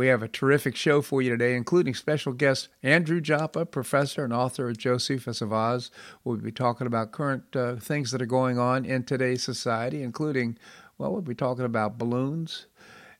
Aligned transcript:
We 0.00 0.06
have 0.06 0.22
a 0.22 0.28
terrific 0.28 0.76
show 0.76 1.02
for 1.02 1.20
you 1.20 1.28
today, 1.28 1.54
including 1.54 1.92
special 1.92 2.32
guest 2.32 2.68
Andrew 2.82 3.20
Joppa, 3.20 3.66
professor 3.66 4.24
and 4.24 4.32
author 4.32 4.70
of 4.70 4.78
Josephus 4.78 5.42
of 5.42 5.52
Oz. 5.52 5.90
We'll 6.24 6.38
be 6.38 6.50
talking 6.50 6.86
about 6.86 7.12
current 7.12 7.54
uh, 7.54 7.76
things 7.76 8.10
that 8.10 8.22
are 8.22 8.26
going 8.26 8.58
on 8.58 8.86
in 8.86 9.04
today's 9.04 9.42
society, 9.42 10.02
including, 10.02 10.56
well, 10.96 11.12
we'll 11.12 11.20
be 11.20 11.34
talking 11.34 11.66
about 11.66 11.98
balloons, 11.98 12.64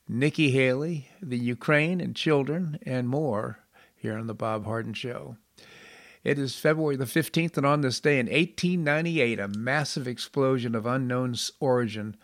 Nikki 0.09 0.49
Haley, 0.49 1.07
the 1.21 1.37
Ukraine 1.37 2.01
and 2.01 2.15
children, 2.15 2.79
and 2.81 3.07
more 3.07 3.59
here 3.95 4.17
on 4.17 4.25
The 4.25 4.33
Bob 4.33 4.65
Harden 4.65 4.95
Show. 4.95 5.37
It 6.23 6.39
is 6.39 6.55
February 6.55 6.95
the 6.95 7.05
15th, 7.05 7.57
and 7.57 7.65
on 7.67 7.81
this 7.81 7.99
day 7.99 8.17
in 8.17 8.25
1898, 8.25 9.39
a 9.39 9.47
massive 9.47 10.07
explosion 10.07 10.73
of 10.73 10.87
unknown 10.87 11.35
origin 11.59 12.17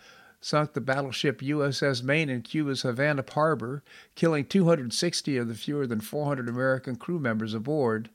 sunk 0.48 0.72
the 0.72 0.80
battleship 0.80 1.42
USS 1.42 2.02
Maine 2.02 2.30
in 2.30 2.42
Cuba's 2.42 2.84
Havana 2.84 3.22
harbor, 3.34 3.84
killing 4.16 4.46
260 4.46 5.36
of 5.36 5.50
the 5.50 5.56
fewer 5.56 5.86
than 5.86 6.00
400 6.00 6.48
American 6.48 6.96
crew 6.96 7.20
members 7.20 7.54
aboard. 7.54 8.10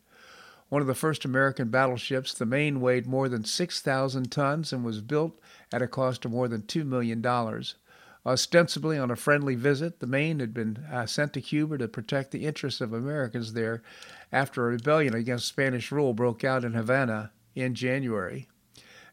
One 0.70 0.80
of 0.80 0.88
the 0.88 0.94
first 0.94 1.26
American 1.26 1.68
battleships, 1.68 2.32
the 2.32 2.46
Maine 2.46 2.80
weighed 2.80 3.06
more 3.06 3.28
than 3.28 3.44
6,000 3.44 4.32
tons 4.32 4.72
and 4.72 4.82
was 4.82 5.02
built 5.02 5.38
at 5.70 5.82
a 5.82 5.86
cost 5.86 6.24
of 6.24 6.30
more 6.30 6.48
than 6.48 6.62
$2 6.62 6.86
million. 6.86 7.22
Ostensibly 8.24 8.96
on 8.96 9.10
a 9.10 9.16
friendly 9.16 9.54
visit, 9.54 10.00
the 10.00 10.06
Maine 10.06 10.40
had 10.40 10.54
been 10.54 10.86
uh, 10.90 11.04
sent 11.04 11.34
to 11.34 11.42
Cuba 11.42 11.76
to 11.76 11.86
protect 11.86 12.30
the 12.30 12.46
interests 12.46 12.80
of 12.80 12.94
Americans 12.94 13.52
there 13.52 13.82
after 14.32 14.66
a 14.66 14.70
rebellion 14.70 15.14
against 15.14 15.48
Spanish 15.48 15.92
rule 15.92 16.14
broke 16.14 16.44
out 16.44 16.64
in 16.64 16.72
Havana 16.72 17.30
in 17.54 17.74
January. 17.74 18.48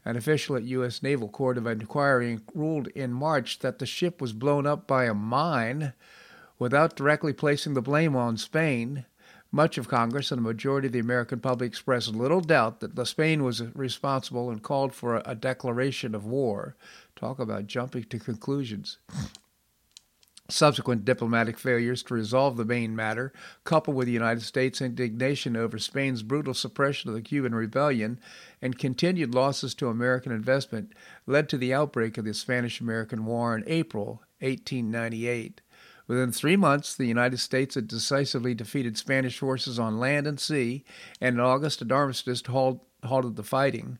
An 0.05 0.15
official 0.15 0.55
at 0.55 0.63
U.S. 0.63 1.03
Naval 1.03 1.27
Court 1.27 1.57
of 1.57 1.67
Inquiry 1.67 2.39
ruled 2.53 2.87
in 2.87 3.11
March 3.11 3.59
that 3.59 3.79
the 3.79 3.85
ship 3.85 4.21
was 4.21 4.33
blown 4.33 4.65
up 4.65 4.87
by 4.87 5.05
a 5.05 5.13
mine 5.13 5.93
without 6.57 6.95
directly 6.95 7.33
placing 7.33 7.73
the 7.73 7.81
blame 7.81 8.15
on 8.15 8.37
Spain. 8.37 9.05
Much 9.51 9.77
of 9.77 9.87
Congress 9.87 10.31
and 10.31 10.39
a 10.39 10.43
majority 10.43 10.87
of 10.87 10.93
the 10.93 10.99
American 10.99 11.39
public 11.39 11.69
expressed 11.69 12.09
little 12.09 12.41
doubt 12.41 12.81
that 12.81 13.07
Spain 13.07 13.43
was 13.43 13.63
responsible 13.75 14.49
and 14.51 14.61
called 14.61 14.93
for 14.93 15.21
a, 15.25 15.35
declaration 15.35 16.13
of 16.13 16.25
war. 16.25 16.75
Talk 17.15 17.39
about 17.39 17.67
jumping 17.67 18.03
to 18.03 18.19
conclusions. 18.19 18.99
Subsequent 20.51 21.05
diplomatic 21.05 21.59
failures 21.59 22.01
to 22.03 22.15
resolve 22.15 22.57
the 22.57 22.65
main 22.65 22.95
matter, 22.95 23.31
coupled 23.63 23.95
with 23.95 24.07
the 24.07 24.13
United 24.13 24.41
States' 24.41 24.81
indignation 24.81 25.55
over 25.55 25.77
Spain's 25.77 26.23
brutal 26.23 26.55
suppression 26.55 27.09
of 27.09 27.15
the 27.15 27.21
Cuban 27.21 27.53
Rebellion 27.53 28.19
and 28.59 28.79
continued 28.79 29.35
losses 29.35 29.75
to 29.75 29.89
American 29.89 30.31
investment, 30.31 30.93
led 31.27 31.49
to 31.49 31.57
the 31.57 31.73
outbreak 31.73 32.17
of 32.17 32.25
the 32.25 32.33
Spanish 32.33 32.81
American 32.81 33.25
War 33.25 33.55
in 33.55 33.63
April 33.67 34.23
1898. 34.39 35.61
Within 36.07 36.31
three 36.31 36.55
months, 36.55 36.95
the 36.95 37.05
United 37.05 37.37
States 37.37 37.75
had 37.75 37.87
decisively 37.87 38.55
defeated 38.55 38.97
Spanish 38.97 39.37
forces 39.37 39.77
on 39.77 39.99
land 39.99 40.25
and 40.25 40.39
sea, 40.39 40.83
and 41.21 41.35
in 41.35 41.39
August, 41.39 41.83
an 41.83 41.91
armistice 41.91 42.41
halted 42.47 43.35
the 43.35 43.43
fighting. 43.43 43.99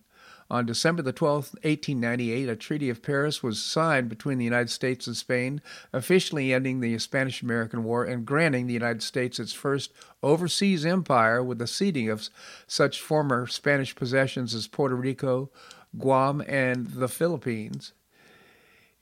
On 0.52 0.66
December 0.66 1.04
the 1.04 1.14
12th, 1.14 1.54
1898, 1.64 2.50
a 2.50 2.56
Treaty 2.56 2.90
of 2.90 3.04
Paris 3.04 3.44
was 3.44 3.62
signed 3.62 4.10
between 4.10 4.40
the 4.40 4.46
United 4.46 4.72
States 4.72 5.06
and 5.06 5.16
Spain, 5.16 5.62
officially 5.94 6.52
ending 6.52 6.80
the 6.80 6.98
Spanish 6.98 7.44
American 7.44 7.84
War 7.84 8.04
and 8.04 8.26
granting 8.26 8.66
the 8.66 8.74
United 8.74 9.04
States 9.04 9.40
its 9.40 9.54
first 9.54 9.94
overseas 10.24 10.88
empire 10.88 11.44
with 11.44 11.60
the 11.60 11.68
ceding 11.68 12.10
of 12.10 12.30
such 12.66 13.00
former 13.00 13.46
Spanish 13.46 13.94
possessions 13.94 14.56
as 14.56 14.68
Puerto 14.68 14.96
Rico, 14.96 15.52
Guam, 16.00 16.42
and 16.48 16.88
the 16.88 17.08
Philippines. 17.08 17.94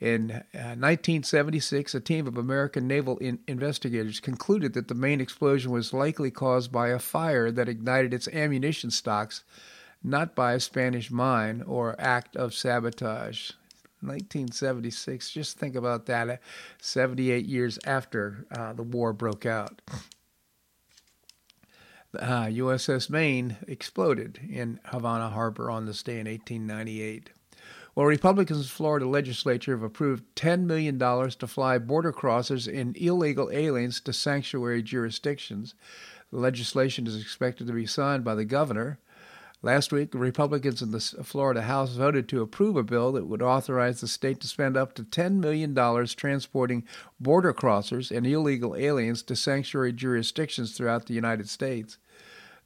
In 0.02 0.31
uh, 0.31 0.75
1976, 0.78 1.96
a 1.96 2.02
team 2.02 2.28
of 2.28 2.38
American 2.38 2.88
naval 2.88 3.18
in- 3.19 3.40
investigators 3.47 4.19
concluded 4.19 4.74
that 4.74 4.90
the 4.90 4.94
main 4.94 5.22
explosion 5.22 5.72
was 5.72 5.94
likely 5.94 6.29
caused 6.29 6.74
by 6.74 6.90
a 6.90 7.00
fire 7.00 7.52
that 7.52 7.69
ignited 7.69 8.14
its 8.14 8.28
ammunition 8.28 8.91
stocks 8.91 9.44
not 10.07 10.35
by 10.35 10.53
a 10.53 10.59
Spanish 10.59 11.12
mine 11.12 11.62
or 11.68 11.95
act 12.00 12.35
of 12.35 12.53
sabotage. 12.53 13.51
1976, 14.00 15.31
just 15.31 15.57
think 15.57 15.75
about 15.75 16.06
that, 16.06 16.29
uh, 16.29 16.38
78 16.79 17.45
years 17.45 17.78
after 17.85 18.46
uh, 18.51 18.72
the 18.73 18.84
war 18.84 19.12
broke 19.12 19.46
out. 19.46 19.81
Uh, 22.17 22.46
USS 22.46 23.09
Maine 23.09 23.57
exploded 23.67 24.40
in 24.50 24.79
Havana 24.85 25.29
Harbor 25.29 25.69
on 25.69 25.85
this 25.85 26.03
day 26.03 26.19
in 26.19 26.28
1898. 26.28 27.31
Well, 27.94 28.06
Republicans 28.06 28.59
in 28.59 28.66
Florida 28.66 29.07
legislature 29.07 29.72
have 29.72 29.84
approved 29.84 30.23
$10 30.35 30.66
million 30.66 31.00
to 31.00 31.47
fly 31.47 31.79
border 31.79 32.13
crossers 32.13 32.72
and 32.72 32.96
illegal 32.96 33.50
aliens 33.51 34.00
to 34.01 34.13
sanctuary 34.13 34.84
jurisdictions. 34.84 35.73
The 36.31 36.38
legislation 36.38 37.07
is 37.07 37.19
expected 37.19 37.67
to 37.67 37.73
be 37.73 37.88
signed 37.88 38.23
by 38.23 38.35
the 38.35 38.46
governor 38.46 39.00
Last 39.63 39.91
week, 39.91 40.13
Republicans 40.13 40.84
in 40.84 40.91
the 40.91 41.00
Florida 41.00 41.63
House 41.63 41.95
voted 41.95 42.29
to 42.29 42.41
approve 42.44 42.78
a 42.78 42.84
bill 42.84 43.12
that 43.13 43.25
would 43.25 43.41
authorize 43.41 44.01
the 44.01 44.07
state 44.07 44.40
to 44.41 44.47
spend 44.47 44.78
up 44.78 44.94
to 44.94 45.03
$10 45.03 45.40
million 45.40 45.73
transporting 46.16 46.84
border 47.19 47.53
crossers 47.53 48.16
and 48.16 48.28
illegal 48.28 48.75
aliens 48.75 49.23
to 49.23 49.35
sanctuary 49.35 49.94
jurisdictions 49.94 50.78
throughout 50.78 51.07
the 51.07 51.16
United 51.16 51.50
States. 51.50 51.97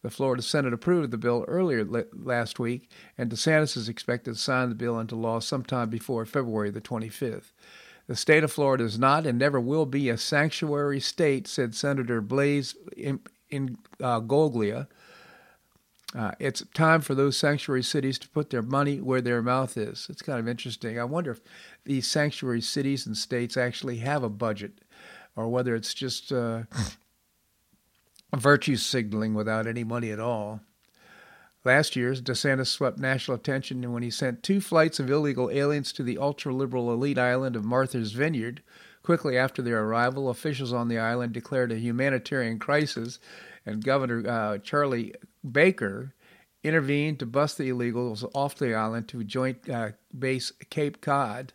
The 0.02 0.10
Florida 0.10 0.42
Senate 0.42 0.74
approved 0.74 1.12
the 1.12 1.18
bill 1.18 1.46
earlier 1.48 1.86
last 2.14 2.60
week, 2.60 2.90
and 3.18 3.32
DeSantis 3.32 3.78
is 3.78 3.88
expected 3.88 4.34
to 4.34 4.40
sign 4.40 4.68
the 4.68 4.76
bill 4.76 5.00
into 5.00 5.16
law 5.16 5.40
sometime 5.40 5.90
before 5.90 6.26
February 6.26 6.72
the 6.72 6.82
25th. 6.82 7.54
The 8.08 8.16
state 8.18 8.44
of 8.44 8.52
Florida 8.52 8.84
is 8.84 9.00
not 9.00 9.26
and 9.26 9.38
never 9.38 9.62
will 9.62 9.86
be 9.86 10.10
a 10.10 10.18
sanctuary 10.18 11.00
state, 11.00 11.48
said 11.48 11.74
Senator 11.76 12.20
Blaise 12.20 12.76
in, 12.98 13.22
in 13.50 13.78
uh, 14.02 14.20
Goglia. 14.20 14.88
Uh, 16.14 16.32
it's 16.40 16.64
time 16.74 17.00
for 17.00 17.16
those 17.16 17.38
sanctuary 17.38 17.84
cities 17.84 18.20
to 18.20 18.28
put 18.30 18.50
their 18.50 18.62
money 18.62 19.00
where 19.00 19.22
their 19.22 19.42
mouth 19.42 19.78
is. 19.78 20.08
It's 20.10 20.22
kind 20.22 20.40
of 20.40 20.48
interesting. 20.48 21.00
I 21.00 21.06
wonder 21.06 21.32
if 21.32 21.40
these 21.86 22.06
sanctuary 22.06 22.62
cities 22.62 23.06
and 23.06 23.16
states 23.16 23.56
actually 23.56 23.98
have 23.98 24.22
a 24.24 24.30
budget, 24.30 24.82
or 25.36 25.48
whether 25.48 25.74
it's 25.74 25.94
just 25.94 26.32
uh, 26.34 26.64
virtue 28.36 28.76
signaling 28.76 29.34
without 29.34 29.68
any 29.68 29.86
money 29.86 30.12
at 30.12 30.20
all. 30.20 30.60
Last 31.64 31.96
year, 31.96 32.14
DeSantis 32.14 32.68
swept 32.68 32.98
national 32.98 33.36
attention 33.36 33.94
when 33.94 34.04
he 34.04 34.10
sent 34.10 34.42
two 34.42 34.60
flights 34.60 35.00
of 35.00 35.10
illegal 35.10 35.50
aliens 35.52 35.94
to 35.94 36.04
the 36.04 36.18
ultra 36.18 36.54
liberal 36.54 36.92
elite 36.92 37.20
island 37.20 37.56
of 37.56 37.64
Martha's 37.64 38.14
Vineyard. 38.14 38.64
Quickly 39.04 39.38
after 39.38 39.62
their 39.62 39.84
arrival, 39.84 40.30
officials 40.30 40.74
on 40.74 40.88
the 40.88 40.98
island 40.98 41.34
declared 41.34 41.72
a 41.72 41.78
humanitarian 41.78 42.58
crisis, 42.58 43.20
and 43.66 43.84
Governor 43.84 44.28
uh, 44.28 44.58
Charlie 44.58 45.14
Baker 45.50 46.14
intervened 46.64 47.20
to 47.20 47.26
bust 47.26 47.58
the 47.58 47.70
illegals 47.70 48.30
off 48.34 48.56
the 48.56 48.74
island 48.74 49.08
to 49.10 49.24
Joint 49.24 49.70
uh, 49.70 49.90
Base 50.18 50.52
Cape 50.70 51.02
Cod. 51.02 51.54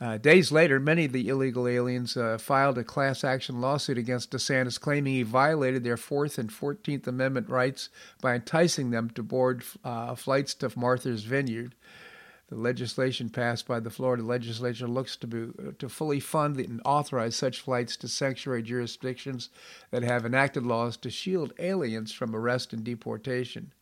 Uh, 0.00 0.16
days 0.16 0.52
later, 0.52 0.78
many 0.78 1.06
of 1.06 1.12
the 1.12 1.28
illegal 1.28 1.66
aliens 1.66 2.16
uh, 2.16 2.38
filed 2.38 2.78
a 2.78 2.84
class 2.84 3.24
action 3.24 3.60
lawsuit 3.60 3.98
against 3.98 4.30
DeSantis, 4.30 4.80
claiming 4.80 5.12
he 5.12 5.22
violated 5.24 5.82
their 5.82 5.96
Fourth 5.96 6.38
and 6.38 6.52
Fourteenth 6.52 7.08
Amendment 7.08 7.48
rights 7.48 7.88
by 8.22 8.36
enticing 8.36 8.90
them 8.90 9.10
to 9.10 9.24
board 9.24 9.64
uh, 9.82 10.14
flights 10.14 10.54
to 10.54 10.70
Martha's 10.76 11.24
Vineyard. 11.24 11.74
The 12.48 12.56
legislation 12.56 13.28
passed 13.28 13.66
by 13.66 13.78
the 13.78 13.90
Florida 13.90 14.22
legislature 14.22 14.88
looks 14.88 15.16
to, 15.16 15.26
be, 15.26 15.72
to 15.78 15.88
fully 15.88 16.18
fund 16.18 16.58
and 16.58 16.80
authorize 16.84 17.36
such 17.36 17.60
flights 17.60 17.94
to 17.98 18.08
sanctuary 18.08 18.62
jurisdictions 18.62 19.50
that 19.90 20.02
have 20.02 20.24
enacted 20.24 20.64
laws 20.64 20.96
to 20.98 21.10
shield 21.10 21.52
aliens 21.58 22.10
from 22.12 22.34
arrest 22.34 22.72
and 22.72 22.84
deportation. 22.84 23.72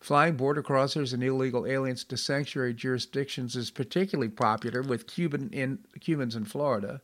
Flying 0.00 0.36
border 0.36 0.62
crossers 0.62 1.12
and 1.12 1.22
illegal 1.22 1.66
aliens 1.66 2.02
to 2.04 2.16
sanctuary 2.16 2.72
jurisdictions 2.72 3.54
is 3.54 3.70
particularly 3.70 4.30
popular 4.30 4.80
with 4.80 5.06
Cuban 5.06 5.50
in, 5.52 5.80
Cubans 6.00 6.34
in 6.34 6.46
Florida. 6.46 7.02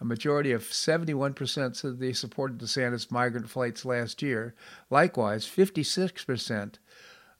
A 0.00 0.06
majority 0.06 0.52
of 0.52 0.62
71% 0.62 1.76
said 1.76 1.98
they 1.98 2.14
supported 2.14 2.56
DeSantis 2.56 3.10
migrant 3.10 3.50
flights 3.50 3.84
last 3.84 4.22
year. 4.22 4.54
Likewise, 4.88 5.44
56% 5.44 6.76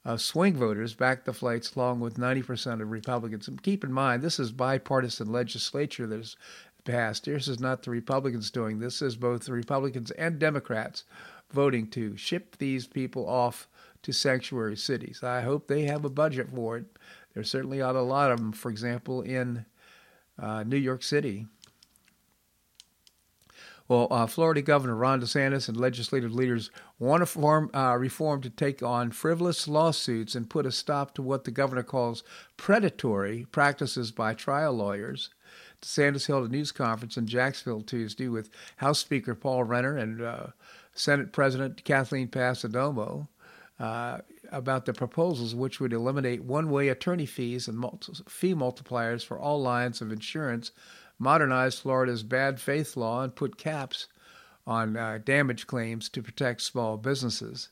of 0.04 0.20
swing 0.20 0.56
voters 0.56 0.94
backed 0.94 1.26
the 1.26 1.32
flights, 1.32 1.74
along 1.74 2.00
with 2.00 2.16
90% 2.16 2.80
of 2.80 2.90
Republicans. 2.90 3.48
And 3.48 3.62
keep 3.62 3.84
in 3.84 3.92
mind, 3.92 4.22
this 4.22 4.38
is 4.38 4.52
bipartisan 4.52 5.30
legislature 5.30 6.06
that 6.06 6.16
has 6.16 6.36
passed. 6.84 7.24
This 7.24 7.48
is 7.48 7.60
not 7.60 7.82
the 7.82 7.90
Republicans 7.90 8.50
doing 8.50 8.78
this. 8.78 9.00
This 9.00 9.12
is 9.12 9.16
both 9.16 9.44
the 9.44 9.52
Republicans 9.52 10.10
and 10.12 10.38
Democrats 10.38 11.04
voting 11.52 11.86
to 11.88 12.16
ship 12.16 12.56
these 12.58 12.86
people 12.86 13.28
off 13.28 13.68
to 14.02 14.12
sanctuary 14.12 14.76
cities. 14.76 15.22
I 15.22 15.42
hope 15.42 15.66
they 15.66 15.82
have 15.82 16.04
a 16.04 16.10
budget 16.10 16.48
for 16.48 16.78
it. 16.78 16.86
There 17.34 17.44
certainly 17.44 17.82
are 17.82 17.94
a 17.94 18.02
lot 18.02 18.30
of 18.30 18.38
them, 18.38 18.52
for 18.52 18.70
example, 18.70 19.20
in 19.20 19.66
uh, 20.38 20.64
New 20.64 20.76
York 20.76 21.02
City. 21.02 21.46
Well, 23.90 24.06
uh, 24.08 24.28
Florida 24.28 24.62
Governor 24.62 24.94
Ron 24.94 25.20
DeSantis 25.20 25.68
and 25.68 25.76
legislative 25.76 26.32
leaders 26.32 26.70
want 27.00 27.22
to 27.22 27.26
form, 27.26 27.72
uh, 27.74 27.96
reform 27.98 28.40
to 28.42 28.48
take 28.48 28.84
on 28.84 29.10
frivolous 29.10 29.66
lawsuits 29.66 30.36
and 30.36 30.48
put 30.48 30.64
a 30.64 30.70
stop 30.70 31.12
to 31.14 31.22
what 31.22 31.42
the 31.42 31.50
governor 31.50 31.82
calls 31.82 32.22
predatory 32.56 33.48
practices 33.50 34.12
by 34.12 34.32
trial 34.32 34.74
lawyers. 34.74 35.30
DeSantis 35.82 36.28
held 36.28 36.48
a 36.48 36.52
news 36.52 36.70
conference 36.70 37.16
in 37.16 37.26
Jacksonville 37.26 37.82
Tuesday 37.82 38.28
with 38.28 38.48
House 38.76 39.00
Speaker 39.00 39.34
Paul 39.34 39.64
Renner 39.64 39.96
and 39.96 40.22
uh, 40.22 40.46
Senate 40.94 41.32
President 41.32 41.82
Kathleen 41.82 42.28
Passidomo. 42.28 43.26
Uh, 43.80 44.18
about 44.52 44.84
the 44.84 44.92
proposals 44.92 45.54
which 45.54 45.80
would 45.80 45.92
eliminate 45.92 46.42
one 46.42 46.68
way 46.70 46.88
attorney 46.88 47.24
fees 47.24 47.66
and 47.66 47.82
fee 48.28 48.52
multipliers 48.52 49.24
for 49.24 49.38
all 49.38 49.62
lines 49.62 50.02
of 50.02 50.12
insurance 50.12 50.72
modernize 51.20 51.78
Florida's 51.78 52.24
bad 52.24 52.60
faith 52.60 52.96
law 52.96 53.22
and 53.22 53.36
put 53.36 53.56
caps 53.56 54.08
on 54.66 54.96
uh, 54.96 55.18
damage 55.24 55.68
claims 55.68 56.08
to 56.08 56.22
protect 56.22 56.62
small 56.62 56.96
businesses. 56.96 57.68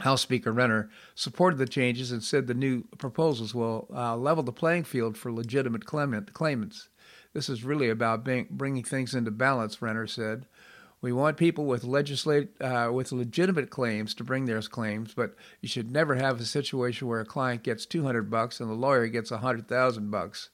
House 0.02 0.22
Speaker 0.22 0.52
Renner 0.52 0.90
supported 1.14 1.58
the 1.58 1.68
changes 1.68 2.12
and 2.12 2.24
said 2.24 2.48
the 2.48 2.54
new 2.54 2.84
proposals 2.98 3.56
will 3.56 3.88
uh, 3.94 4.16
level 4.18 4.44
the 4.44 4.52
playing 4.52 4.84
field 4.84 5.18
for 5.18 5.32
legitimate 5.32 5.86
claimants. 5.86 6.90
This 7.34 7.50
is 7.50 7.64
really 7.64 7.90
about 7.90 8.24
being, 8.24 8.48
bringing 8.50 8.84
things 8.84 9.14
into 9.14 9.32
balance, 9.32 9.82
Renner 9.82 10.08
said. 10.08 10.48
We 11.02 11.12
want 11.12 11.38
people 11.38 11.66
with 11.66 11.84
legislate 11.84 12.60
uh, 12.62 12.90
with 12.92 13.12
legitimate 13.12 13.70
claims 13.70 14.16
to 14.16 14.24
bring 14.24 14.46
their 14.46 14.62
claims, 14.62 15.14
but 15.14 15.36
you 15.62 15.68
should 15.68 15.92
never 15.92 16.16
have 16.16 16.40
a 16.40 16.46
situation 16.46 17.08
where 17.08 17.20
a 17.20 17.26
client 17.26 17.64
gets 17.64 17.86
200 17.86 18.30
bucks 18.30 18.60
and 18.60 18.70
the 18.70 18.74
lawyer 18.74 19.08
gets 19.08 19.32
100,000 19.32 20.10
bucks. 20.10 20.50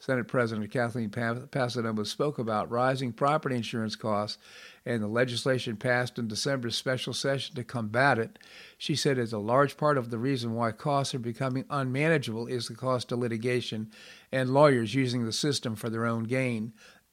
Senate 0.00 0.28
President 0.28 0.70
Kathleen 0.70 1.10
Passidomo 1.10 2.06
spoke 2.06 2.38
about 2.38 2.70
rising 2.70 3.12
property 3.12 3.56
insurance 3.56 3.96
costs 3.96 4.38
and 4.88 5.02
the 5.02 5.06
legislation 5.06 5.76
passed 5.76 6.18
in 6.18 6.26
December's 6.26 6.74
special 6.74 7.12
session 7.12 7.54
to 7.54 7.62
combat 7.62 8.18
it. 8.18 8.38
She 8.78 8.96
said 8.96 9.18
as 9.18 9.34
a 9.34 9.38
large 9.38 9.76
part 9.76 9.98
of 9.98 10.08
the 10.08 10.16
reason 10.16 10.54
why 10.54 10.72
costs 10.72 11.14
are 11.14 11.18
becoming 11.18 11.66
unmanageable 11.68 12.46
is 12.46 12.68
the 12.68 12.74
cost 12.74 13.12
of 13.12 13.18
litigation 13.18 13.90
and 14.32 14.48
lawyers 14.48 14.94
using 14.94 15.26
the 15.26 15.32
system 15.32 15.76
for 15.76 15.90
their 15.90 16.06
own 16.06 16.24
gain. 16.24 16.72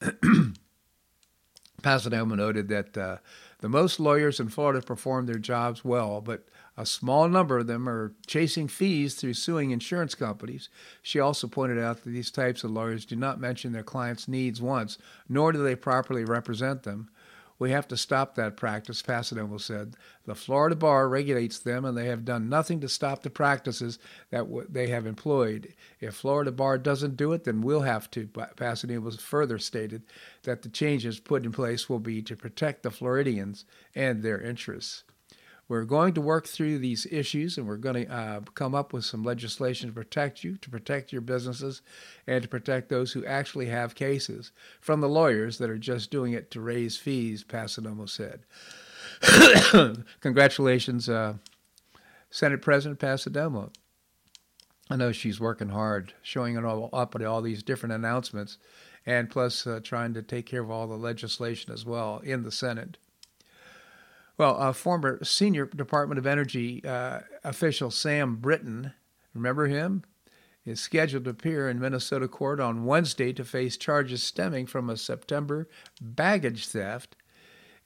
Passidomo 1.82 2.34
noted 2.34 2.68
that 2.68 2.96
uh, 2.96 3.18
the 3.58 3.68
most 3.68 4.00
lawyers 4.00 4.40
in 4.40 4.48
Florida 4.48 4.80
perform 4.80 5.26
their 5.26 5.38
jobs 5.38 5.84
well, 5.84 6.22
but 6.22 6.48
a 6.78 6.86
small 6.86 7.28
number 7.28 7.58
of 7.58 7.66
them 7.66 7.86
are 7.86 8.14
chasing 8.26 8.68
fees 8.68 9.16
through 9.16 9.34
suing 9.34 9.70
insurance 9.70 10.14
companies. 10.14 10.70
She 11.02 11.20
also 11.20 11.46
pointed 11.46 11.78
out 11.78 12.04
that 12.04 12.10
these 12.10 12.30
types 12.30 12.64
of 12.64 12.70
lawyers 12.70 13.04
do 13.04 13.16
not 13.16 13.38
mention 13.38 13.72
their 13.72 13.82
clients' 13.82 14.28
needs 14.28 14.62
once, 14.62 14.96
nor 15.28 15.52
do 15.52 15.62
they 15.62 15.76
properly 15.76 16.24
represent 16.24 16.82
them. 16.82 17.10
We 17.58 17.70
have 17.70 17.88
to 17.88 17.96
stop 17.96 18.34
that 18.34 18.56
practice, 18.56 19.02
Passidomo 19.02 19.58
said. 19.60 19.96
The 20.26 20.34
Florida 20.34 20.76
bar 20.76 21.08
regulates 21.08 21.58
them, 21.58 21.84
and 21.84 21.96
they 21.96 22.06
have 22.06 22.24
done 22.24 22.48
nothing 22.48 22.80
to 22.80 22.88
stop 22.88 23.22
the 23.22 23.30
practices 23.30 23.98
that 24.30 24.44
w- 24.44 24.66
they 24.68 24.88
have 24.88 25.06
employed. 25.06 25.72
If 26.00 26.14
Florida 26.14 26.52
bar 26.52 26.76
doesn't 26.76 27.16
do 27.16 27.32
it, 27.32 27.44
then 27.44 27.62
we'll 27.62 27.80
have 27.80 28.10
to. 28.12 28.26
Passidomo 28.26 29.18
further 29.18 29.58
stated 29.58 30.02
that 30.42 30.62
the 30.62 30.68
changes 30.68 31.18
put 31.18 31.44
in 31.44 31.52
place 31.52 31.88
will 31.88 31.98
be 31.98 32.20
to 32.22 32.36
protect 32.36 32.82
the 32.82 32.90
Floridians 32.90 33.64
and 33.94 34.22
their 34.22 34.40
interests. 34.40 35.04
We're 35.68 35.84
going 35.84 36.14
to 36.14 36.20
work 36.20 36.46
through 36.46 36.78
these 36.78 37.06
issues 37.10 37.58
and 37.58 37.66
we're 37.66 37.76
going 37.76 38.06
to 38.06 38.12
uh, 38.12 38.40
come 38.54 38.74
up 38.74 38.92
with 38.92 39.04
some 39.04 39.24
legislation 39.24 39.88
to 39.88 39.94
protect 39.94 40.44
you, 40.44 40.56
to 40.58 40.70
protect 40.70 41.12
your 41.12 41.22
businesses, 41.22 41.82
and 42.26 42.42
to 42.42 42.48
protect 42.48 42.88
those 42.88 43.12
who 43.12 43.24
actually 43.24 43.66
have 43.66 43.96
cases 43.96 44.52
from 44.80 45.00
the 45.00 45.08
lawyers 45.08 45.58
that 45.58 45.70
are 45.70 45.78
just 45.78 46.10
doing 46.10 46.32
it 46.32 46.52
to 46.52 46.60
raise 46.60 46.96
fees, 46.96 47.42
Passidomo 47.42 48.08
said. 48.08 48.44
Congratulations, 50.20 51.08
uh, 51.08 51.34
Senate 52.30 52.62
President 52.62 53.00
Passidomo. 53.00 53.72
I 54.88 54.94
know 54.94 55.10
she's 55.10 55.40
working 55.40 55.70
hard, 55.70 56.12
showing 56.22 56.56
it 56.56 56.64
all 56.64 56.90
up 56.92 57.16
at 57.16 57.22
all 57.22 57.42
these 57.42 57.64
different 57.64 57.92
announcements, 57.92 58.58
and 59.04 59.28
plus 59.28 59.66
uh, 59.66 59.80
trying 59.82 60.14
to 60.14 60.22
take 60.22 60.46
care 60.46 60.62
of 60.62 60.70
all 60.70 60.86
the 60.86 60.94
legislation 60.94 61.72
as 61.72 61.84
well 61.84 62.20
in 62.22 62.44
the 62.44 62.52
Senate. 62.52 62.98
Well, 64.38 64.56
a 64.56 64.72
former 64.74 65.24
senior 65.24 65.64
Department 65.64 66.18
of 66.18 66.26
Energy 66.26 66.84
uh, 66.84 67.20
official 67.42 67.90
Sam 67.90 68.36
Brinton, 68.36 68.92
remember 69.32 69.66
him, 69.66 70.02
is 70.66 70.78
scheduled 70.78 71.24
to 71.24 71.30
appear 71.30 71.70
in 71.70 71.80
Minnesota 71.80 72.28
court 72.28 72.60
on 72.60 72.84
Wednesday 72.84 73.32
to 73.32 73.44
face 73.44 73.78
charges 73.78 74.22
stemming 74.22 74.66
from 74.66 74.90
a 74.90 74.98
September 74.98 75.70
baggage 76.02 76.66
theft. 76.66 77.16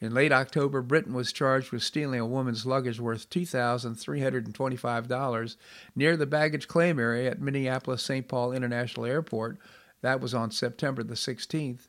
In 0.01 0.13
late 0.13 0.33
October, 0.33 0.83
Brinton 0.83 1.15
was 1.15 1.33
charged 1.33 1.71
with 1.71 1.85
stealing 1.85 2.19
a 2.19 2.27
woman's 2.27 2.67
luggage 2.67 2.99
worth 2.99 3.31
$2,325 3.31 5.57
near 5.95 6.17
the 6.17 6.27
baggage 6.27 6.67
claim 6.67 6.99
area 6.99 7.31
at 7.31 7.41
Minneapolis 7.41 8.03
St. 8.03 8.27
Paul 8.27 8.53
International 8.53 9.07
Airport. 9.07 9.59
That 10.01 10.21
was 10.21 10.35
on 10.35 10.51
September 10.51 11.05
the 11.05 11.15
16th. 11.15 11.87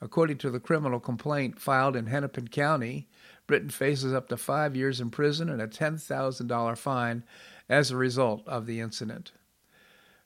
According 0.00 0.38
to 0.38 0.50
the 0.50 0.60
criminal 0.60 1.00
complaint 1.00 1.58
filed 1.58 1.96
in 1.96 2.06
Hennepin 2.06 2.46
County, 2.48 3.08
Brinton 3.46 3.70
faces 3.70 4.12
up 4.12 4.28
to 4.28 4.36
five 4.36 4.74
years 4.74 5.00
in 5.00 5.10
prison 5.10 5.48
and 5.48 5.60
a 5.60 5.68
$10,000 5.68 6.78
fine 6.78 7.24
as 7.68 7.90
a 7.90 7.96
result 7.96 8.46
of 8.46 8.66
the 8.66 8.80
incident. 8.80 9.32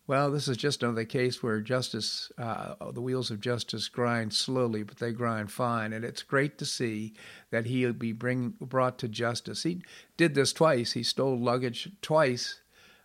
Well, 0.08 0.30
this 0.30 0.48
is 0.48 0.56
just 0.56 0.82
another 0.82 1.04
case 1.04 1.42
where 1.42 1.60
justice, 1.60 2.32
uh, 2.38 2.90
the 2.92 3.02
wheels 3.02 3.30
of 3.30 3.40
justice 3.40 3.88
grind 3.88 4.32
slowly, 4.32 4.82
but 4.82 4.96
they 4.96 5.12
grind 5.12 5.52
fine. 5.52 5.92
And 5.92 6.02
it's 6.02 6.22
great 6.22 6.56
to 6.58 6.64
see 6.64 7.12
that 7.50 7.66
he'll 7.66 7.92
be 7.92 8.12
bring, 8.12 8.54
brought 8.58 8.98
to 9.00 9.08
justice. 9.08 9.64
He 9.64 9.82
did 10.16 10.34
this 10.34 10.54
twice. 10.54 10.92
He 10.92 11.02
stole 11.02 11.38
luggage 11.38 11.90
twice. 12.00 12.62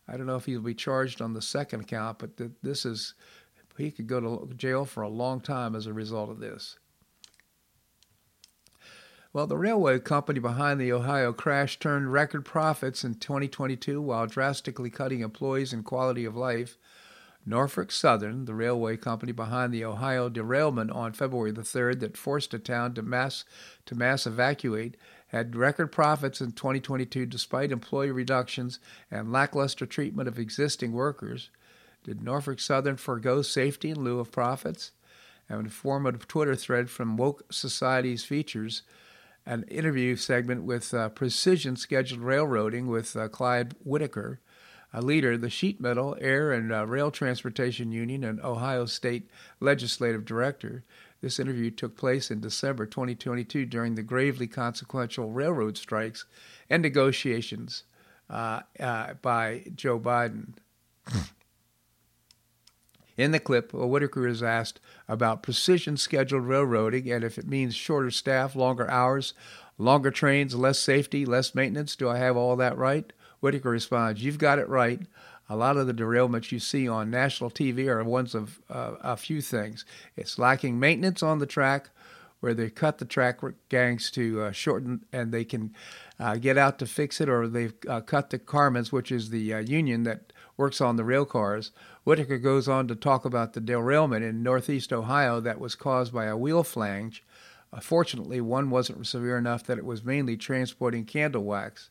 I 0.08 0.16
don't 0.16 0.28
know 0.28 0.38
if 0.38 0.46
he'll 0.46 0.62
be 0.62 0.74
charged 0.74 1.22
on 1.22 1.34
the 1.34 1.42
second 1.42 1.90
count, 1.90 2.20
but 2.20 2.38
th- 2.38 2.52
this 2.62 2.86
is, 2.86 3.16
he 3.78 3.92
could 3.92 4.08
go 4.08 4.22
to 4.22 4.54
jail 4.56 4.86
for 4.86 5.04
a 5.04 5.10
long 5.10 5.42
time 5.42 5.76
as 5.76 5.88
a 5.88 5.94
result 5.94 6.30
of 6.30 6.40
this. 6.40 6.80
Well, 9.34 9.48
the 9.48 9.58
railway 9.58 9.98
company 9.98 10.40
behind 10.40 10.80
the 10.80 10.94
Ohio 10.94 11.34
crash 11.34 11.80
turned 11.80 12.14
record 12.14 12.46
profits 12.46 13.04
in 13.04 13.16
2022 13.16 14.00
while 14.00 14.28
drastically 14.28 14.92
cutting 14.92 15.22
employees 15.22 15.74
and 15.74 15.84
quality 15.84 16.24
of 16.24 16.36
life. 16.36 16.78
Norfolk 17.44 17.92
Southern, 17.92 18.46
the 18.46 18.54
railway 18.54 18.96
company 18.96 19.32
behind 19.32 19.74
the 19.74 19.84
Ohio 19.84 20.30
derailment 20.30 20.92
on 20.92 21.14
February 21.14 21.52
the 21.52 21.64
3rd 21.64 22.00
that 22.02 22.16
forced 22.16 22.54
a 22.54 22.60
town 22.60 22.94
to 22.94 23.02
mass 23.02 23.44
to 23.88 23.96
mass 23.96 24.28
evacuate, 24.28 24.98
had 25.30 25.56
record 25.56 25.92
profits 25.92 26.40
in 26.40 26.52
2022 26.52 27.26
despite 27.26 27.72
employee 27.72 28.12
reductions 28.12 28.78
and 29.10 29.32
lackluster 29.32 29.88
treatment 29.88 30.28
of 30.28 30.38
existing 30.38 30.92
workers. 30.92 31.50
Did 32.04 32.22
Norfolk 32.22 32.60
Southern 32.60 32.98
forego 32.98 33.42
safety 33.42 33.90
in 33.90 34.04
lieu 34.04 34.20
of 34.20 34.32
profits? 34.32 34.92
And 35.50 35.60
in 35.60 35.70
form 35.70 36.06
of 36.06 36.16
a 36.16 36.18
Twitter 36.20 36.56
thread 36.56 36.92
from 36.92 37.18
Woke 37.18 37.52
Society's 37.52 38.24
features, 38.24 38.84
an 39.46 39.64
interview 39.64 40.16
segment 40.16 40.64
with 40.64 40.94
uh, 40.94 41.10
Precision 41.10 41.76
Scheduled 41.76 42.22
Railroading 42.22 42.88
with 42.88 43.16
uh, 43.16 43.28
Clyde 43.28 43.76
Whitaker, 43.84 44.40
a 44.94 45.02
leader, 45.02 45.34
of 45.34 45.42
the 45.42 45.50
Sheet 45.50 45.82
Metal, 45.82 46.16
Air, 46.22 46.52
and 46.52 46.72
uh, 46.72 46.86
Rail 46.86 47.12
Transportation 47.12 47.92
Union, 47.92 48.24
and 48.24 48.40
Ohio 48.42 48.86
State 48.86 49.30
Legislative 49.60 50.24
Director. 50.24 50.84
This 51.22 51.40
interview 51.40 51.72
took 51.72 51.98
place 51.98 52.30
in 52.30 52.42
December 52.42 52.86
2022 52.86 53.66
during 53.66 53.96
the 53.96 54.04
gravely 54.04 54.48
consequential 54.48 55.32
railroad 55.32 55.78
strikes 55.78 56.26
and 56.70 56.82
negotiations 56.82 57.84
uh, 58.30 58.62
uh, 58.80 59.14
by 59.22 59.64
Joe 59.76 60.00
Biden. 60.00 60.54
In 63.18 63.32
the 63.32 63.40
clip, 63.40 63.74
Whitaker 63.74 64.28
is 64.28 64.42
asked 64.42 64.80
about 65.08 65.44
precision 65.44 65.98
scheduled 65.98 66.46
railroading 66.48 67.12
and 67.12 67.24
if 67.24 67.38
it 67.38 67.48
means 67.48 67.76
shorter 67.76 68.10
staff, 68.10 68.56
longer 68.56 68.90
hours, 68.90 69.34
longer 69.78 70.12
trains, 70.12 70.56
less 70.56 70.80
safety, 70.80 71.26
less 71.26 71.54
maintenance. 71.54 71.96
Do 71.96 72.10
I 72.10 72.18
have 72.18 72.38
all 72.38 72.56
that 72.56 72.78
right? 72.78 73.12
Whitaker 73.40 73.70
responds, 73.70 74.24
You've 74.24 74.38
got 74.38 74.60
it 74.60 74.70
right. 74.70 75.02
A 75.50 75.56
lot 75.56 75.78
of 75.78 75.88
the 75.88 75.94
derailments 75.94 76.52
you 76.52 76.60
see 76.60 76.88
on 76.88 77.12
national 77.12 77.52
TV 77.52 77.88
are 77.88 78.04
ones 78.04 78.34
of 78.34 78.62
uh, 78.70 78.94
a 79.02 79.18
few 79.18 79.42
things. 79.42 79.86
It's 80.16 80.40
lacking 80.40 80.80
maintenance 80.80 81.22
on 81.22 81.40
the 81.40 81.46
track, 81.46 81.90
where 82.40 82.54
they 82.54 82.70
cut 82.70 82.98
the 82.98 83.06
track 83.06 83.42
gangs 83.70 84.10
to 84.12 84.42
uh, 84.42 84.52
shorten 84.52 85.06
and 85.12 85.32
they 85.32 85.44
can 85.44 85.74
uh, 86.20 86.38
get 86.38 86.58
out 86.58 86.80
to 86.80 86.86
fix 86.86 87.20
it, 87.20 87.28
or 87.28 87.48
they've 87.48 87.74
uh, 87.88 88.02
cut 88.02 88.30
the 88.30 88.40
Carmen's, 88.40 88.92
which 88.92 89.12
is 89.12 89.30
the 89.30 89.54
uh, 89.54 89.60
union 89.60 90.04
that 90.04 90.33
works 90.58 90.82
on 90.82 90.96
the 90.96 91.04
rail 91.04 91.26
cars. 91.26 91.72
Whitaker 92.04 92.38
goes 92.38 92.68
on 92.68 92.88
to 92.88 92.96
talk 92.96 93.26
about 93.26 93.54
the 93.54 93.62
derailment 93.62 94.24
in 94.24 94.44
northeast 94.44 94.94
Ohio 94.94 95.40
that 95.40 95.60
was 95.60 95.76
caused 95.76 96.14
by 96.14 96.26
a 96.26 96.38
wheel 96.38 96.64
flange. 96.64 97.24
Uh, 97.72 97.80
fortunately, 97.80 98.40
one 98.40 98.70
wasn't 98.70 99.08
severe 99.08 99.38
enough 99.38 99.64
that 99.64 99.78
it 99.78 99.86
was 99.86 100.04
mainly 100.04 100.38
transporting 100.38 101.06
candle 101.06 101.44
wax. 101.44 101.90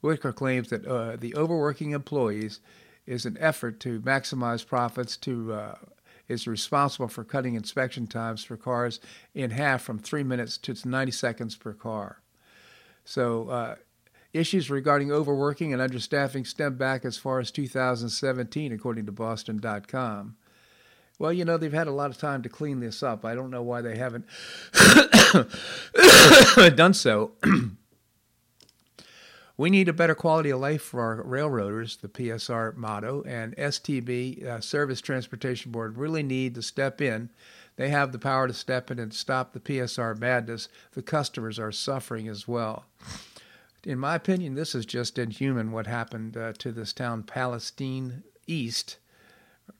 Whitaker 0.00 0.32
claims 0.32 0.68
that 0.70 0.86
uh, 0.86 1.16
the 1.16 1.34
overworking 1.36 1.90
employees 1.90 2.60
is 3.06 3.26
an 3.26 3.36
effort 3.40 3.80
to 3.80 4.00
maximize 4.00 4.66
profits 4.66 5.16
to 5.18 5.52
uh, 5.52 5.74
is 6.28 6.46
responsible 6.46 7.08
for 7.08 7.24
cutting 7.24 7.54
inspection 7.54 8.06
times 8.06 8.44
for 8.44 8.56
cars 8.56 9.00
in 9.34 9.50
half 9.50 9.82
from 9.82 9.98
three 9.98 10.22
minutes 10.22 10.56
to 10.56 10.74
90 10.88 11.12
seconds 11.12 11.56
per 11.56 11.72
car. 11.72 12.22
So 13.04 13.48
uh, 13.48 13.74
Issues 14.32 14.70
regarding 14.70 15.12
overworking 15.12 15.74
and 15.74 15.82
understaffing 15.82 16.46
stem 16.46 16.76
back 16.76 17.04
as 17.04 17.18
far 17.18 17.38
as 17.38 17.50
2017, 17.50 18.72
according 18.72 19.04
to 19.04 19.12
Boston.com. 19.12 20.36
Well, 21.18 21.34
you 21.34 21.44
know, 21.44 21.58
they've 21.58 21.70
had 21.70 21.86
a 21.86 21.92
lot 21.92 22.10
of 22.10 22.16
time 22.16 22.40
to 22.42 22.48
clean 22.48 22.80
this 22.80 23.02
up. 23.02 23.26
I 23.26 23.34
don't 23.34 23.50
know 23.50 23.62
why 23.62 23.82
they 23.82 23.96
haven't 23.96 24.24
done 26.76 26.94
so. 26.94 27.32
we 29.58 29.68
need 29.68 29.88
a 29.88 29.92
better 29.92 30.14
quality 30.14 30.48
of 30.48 30.60
life 30.60 30.80
for 30.80 31.02
our 31.02 31.22
railroaders, 31.22 31.98
the 31.98 32.08
PSR 32.08 32.74
motto, 32.74 33.22
and 33.24 33.54
STB, 33.56 34.46
uh, 34.46 34.60
Surface 34.62 35.02
Transportation 35.02 35.72
Board, 35.72 35.98
really 35.98 36.22
need 36.22 36.54
to 36.54 36.62
step 36.62 37.02
in. 37.02 37.28
They 37.76 37.90
have 37.90 38.12
the 38.12 38.18
power 38.18 38.48
to 38.48 38.54
step 38.54 38.90
in 38.90 38.98
and 38.98 39.12
stop 39.12 39.52
the 39.52 39.60
PSR 39.60 40.18
madness. 40.18 40.70
The 40.92 41.02
customers 41.02 41.58
are 41.58 41.70
suffering 41.70 42.28
as 42.28 42.48
well 42.48 42.86
in 43.84 43.98
my 43.98 44.14
opinion, 44.14 44.54
this 44.54 44.74
is 44.74 44.86
just 44.86 45.18
inhuman 45.18 45.72
what 45.72 45.86
happened 45.86 46.36
uh, 46.36 46.52
to 46.58 46.72
this 46.72 46.92
town, 46.92 47.22
Palestine 47.22 48.22
East, 48.46 48.98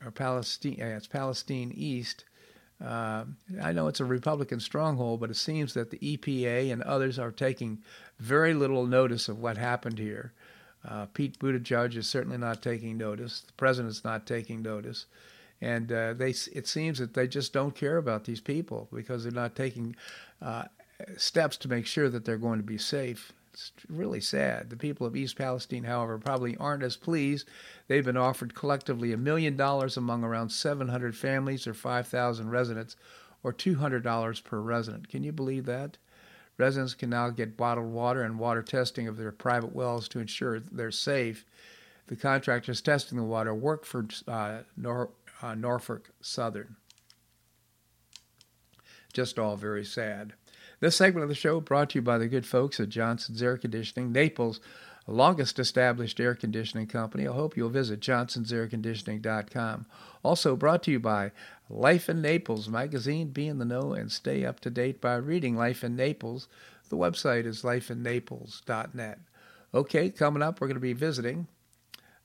or 0.04 0.10
Palestine, 0.10 0.76
yeah, 0.78 0.96
it's 0.96 1.06
Palestine 1.06 1.72
East. 1.74 2.24
Uh, 2.84 3.24
I 3.62 3.72
know 3.72 3.86
it's 3.86 4.00
a 4.00 4.04
Republican 4.04 4.58
stronghold, 4.58 5.20
but 5.20 5.30
it 5.30 5.36
seems 5.36 5.74
that 5.74 5.90
the 5.90 5.98
EPA 5.98 6.72
and 6.72 6.82
others 6.82 7.18
are 7.18 7.30
taking 7.30 7.82
very 8.18 8.54
little 8.54 8.86
notice 8.86 9.28
of 9.28 9.38
what 9.38 9.56
happened 9.56 9.98
here. 9.98 10.32
Uh, 10.88 11.06
Pete 11.06 11.38
Buttigieg 11.38 11.96
is 11.96 12.08
certainly 12.08 12.38
not 12.38 12.60
taking 12.60 12.98
notice. 12.98 13.42
The 13.42 13.52
president's 13.52 14.02
not 14.02 14.26
taking 14.26 14.62
notice, 14.62 15.06
and 15.60 15.92
uh, 15.92 16.14
they 16.14 16.30
it 16.52 16.66
seems 16.66 16.98
that 16.98 17.14
they 17.14 17.28
just 17.28 17.52
don't 17.52 17.74
care 17.74 17.98
about 17.98 18.24
these 18.24 18.40
people 18.40 18.88
because 18.92 19.22
they're 19.22 19.30
not 19.30 19.54
taking 19.54 19.94
uh, 20.40 20.64
steps 21.16 21.56
to 21.58 21.68
make 21.68 21.86
sure 21.86 22.08
that 22.08 22.24
they're 22.24 22.36
going 22.36 22.58
to 22.58 22.64
be 22.64 22.78
safe. 22.78 23.32
It's 23.52 23.72
really 23.88 24.20
sad. 24.20 24.70
The 24.70 24.76
people 24.76 25.06
of 25.06 25.14
East 25.14 25.36
Palestine, 25.36 25.84
however, 25.84 26.18
probably 26.18 26.56
aren't 26.56 26.82
as 26.82 26.96
pleased. 26.96 27.48
They've 27.86 28.04
been 28.04 28.16
offered 28.16 28.54
collectively 28.54 29.12
a 29.12 29.18
million 29.18 29.56
dollars 29.56 29.96
among 29.96 30.24
around 30.24 30.48
700 30.48 31.14
families 31.14 31.66
or 31.66 31.74
5,000 31.74 32.48
residents, 32.48 32.96
or 33.42 33.52
$200 33.52 34.44
per 34.44 34.60
resident. 34.60 35.08
Can 35.08 35.22
you 35.22 35.32
believe 35.32 35.66
that? 35.66 35.98
Residents 36.56 36.94
can 36.94 37.10
now 37.10 37.28
get 37.28 37.56
bottled 37.56 37.92
water 37.92 38.22
and 38.22 38.38
water 38.38 38.62
testing 38.62 39.06
of 39.06 39.16
their 39.16 39.32
private 39.32 39.74
wells 39.74 40.08
to 40.08 40.20
ensure 40.20 40.60
they're 40.60 40.90
safe. 40.90 41.44
The 42.06 42.16
contractors 42.16 42.80
testing 42.80 43.18
the 43.18 43.24
water 43.24 43.54
work 43.54 43.84
for 43.84 44.06
uh, 44.28 44.60
Nor- 44.76 45.10
uh, 45.42 45.54
Norfolk 45.54 46.10
Southern. 46.20 46.76
Just 49.12 49.38
all 49.38 49.56
very 49.56 49.84
sad. 49.84 50.34
This 50.82 50.96
segment 50.96 51.22
of 51.22 51.28
the 51.28 51.36
show 51.36 51.60
brought 51.60 51.90
to 51.90 51.98
you 51.98 52.02
by 52.02 52.18
the 52.18 52.26
good 52.26 52.44
folks 52.44 52.80
at 52.80 52.88
Johnson's 52.88 53.40
Air 53.40 53.56
Conditioning, 53.56 54.10
Naples' 54.10 54.58
longest 55.06 55.60
established 55.60 56.18
air 56.18 56.34
conditioning 56.34 56.88
company. 56.88 57.28
I 57.28 57.32
hope 57.32 57.56
you'll 57.56 57.68
visit 57.68 58.00
johnsonsairconditioning.com. 58.00 59.86
Also 60.24 60.56
brought 60.56 60.82
to 60.82 60.90
you 60.90 60.98
by 60.98 61.30
Life 61.70 62.08
in 62.08 62.20
Naples 62.20 62.68
magazine. 62.68 63.28
Be 63.28 63.46
in 63.46 63.58
the 63.58 63.64
know 63.64 63.92
and 63.92 64.10
stay 64.10 64.44
up 64.44 64.58
to 64.58 64.70
date 64.70 65.00
by 65.00 65.14
reading 65.14 65.56
Life 65.56 65.84
in 65.84 65.94
Naples. 65.94 66.48
The 66.88 66.96
website 66.96 67.46
is 67.46 67.62
lifeinnaples.net. 67.62 69.20
Okay, 69.72 70.10
coming 70.10 70.42
up, 70.42 70.60
we're 70.60 70.66
going 70.66 70.74
to 70.74 70.80
be 70.80 70.94
visiting 70.94 71.46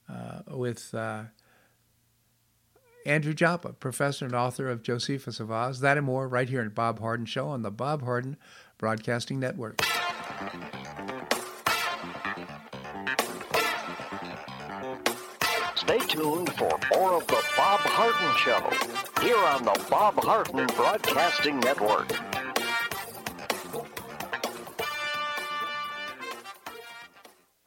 uh, 0.09 0.41
with 0.47 0.95
uh, 0.95 1.25
Andrew 3.07 3.33
Joppa, 3.33 3.71
professor 3.71 4.25
and 4.25 4.35
author 4.35 4.69
of 4.69 4.83
Josephus 4.83 5.39
of 5.39 5.49
Oz. 5.49 5.79
That 5.79 5.95
and 5.95 6.05
more 6.05 6.27
right 6.27 6.49
here 6.49 6.61
in 6.61 6.67
Bob 6.69 6.99
Harden 6.99 7.25
Show 7.25 7.47
on 7.47 7.61
the 7.61 7.71
Bob 7.71 8.03
Harden 8.03 8.35
Broadcasting 8.77 9.39
Network. 9.39 9.81
Stay 15.75 15.99
tuned 15.99 16.51
for 16.55 16.77
more 16.91 17.13
of 17.13 17.27
the 17.27 17.41
Bob 17.55 17.79
Harden 17.79 18.37
Show 18.39 19.25
here 19.25 19.37
on 19.37 19.63
the 19.63 19.87
Bob 19.89 20.15
Harden 20.15 20.67
Broadcasting 20.75 21.61
Network. 21.61 22.36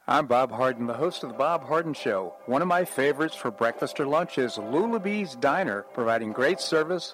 I'm 0.07 0.25
Bob 0.25 0.51
Harden, 0.51 0.87
the 0.87 0.95
host 0.95 1.21
of 1.21 1.29
The 1.29 1.37
Bob 1.37 1.63
Harden 1.63 1.93
Show. 1.93 2.33
One 2.47 2.63
of 2.63 2.67
my 2.67 2.85
favorites 2.85 3.35
for 3.35 3.51
breakfast 3.51 3.99
or 3.99 4.07
lunch 4.07 4.39
is 4.39 4.57
Lulabee's 4.57 5.35
Diner, 5.35 5.83
providing 5.93 6.33
great 6.33 6.59
service, 6.59 7.13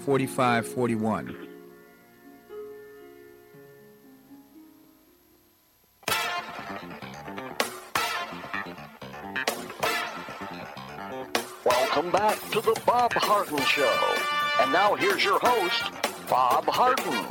4541. 0.00 1.48
Welcome 11.64 12.12
back 12.12 12.38
to 12.50 12.60
the 12.60 12.80
Bob 12.86 13.12
Harden 13.12 13.58
Show. 13.60 14.14
And 14.60 14.72
now 14.72 14.94
here's 14.94 15.22
your 15.22 15.38
host, 15.38 15.92
Bob 16.28 16.64
Harden. 16.66 17.26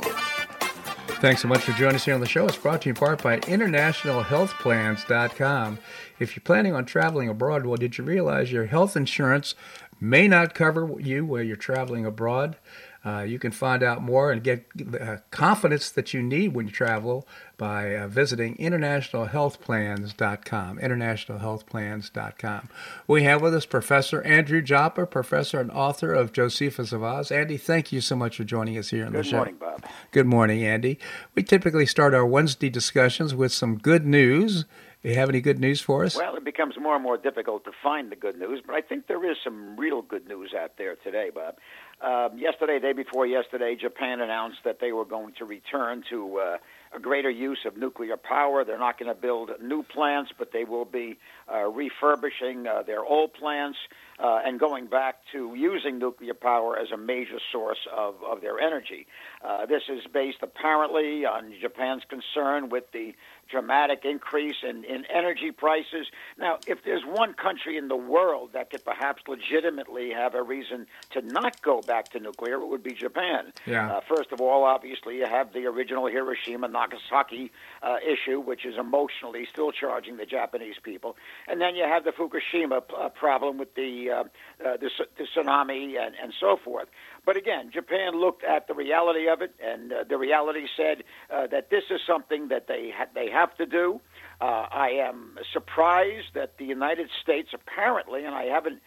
Thanks 1.20 1.42
so 1.42 1.48
much 1.48 1.62
for 1.62 1.72
joining 1.72 1.96
us 1.96 2.04
here 2.04 2.14
on 2.14 2.20
the 2.20 2.26
show. 2.26 2.46
It's 2.46 2.56
brought 2.56 2.82
to 2.82 2.88
you 2.88 2.92
in 2.92 2.96
part 2.96 3.20
by 3.22 3.40
InternationalHealthPlans.com. 3.40 5.78
If 6.18 6.36
you're 6.36 6.42
planning 6.42 6.74
on 6.74 6.84
traveling 6.86 7.28
abroad, 7.28 7.66
well, 7.66 7.76
did 7.76 7.98
you 7.98 8.04
realize 8.04 8.52
your 8.52 8.66
health 8.66 8.96
insurance 8.96 9.54
may 10.00 10.26
not 10.26 10.54
cover 10.54 10.98
you 10.98 11.24
while 11.24 11.42
you're 11.42 11.56
traveling 11.56 12.06
abroad? 12.06 12.56
Uh, 13.02 13.24
you 13.26 13.38
can 13.38 13.50
find 13.50 13.82
out 13.82 14.02
more 14.02 14.30
and 14.30 14.44
get 14.44 14.66
the 14.74 15.02
uh, 15.02 15.16
confidence 15.30 15.90
that 15.90 16.12
you 16.12 16.22
need 16.22 16.48
when 16.48 16.66
you 16.66 16.72
travel 16.72 17.26
by 17.56 17.96
uh, 17.96 18.06
visiting 18.06 18.54
internationalhealthplans.com. 18.56 20.78
Internationalhealthplans.com. 20.78 22.68
We 23.06 23.22
have 23.22 23.40
with 23.40 23.54
us 23.54 23.64
Professor 23.64 24.20
Andrew 24.22 24.60
Joppa, 24.60 25.06
professor 25.06 25.60
and 25.60 25.70
author 25.70 26.12
of 26.12 26.32
Josephus 26.32 26.92
of 26.92 27.02
Oz. 27.02 27.30
Andy, 27.30 27.56
thank 27.56 27.90
you 27.90 28.02
so 28.02 28.16
much 28.16 28.36
for 28.36 28.44
joining 28.44 28.76
us 28.76 28.90
here 28.90 29.06
on 29.06 29.12
good 29.12 29.24
the 29.24 29.28
show. 29.28 29.44
Good 29.44 29.60
morning, 29.60 29.80
Bob. 29.80 29.86
Good 30.10 30.26
morning, 30.26 30.62
Andy. 30.62 30.98
We 31.34 31.42
typically 31.42 31.86
start 31.86 32.12
our 32.12 32.26
Wednesday 32.26 32.68
discussions 32.68 33.34
with 33.34 33.52
some 33.52 33.78
good 33.78 34.04
news. 34.04 34.66
Do 35.02 35.08
you 35.08 35.14
have 35.14 35.30
any 35.30 35.40
good 35.40 35.58
news 35.58 35.80
for 35.80 36.04
us? 36.04 36.14
Well, 36.14 36.36
it 36.36 36.44
becomes 36.44 36.74
more 36.78 36.94
and 36.94 37.02
more 37.02 37.16
difficult 37.16 37.64
to 37.64 37.70
find 37.82 38.12
the 38.12 38.16
good 38.16 38.38
news, 38.38 38.60
but 38.64 38.74
I 38.74 38.82
think 38.82 39.06
there 39.06 39.30
is 39.30 39.38
some 39.42 39.76
real 39.78 40.02
good 40.02 40.28
news 40.28 40.52
out 40.52 40.72
there 40.76 40.96
today, 40.96 41.30
Bob. 41.34 41.54
Um, 42.02 42.38
yesterday, 42.38 42.78
day 42.78 42.92
before 42.92 43.26
yesterday, 43.26 43.76
Japan 43.80 44.20
announced 44.20 44.58
that 44.64 44.78
they 44.78 44.92
were 44.92 45.06
going 45.06 45.32
to 45.38 45.46
return 45.46 46.04
to 46.10 46.38
uh, 46.38 46.56
a 46.94 47.00
greater 47.00 47.30
use 47.30 47.60
of 47.64 47.78
nuclear 47.78 48.18
power. 48.18 48.62
They're 48.62 48.78
not 48.78 48.98
going 48.98 49.14
to 49.14 49.18
build 49.18 49.50
new 49.62 49.82
plants, 49.82 50.32
but 50.38 50.52
they 50.52 50.64
will 50.64 50.84
be 50.84 51.18
uh, 51.50 51.64
refurbishing 51.68 52.66
uh, 52.66 52.82
their 52.82 53.02
old 53.02 53.32
plants 53.32 53.78
uh, 54.20 54.40
and 54.44 54.60
going 54.60 54.86
back 54.86 55.16
to 55.32 55.54
using 55.54 55.98
nuclear 55.98 56.34
power 56.34 56.78
as 56.78 56.90
a 56.90 56.96
major 56.96 57.38
source 57.50 57.86
of, 57.96 58.14
of 58.22 58.40
their 58.40 58.60
energy. 58.60 59.06
Uh, 59.42 59.66
this 59.66 59.82
is 59.88 60.02
based 60.12 60.38
apparently 60.42 61.24
on 61.24 61.52
Japan's 61.60 62.02
concern 62.08 62.68
with 62.68 62.84
the 62.92 63.14
dramatic 63.50 64.04
increase 64.04 64.56
in, 64.62 64.84
in 64.84 65.04
energy 65.06 65.50
prices. 65.50 66.06
Now, 66.38 66.58
if 66.66 66.84
there's 66.84 67.02
one 67.04 67.34
country 67.34 67.76
in 67.76 67.88
the 67.88 67.96
world 67.96 68.50
that 68.52 68.70
could 68.70 68.84
perhaps 68.84 69.22
legitimately 69.26 70.10
have 70.10 70.34
a 70.34 70.42
reason 70.42 70.86
to 71.10 71.22
not 71.22 71.60
go 71.62 71.80
back 71.80 72.10
to 72.10 72.20
nuclear, 72.20 72.54
it 72.54 72.68
would 72.68 72.82
be 72.82 72.94
Japan. 72.94 73.52
Yeah. 73.66 73.96
Uh, 73.96 74.00
first 74.08 74.32
of 74.32 74.40
all, 74.40 74.64
obviously, 74.64 75.16
you 75.18 75.26
have 75.26 75.52
the 75.52 75.66
original 75.66 76.06
Hiroshima 76.06 76.68
Nagasaki 76.68 77.50
uh, 77.82 77.96
issue, 78.06 78.40
which 78.40 78.64
is 78.64 78.76
emotionally 78.76 79.46
still 79.50 79.72
charging 79.72 80.16
the 80.16 80.26
Japanese 80.26 80.76
people. 80.82 81.16
And 81.48 81.60
then 81.60 81.74
you 81.74 81.84
have 81.84 82.04
the 82.04 82.12
Fukushima 82.12 82.82
uh, 82.96 83.08
problem 83.08 83.58
with 83.58 83.74
the, 83.74 84.09
uh, 84.10 84.24
uh, 84.64 84.76
the, 84.76 84.90
the 85.18 85.24
tsunami 85.34 85.98
and, 85.98 86.14
and 86.22 86.32
so 86.40 86.56
forth. 86.62 86.88
But 87.24 87.36
again, 87.36 87.70
Japan 87.72 88.20
looked 88.20 88.44
at 88.44 88.66
the 88.66 88.74
reality 88.74 89.28
of 89.28 89.42
it, 89.42 89.54
and 89.64 89.92
uh, 89.92 90.04
the 90.08 90.18
reality 90.18 90.66
said 90.76 91.04
uh, 91.32 91.46
that 91.48 91.70
this 91.70 91.84
is 91.90 92.00
something 92.06 92.48
that 92.48 92.66
they 92.66 92.90
ha- 92.96 93.10
they 93.14 93.30
have 93.30 93.56
to 93.56 93.66
do. 93.66 94.00
Uh, 94.40 94.66
I 94.72 94.88
am 94.88 95.36
surprised 95.52 96.28
that 96.34 96.56
the 96.58 96.64
United 96.64 97.10
States 97.22 97.50
apparently, 97.52 98.24
and 98.24 98.34
I 98.34 98.44
haven't 98.44 98.80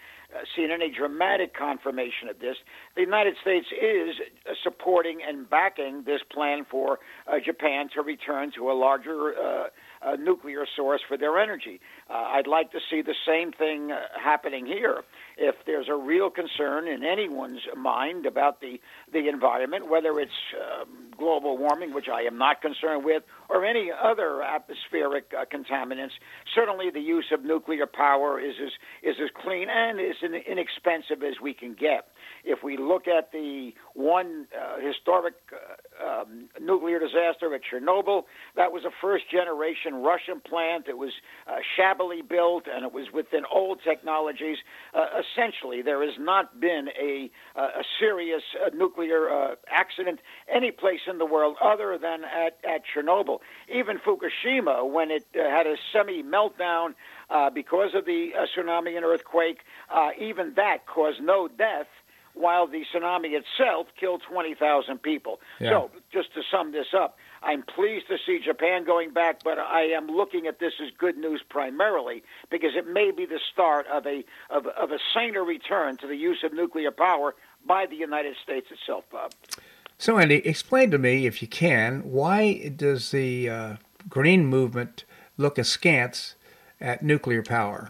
seen 0.56 0.72
any 0.72 0.92
dramatic 0.92 1.56
confirmation 1.56 2.30
of 2.30 2.40
this. 2.40 2.58
The 2.96 3.02
United 3.02 3.36
States 3.42 3.68
is 3.72 4.16
supporting 4.64 5.20
and 5.28 5.50
backing 5.50 6.04
this 6.06 6.22
plan 6.32 6.66
for 6.70 7.00
uh, 7.28 7.38
Japan 7.44 7.90
to 7.96 8.02
return 8.02 8.52
to 8.56 8.72
a 8.72 8.74
larger 8.74 9.34
uh, 9.38 9.64
uh, 10.06 10.16
nuclear 10.16 10.66
source 10.76 11.02
for 11.08 11.18
their 11.18 11.39
energy. 11.39 11.80
Uh, 12.10 12.13
I'd 12.13 12.48
like 12.48 12.72
to 12.72 12.80
see 12.89 13.02
the 13.02 13.16
same 13.26 13.52
thing 13.52 13.92
happening 14.22 14.66
here. 14.66 15.04
If 15.38 15.56
there's 15.65 15.88
a 15.89 15.96
real 15.96 16.30
concern 16.30 16.88
in 16.88 17.04
anyone's 17.04 17.62
mind 17.76 18.26
about 18.26 18.62
the 18.62 18.80
the 19.12 19.28
environment, 19.28 19.89
whether 19.89 20.19
it's 20.19 20.32
um, 20.56 21.12
global 21.17 21.58
warming, 21.58 21.93
which 21.93 22.08
I 22.08 22.22
am 22.22 22.38
not 22.38 22.62
concerned 22.62 23.04
with, 23.04 23.24
or 23.50 23.65
any 23.65 23.91
other 23.91 24.41
atmospheric 24.41 25.32
contaminants, 25.52 26.12
certainly 26.54 26.89
the 26.89 27.00
use 27.00 27.32
of 27.32 27.43
nuclear 27.43 27.86
power 27.88 28.39
is 28.39 28.56
as 28.62 28.72
is 29.04 29.15
as 29.22 29.30
clean 29.43 29.69
and 29.69 30.00
as 30.00 30.15
inexpensive 30.48 31.24
as 31.24 31.39
we 31.41 31.54
can 31.54 31.74
get. 31.74 32.08
If 32.43 32.63
we 32.63 32.78
look 32.78 33.08
at 33.08 33.32
the 33.32 33.74
one 33.93 34.48
uh, 34.54 34.80
historic 34.80 35.36
uh, 35.52 36.22
um, 36.22 36.50
nuclear 36.60 37.00
disaster 37.00 37.54
at 37.54 37.62
Chernobyl, 37.63 38.24
that 38.56 38.72
was 38.72 38.84
a 38.86 38.91
first 39.02 39.30
generation 39.32 39.96
Russian 39.96 40.41
plant. 40.41 40.88
It 40.88 40.98
was 40.98 41.12
uh, 41.48 41.58
shabbily 41.76 42.22
built 42.22 42.65
and 42.67 42.84
it 42.86 42.91
was 42.91 43.08
within 43.13 43.43
old 43.52 43.80
technologies. 43.84 44.58
Uh, 44.93 45.22
essentially, 45.24 45.82
there 45.82 46.04
has 46.04 46.16
not 46.20 46.60
been 46.60 46.88
a, 47.00 47.30
a 47.56 47.84
serious 48.00 48.44
uh, 48.64 48.70
nuclear 48.76 49.30
uh, 49.30 49.56
accident 49.70 50.20
any 50.54 50.72
place 50.72 51.02
in 51.10 51.18
the 51.18 51.26
world 51.26 51.56
other 51.64 51.98
than 52.02 52.24
at, 52.24 52.58
at 52.68 52.82
Chernobyl. 52.86 53.40
Even 53.74 54.00
Fukushima, 54.00 54.90
when 54.90 55.12
it 55.12 55.26
had 55.34 55.68
a 55.68 55.76
semi 55.92 56.24
meltdown, 56.24 56.94
uh, 57.30 57.50
because 57.50 57.96
of 57.96 58.06
the 58.06 58.30
uh, 58.38 58.46
tsunami 58.56 58.96
and 58.96 59.06
earthquake. 59.06 59.60
Uh, 59.94 60.10
even 60.20 60.54
that 60.56 60.86
caused 60.86 61.22
no 61.22 61.48
death, 61.48 61.88
while 62.34 62.67
the 62.67 62.84
tsunami 62.93 63.34
itself 63.34 63.88
killed 64.00 64.22
20,000 64.28 65.02
people. 65.02 65.39
Yeah. 65.60 65.69
So, 65.69 65.91
just 66.12 66.34
to 66.34 66.41
sum 66.50 66.72
this 66.72 66.88
up, 66.96 67.17
I'm 67.41 67.63
pleased 67.63 68.08
to 68.08 68.17
see 68.26 68.39
Japan 68.43 68.86
going 68.86 69.12
back, 69.12 69.43
but 69.43 69.60
I 69.60 69.84
am 69.84 70.08
looking 70.08 70.48
at 70.48 70.60
this 70.60 70.74
as 70.82 70.89
good 70.98 71.17
news 71.17 71.41
primarily 71.48 72.24
because 72.50 72.72
it 72.76 72.88
may 72.88 73.12
be 73.12 73.26
the 73.26 73.39
start 73.52 73.86
of 73.88 74.06
a 74.06 74.24
of, 74.50 74.67
of 74.67 74.91
a 74.91 75.00
saner 75.13 75.43
return 75.43 75.98
to 75.98 76.08
the 76.08 76.15
use 76.15 76.43
of 76.43 76.54
nuclear 76.54 76.91
power 76.91 77.36
by 77.65 77.86
the 77.86 77.96
United 77.96 78.36
States 78.41 78.67
itself, 78.72 79.06
Bob. 79.12 79.34
So, 79.98 80.17
Andy, 80.17 80.46
explain 80.46 80.91
to 80.91 80.98
me, 80.98 81.26
if 81.26 81.41
you 81.41 81.48
can, 81.48 82.02
why 82.02 82.74
does 82.76 83.12
the 83.12 83.50
uh, 83.50 83.76
green 84.10 84.46
movement 84.46 85.06
look 85.38 85.58
askance 85.58 86.36
at 86.82 87.04
nuclear 87.04 87.43
power? 87.43 87.89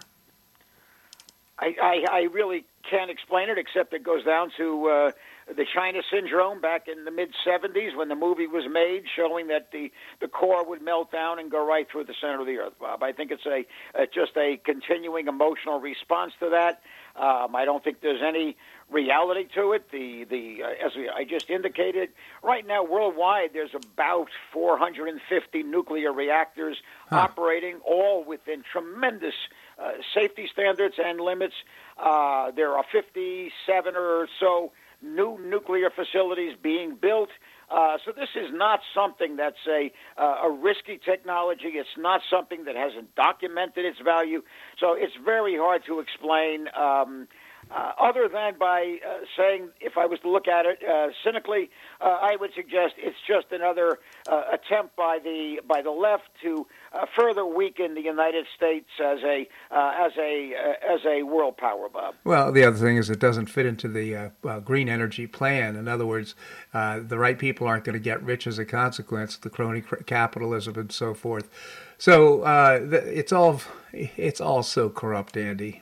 I, 1.60 1.76
I, 1.82 2.06
I 2.12 2.22
really 2.32 2.66
can't 2.90 3.10
explain 3.10 3.50
it 3.50 3.58
except 3.58 3.94
it 3.94 4.04
goes 4.04 4.24
down 4.24 4.52
to 4.58 4.88
uh, 4.88 5.12
the 5.48 5.66
China 5.74 6.02
syndrome 6.12 6.62
back 6.62 6.88
in 6.88 7.06
the 7.06 7.12
mid 7.12 7.34
70s 7.46 7.96
when 7.96 8.08
the 8.08 8.16
movie 8.16 8.48
was 8.48 8.66
made, 8.72 9.04
showing 9.16 9.48
that 9.48 9.72
the, 9.72 9.92
the 10.20 10.28
core 10.28 10.68
would 10.68 10.82
melt 10.82 11.12
down 11.12 11.40
and 11.40 11.52
go 11.52 11.66
right 11.66 11.88
through 11.90 12.06
the 12.06 12.14
center 12.20 12.42
of 12.42 12.48
the 12.48 12.58
earth, 12.58 12.74
Bob. 12.80 13.04
I 13.04 13.12
think 13.12 13.32
it's 13.32 13.46
a, 13.46 13.66
uh, 14.00 14.06
just 14.14 14.36
a 14.38 14.58
continuing 14.58 15.28
emotional 15.28 15.80
response 15.80 16.34
to 16.40 16.50
that. 16.52 16.82
Um, 17.16 17.56
I 17.56 17.66
don't 17.66 17.84
think 17.84 18.02
there's 18.02 18.24
any 18.24 18.58
reality 18.90 19.48
to 19.54 19.74
it. 19.74 19.92
The 19.92 20.24
the 20.24 20.64
uh, 20.64 20.88
as 20.88 20.96
we, 20.96 21.10
I 21.10 21.26
just 21.26 21.50
indicated, 21.50 22.10
right 22.42 22.66
now 22.66 22.84
worldwide 22.84 23.52
there's 23.54 23.76
about 23.76 24.30
450 24.52 25.64
nuclear 25.64 26.12
reactors 26.12 26.78
huh. 27.10 27.18
operating, 27.18 27.78
all 27.86 28.24
within 28.24 28.64
tremendous 28.64 29.36
uh, 29.80 29.92
safety 30.14 30.50
standards 30.52 30.96
and 31.04 31.20
limits. 31.20 31.56
Uh, 31.98 32.52
there 32.52 32.74
are 32.74 32.84
57 32.92 33.96
or 33.96 34.28
so 34.40 34.72
new 35.02 35.38
nuclear 35.44 35.90
facilities 35.90 36.56
being 36.62 36.96
built. 36.96 37.30
Uh, 37.70 37.98
so 38.06 38.12
this 38.12 38.30
is 38.36 38.50
not 38.52 38.82
something 38.94 39.36
that's 39.36 39.66
a 39.68 39.92
uh, 40.18 40.48
a 40.48 40.52
risky 40.52 41.00
technology. 41.04 41.70
It's 41.74 41.98
not 41.98 42.22
something 42.30 42.66
that 42.66 42.76
hasn't 42.76 43.16
documented 43.16 43.86
its 43.86 44.00
value. 44.00 44.44
So 44.80 44.94
it's 44.94 45.16
very 45.24 45.58
hard 45.58 45.84
to 45.88 46.00
explain. 46.00 46.68
Um, 46.76 47.28
uh, 47.74 47.92
other 48.00 48.30
than 48.32 48.54
by 48.60 48.98
uh, 49.08 49.26
saying, 49.36 49.70
if 49.82 49.98
I 49.98 50.06
was 50.06 50.20
to 50.20 50.30
look 50.30 50.48
at 50.48 50.66
it 50.66 50.80
uh, 50.88 51.08
cynically, 51.24 51.70
uh, 52.02 52.20
I 52.22 52.36
would 52.40 52.52
suggest 52.56 52.94
it's 52.98 53.18
just 53.28 53.48
another 53.52 53.98
uh, 54.30 54.44
attempt 54.54 54.96
by 54.96 55.20
the 55.24 55.60
by 55.68 55.82
the 55.82 55.92
left 55.92 56.30
to 56.44 56.68
uh, 56.94 57.06
further 57.16 57.46
weaken 57.46 57.96
the 57.96 58.02
United 58.02 58.46
States 58.56 58.90
as 59.04 59.20
a 59.24 59.48
as 59.72 60.12
a 60.20 60.54
as 60.88 61.00
a 61.06 61.24
world 61.24 61.58
power, 61.58 61.90
Bob. 61.90 62.16
Well, 62.24 62.52
the 62.52 62.64
other 62.64 62.78
thing 62.78 62.98
is 62.98 63.10
it 63.10 63.20
doesn't 63.20 63.48
fit 63.48 63.66
into 63.66 63.88
the 63.88 64.32
green 64.64 64.88
energy 64.88 65.26
plan. 65.26 65.76
In 65.76 65.88
other 65.88 66.06
words, 66.06 66.36
the 66.74 67.18
right 67.18 67.40
people 67.40 67.68
aren't 67.68 67.86
going 67.86 67.94
to 67.94 68.00
get 68.00 68.22
rich 68.22 68.46
as 68.46 68.60
a 68.60 68.66
consequence, 68.66 69.36
of 69.36 69.42
the 69.42 69.50
crony 69.50 69.84
capitalism 70.06 70.78
and 70.78 70.92
so 70.92 71.14
forth. 71.14 71.50
So 71.98 72.44
it's 72.84 73.32
all 73.32 73.62
it's 73.92 74.42
all 74.42 74.64
so 74.64 74.90
corrupt, 74.90 75.38
Andy. 75.38 75.82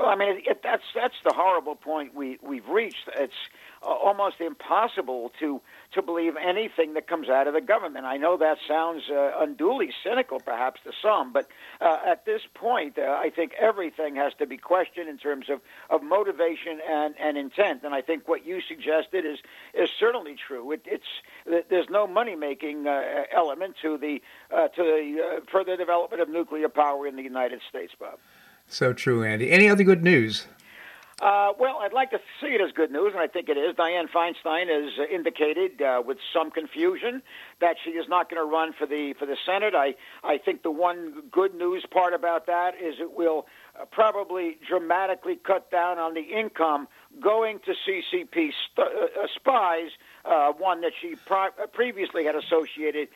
Well, 0.00 0.08
I 0.08 0.16
mean, 0.16 0.40
it, 0.46 0.62
that's 0.62 0.82
that's 0.94 1.16
the 1.24 1.34
horrible 1.34 1.74
point 1.76 2.14
we 2.14 2.38
we've 2.42 2.66
reached. 2.66 3.10
It's 3.16 3.34
uh, 3.82 3.88
almost 3.88 4.40
impossible 4.40 5.30
to 5.40 5.60
to 5.92 6.00
believe 6.00 6.36
anything 6.42 6.94
that 6.94 7.06
comes 7.06 7.28
out 7.28 7.46
of 7.46 7.52
the 7.52 7.60
government. 7.60 8.06
I 8.06 8.16
know 8.16 8.38
that 8.38 8.56
sounds 8.66 9.02
uh, 9.10 9.32
unduly 9.36 9.90
cynical, 10.02 10.40
perhaps 10.40 10.80
to 10.84 10.92
some, 11.02 11.34
but 11.34 11.48
uh, 11.82 11.98
at 12.06 12.24
this 12.24 12.40
point, 12.54 12.98
uh, 12.98 13.02
I 13.02 13.28
think 13.28 13.52
everything 13.60 14.16
has 14.16 14.32
to 14.38 14.46
be 14.46 14.56
questioned 14.56 15.10
in 15.10 15.18
terms 15.18 15.50
of, 15.50 15.60
of 15.90 16.02
motivation 16.02 16.80
and, 16.88 17.14
and 17.20 17.36
intent. 17.36 17.82
And 17.84 17.94
I 17.94 18.00
think 18.00 18.26
what 18.26 18.46
you 18.46 18.62
suggested 18.62 19.26
is 19.26 19.40
is 19.74 19.90
certainly 19.98 20.34
true. 20.34 20.72
It, 20.72 20.86
it's 20.86 21.66
there's 21.68 21.90
no 21.90 22.06
money 22.06 22.36
making 22.36 22.86
uh, 22.86 23.02
element 23.30 23.76
to 23.82 23.98
the 23.98 24.22
uh, 24.50 24.68
to 24.68 24.82
the 24.82 25.42
further 25.52 25.76
development 25.76 26.22
of 26.22 26.30
nuclear 26.30 26.70
power 26.70 27.06
in 27.06 27.16
the 27.16 27.22
United 27.22 27.60
States, 27.68 27.92
Bob. 28.00 28.18
So 28.70 28.92
true, 28.92 29.24
Andy. 29.24 29.50
Any 29.50 29.68
other 29.68 29.82
good 29.82 30.04
news? 30.04 30.46
Uh, 31.20 31.52
well, 31.58 31.80
I'd 31.82 31.92
like 31.92 32.10
to 32.12 32.20
see 32.40 32.46
it 32.46 32.62
as 32.62 32.72
good 32.72 32.90
news, 32.90 33.12
and 33.12 33.20
I 33.20 33.26
think 33.26 33.50
it 33.50 33.58
is. 33.58 33.76
Dianne 33.76 34.08
Feinstein 34.08 34.68
has 34.68 34.92
indicated, 35.12 35.82
uh, 35.82 36.02
with 36.06 36.16
some 36.32 36.50
confusion, 36.50 37.20
that 37.60 37.76
she 37.84 37.90
is 37.90 38.08
not 38.08 38.30
going 38.30 38.40
to 38.40 38.50
run 38.50 38.72
for 38.72 38.86
the 38.86 39.12
for 39.18 39.26
the 39.26 39.36
Senate. 39.44 39.74
I 39.74 39.96
I 40.24 40.38
think 40.38 40.62
the 40.62 40.70
one 40.70 41.24
good 41.30 41.54
news 41.54 41.84
part 41.90 42.14
about 42.14 42.46
that 42.46 42.74
is 42.80 42.94
it 43.00 43.12
will 43.12 43.46
uh, 43.78 43.84
probably 43.86 44.56
dramatically 44.66 45.36
cut 45.36 45.70
down 45.70 45.98
on 45.98 46.14
the 46.14 46.22
income 46.22 46.88
going 47.20 47.58
to 47.66 47.72
CCP 47.72 48.32
st- 48.32 48.54
uh, 48.78 48.82
uh, 48.82 49.26
spies. 49.34 49.90
Uh, 50.24 50.52
one 50.52 50.80
that 50.80 50.92
she 51.02 51.16
pro- 51.26 51.50
previously 51.72 52.24
had 52.24 52.34
associated 52.34 53.08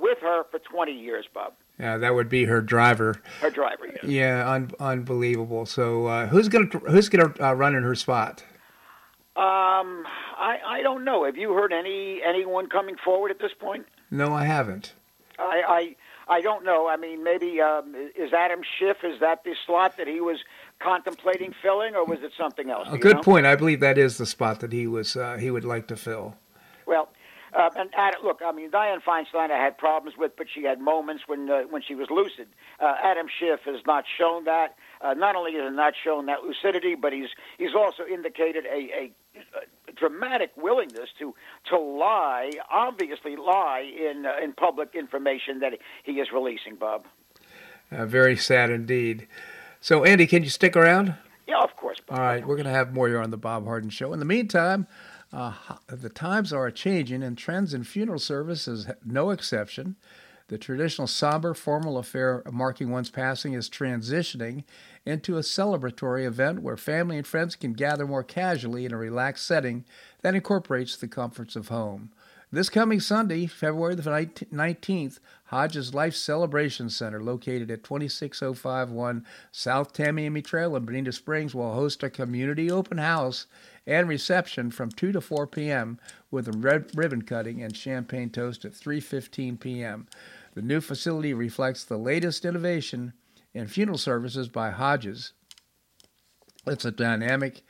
with 0.00 0.18
her 0.20 0.44
for 0.50 0.58
20 0.58 0.92
years, 0.92 1.26
Bob. 1.32 1.52
Yeah, 1.78 1.96
that 1.98 2.14
would 2.14 2.28
be 2.28 2.44
her 2.44 2.60
driver. 2.60 3.20
Her 3.40 3.50
driver, 3.50 3.86
yes. 3.86 4.04
Yeah, 4.04 4.48
un- 4.48 4.70
unbelievable. 4.78 5.66
So, 5.66 6.06
uh, 6.06 6.26
who's 6.26 6.48
gonna 6.48 6.66
who's 6.66 7.08
gonna 7.08 7.34
uh, 7.40 7.54
run 7.54 7.74
in 7.74 7.82
her 7.82 7.96
spot? 7.96 8.44
Um, 9.36 10.06
I 10.36 10.58
I 10.64 10.82
don't 10.82 11.04
know. 11.04 11.24
Have 11.24 11.36
you 11.36 11.52
heard 11.52 11.72
any 11.72 12.22
anyone 12.24 12.68
coming 12.68 12.96
forward 12.96 13.32
at 13.32 13.40
this 13.40 13.52
point? 13.58 13.86
No, 14.10 14.32
I 14.32 14.44
haven't. 14.44 14.92
I 15.38 15.96
I, 16.28 16.36
I 16.36 16.40
don't 16.40 16.64
know. 16.64 16.88
I 16.88 16.96
mean, 16.96 17.24
maybe 17.24 17.60
um, 17.60 17.94
is 18.16 18.32
Adam 18.32 18.60
Schiff? 18.78 18.98
Is 19.02 19.18
that 19.18 19.42
the 19.42 19.56
slot 19.66 19.96
that 19.96 20.06
he 20.06 20.20
was 20.20 20.38
contemplating 20.78 21.52
filling, 21.60 21.96
or 21.96 22.04
was 22.04 22.22
it 22.22 22.30
something 22.38 22.70
else? 22.70 22.86
A 22.90 22.98
good 22.98 23.16
know? 23.16 23.22
point. 23.22 23.46
I 23.46 23.56
believe 23.56 23.80
that 23.80 23.98
is 23.98 24.18
the 24.18 24.26
spot 24.26 24.60
that 24.60 24.72
he 24.72 24.86
was 24.86 25.16
uh, 25.16 25.38
he 25.38 25.50
would 25.50 25.64
like 25.64 25.88
to 25.88 25.96
fill. 25.96 26.36
Well, 26.86 27.08
uh, 27.54 27.70
and 27.76 27.90
Adam, 27.96 28.20
look, 28.24 28.40
I 28.44 28.52
mean, 28.52 28.70
Dianne 28.70 29.02
Feinstein 29.02 29.50
I 29.50 29.62
had 29.62 29.78
problems 29.78 30.16
with, 30.18 30.32
but 30.36 30.46
she 30.52 30.64
had 30.64 30.80
moments 30.80 31.24
when 31.26 31.48
uh, 31.48 31.62
when 31.62 31.82
she 31.82 31.94
was 31.94 32.08
lucid. 32.10 32.48
Uh, 32.80 32.94
Adam 33.02 33.26
Schiff 33.38 33.60
has 33.64 33.80
not 33.86 34.04
shown 34.18 34.44
that. 34.44 34.76
Uh, 35.00 35.14
not 35.14 35.36
only 35.36 35.52
has 35.52 35.70
he 35.70 35.76
not 35.76 35.94
shown 36.02 36.26
that 36.26 36.42
lucidity, 36.42 36.94
but 36.94 37.12
he's 37.12 37.28
he's 37.58 37.74
also 37.74 38.04
indicated 38.04 38.66
a, 38.66 38.76
a, 38.76 39.12
a 39.36 39.92
dramatic 39.94 40.50
willingness 40.56 41.10
to 41.18 41.34
to 41.68 41.78
lie, 41.78 42.50
obviously 42.70 43.36
lie 43.36 43.80
in 43.96 44.26
uh, 44.26 44.42
in 44.42 44.52
public 44.52 44.94
information 44.94 45.60
that 45.60 45.78
he 46.02 46.12
is 46.12 46.28
releasing. 46.32 46.76
Bob. 46.76 47.06
Uh, 47.92 48.06
very 48.06 48.36
sad 48.36 48.70
indeed. 48.70 49.28
So, 49.80 50.04
Andy, 50.04 50.26
can 50.26 50.42
you 50.42 50.50
stick 50.50 50.76
around? 50.76 51.14
Yeah, 51.46 51.60
of 51.62 51.76
course. 51.76 51.98
Bob. 52.06 52.18
All 52.18 52.24
right, 52.24 52.46
we're 52.46 52.56
going 52.56 52.66
to 52.66 52.72
have 52.72 52.94
more 52.94 53.06
here 53.06 53.20
on 53.20 53.30
the 53.30 53.36
Bob 53.36 53.66
Harden 53.66 53.90
Show. 53.90 54.12
In 54.12 54.18
the 54.18 54.24
meantime. 54.24 54.86
Uh, 55.34 55.52
the 55.88 56.08
times 56.08 56.52
are 56.52 56.70
changing, 56.70 57.20
and 57.24 57.36
trends 57.36 57.74
in 57.74 57.82
funeral 57.82 58.20
service 58.20 58.68
is 58.68 58.86
no 59.04 59.30
exception. 59.30 59.96
The 60.46 60.58
traditional 60.58 61.08
somber, 61.08 61.54
formal 61.54 61.98
affair 61.98 62.44
marking 62.52 62.90
one's 62.90 63.10
passing 63.10 63.54
is 63.54 63.68
transitioning 63.68 64.62
into 65.04 65.36
a 65.36 65.40
celebratory 65.40 66.24
event 66.24 66.62
where 66.62 66.76
family 66.76 67.16
and 67.16 67.26
friends 67.26 67.56
can 67.56 67.72
gather 67.72 68.06
more 68.06 68.22
casually 68.22 68.84
in 68.84 68.92
a 68.92 68.96
relaxed 68.96 69.44
setting 69.44 69.84
that 70.22 70.36
incorporates 70.36 70.96
the 70.96 71.08
comforts 71.08 71.56
of 71.56 71.66
home. 71.68 72.12
This 72.52 72.68
coming 72.68 73.00
Sunday, 73.00 73.46
February 73.46 73.96
the 73.96 74.02
19th, 74.02 75.18
Hodges 75.46 75.92
Life 75.92 76.14
Celebration 76.14 76.88
Center, 76.88 77.20
located 77.20 77.68
at 77.68 77.82
26051 77.82 79.26
South 79.50 79.92
Tamiami 79.92 80.44
Trail 80.44 80.76
in 80.76 80.84
Bonita 80.84 81.10
Springs, 81.10 81.52
will 81.52 81.72
host 81.74 82.04
a 82.04 82.10
community 82.10 82.70
open 82.70 82.98
house 82.98 83.46
and 83.86 84.08
reception 84.08 84.70
from 84.70 84.90
2 84.90 85.12
to 85.12 85.20
4 85.20 85.46
p.m. 85.46 85.98
with 86.30 86.48
a 86.48 86.56
red 86.56 86.90
ribbon 86.94 87.22
cutting 87.22 87.62
and 87.62 87.76
champagne 87.76 88.30
toast 88.30 88.64
at 88.64 88.72
3:15 88.72 89.60
p.m. 89.60 90.06
The 90.54 90.62
new 90.62 90.80
facility 90.80 91.34
reflects 91.34 91.84
the 91.84 91.98
latest 91.98 92.44
innovation 92.44 93.12
in 93.52 93.66
funeral 93.66 93.98
services 93.98 94.48
by 94.48 94.70
Hodges. 94.70 95.32
It's 96.66 96.84
a 96.84 96.90
dynamic 96.90 97.62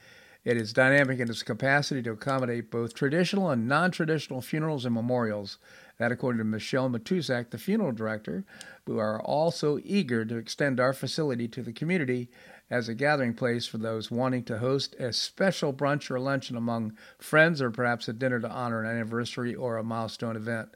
it 0.44 0.59
is 0.59 0.74
dynamic 0.74 1.20
in 1.20 1.31
its 1.31 1.42
capacity 1.42 2.03
to 2.03 2.12
accommodate 2.12 2.70
both 2.70 2.92
traditional 2.92 3.48
and 3.48 3.66
non-traditional 3.66 4.42
funerals 4.42 4.85
and 4.85 4.94
memorials. 4.94 5.57
That, 5.98 6.12
according 6.12 6.38
to 6.38 6.44
Michelle 6.44 6.90
Matuzak, 6.90 7.50
the 7.50 7.57
funeral 7.57 7.92
director, 7.92 8.44
we 8.87 8.98
are 8.98 9.22
also 9.22 9.79
eager 9.83 10.24
to 10.27 10.37
extend 10.37 10.81
our 10.81 10.92
facility 10.92 11.48
to 11.48 11.62
the 11.62 11.72
community 11.72 12.29
as 12.70 12.88
a 12.88 12.94
gathering 12.94 13.35
place 13.35 13.66
for 13.66 13.79
those 13.79 14.11
wanting 14.11 14.42
to 14.44 14.59
host 14.59 14.94
a 14.94 15.12
special 15.12 15.72
brunch 15.72 16.11
or 16.11 16.18
luncheon 16.18 16.57
among 16.57 16.96
friends 17.18 17.61
or 17.61 17.70
perhaps 17.70 18.09
a 18.09 18.12
dinner 18.12 18.40
to 18.40 18.50
honor 18.50 18.83
an 18.83 18.90
anniversary 18.90 19.55
or 19.55 19.77
a 19.77 19.85
milestone 19.85 20.37
event. 20.37 20.70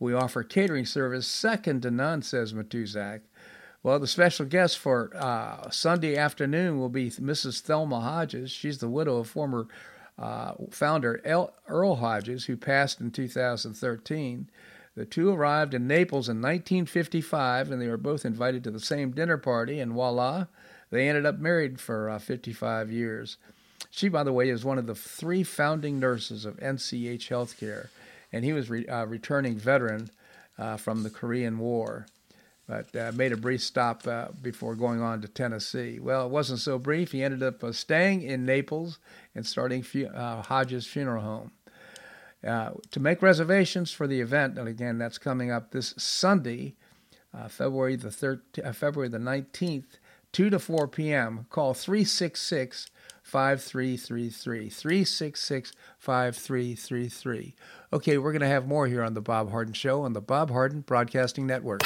We 0.00 0.14
offer 0.14 0.42
catering 0.42 0.86
service 0.86 1.26
second 1.26 1.82
to 1.82 1.90
none, 1.90 2.22
says 2.22 2.52
Matuzak. 2.52 3.20
Well, 3.82 3.98
the 3.98 4.06
special 4.06 4.46
guest 4.46 4.78
for 4.78 5.10
uh, 5.16 5.70
Sunday 5.70 6.16
afternoon 6.16 6.78
will 6.78 6.88
be 6.88 7.10
Mrs. 7.10 7.60
Thelma 7.60 8.00
Hodges. 8.00 8.50
She's 8.50 8.78
the 8.78 8.88
widow 8.88 9.18
of 9.18 9.28
former 9.28 9.68
uh, 10.18 10.54
founder 10.70 11.20
Earl 11.68 11.96
Hodges, 11.96 12.46
who 12.46 12.56
passed 12.56 13.00
in 13.00 13.12
2013. 13.12 14.50
The 14.96 15.04
two 15.04 15.30
arrived 15.30 15.74
in 15.74 15.86
Naples 15.86 16.28
in 16.28 16.38
1955, 16.38 17.70
and 17.70 17.80
they 17.80 17.86
were 17.86 17.96
both 17.96 18.24
invited 18.24 18.64
to 18.64 18.72
the 18.72 18.80
same 18.80 19.12
dinner 19.12 19.38
party, 19.38 19.78
and 19.78 19.92
voila, 19.92 20.46
they 20.90 21.08
ended 21.08 21.26
up 21.26 21.38
married 21.38 21.80
for 21.80 22.08
uh, 22.08 22.18
55 22.18 22.90
years. 22.90 23.36
She, 23.90 24.08
by 24.08 24.22
the 24.22 24.32
way, 24.32 24.48
is 24.48 24.64
one 24.64 24.78
of 24.78 24.86
the 24.86 24.94
three 24.94 25.42
founding 25.42 25.98
nurses 26.00 26.44
of 26.44 26.56
NCH 26.58 27.28
Healthcare, 27.28 27.88
and 28.32 28.44
he 28.44 28.52
was 28.52 28.68
re- 28.70 28.86
uh, 28.86 29.06
returning 29.06 29.56
veteran 29.56 30.10
uh, 30.58 30.76
from 30.76 31.02
the 31.02 31.10
Korean 31.10 31.58
War, 31.58 32.06
but 32.66 32.94
uh, 32.96 33.12
made 33.14 33.32
a 33.32 33.36
brief 33.36 33.62
stop 33.62 34.06
uh, 34.06 34.28
before 34.42 34.74
going 34.74 35.00
on 35.00 35.22
to 35.22 35.28
Tennessee. 35.28 35.98
Well, 36.00 36.26
it 36.26 36.30
wasn't 36.30 36.58
so 36.60 36.78
brief. 36.78 37.12
He 37.12 37.22
ended 37.22 37.42
up 37.42 37.62
uh, 37.62 37.72
staying 37.72 38.22
in 38.22 38.44
Naples 38.44 38.98
and 39.34 39.46
starting 39.46 39.82
fu- 39.82 40.08
Hodges 40.08 40.86
Funeral 40.86 41.22
Home. 41.22 41.52
to 42.42 43.00
make 43.00 43.22
reservations 43.22 43.92
for 43.92 44.06
the 44.06 44.20
event, 44.20 44.58
and 44.58 44.68
again, 44.68 44.98
that's 44.98 45.18
coming 45.18 45.50
up 45.50 45.70
this 45.70 45.94
Sunday, 45.96 46.74
February 47.48 47.96
the 47.96 48.08
13th, 48.08 48.74
February 48.74 49.08
the 49.08 49.18
19th 49.18 49.98
2 50.38 50.50
to 50.50 50.58
4 50.60 50.86
p.m. 50.86 51.46
Call 51.50 51.74
366 51.74 52.90
5333. 53.24 54.68
366 54.68 55.72
5333. 55.98 57.54
Okay, 57.92 58.18
we're 58.18 58.30
going 58.30 58.42
to 58.42 58.46
have 58.46 58.68
more 58.68 58.86
here 58.86 59.02
on 59.02 59.14
The 59.14 59.20
Bob 59.20 59.50
Harden 59.50 59.74
Show 59.74 60.02
on 60.02 60.12
the 60.12 60.20
Bob 60.20 60.50
Harden 60.50 60.82
Broadcasting 60.82 61.44
Network. 61.44 61.82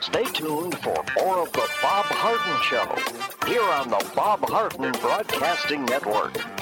Stay 0.00 0.24
tuned 0.26 0.78
for 0.78 1.04
more 1.16 1.42
of 1.42 1.52
The 1.52 1.68
Bob 1.82 2.06
Harden 2.06 2.62
Show 2.62 3.50
here 3.50 3.68
on 3.72 3.88
the 3.90 4.12
Bob 4.14 4.48
Harden 4.48 4.92
Broadcasting 5.00 5.84
Network. 5.86 6.61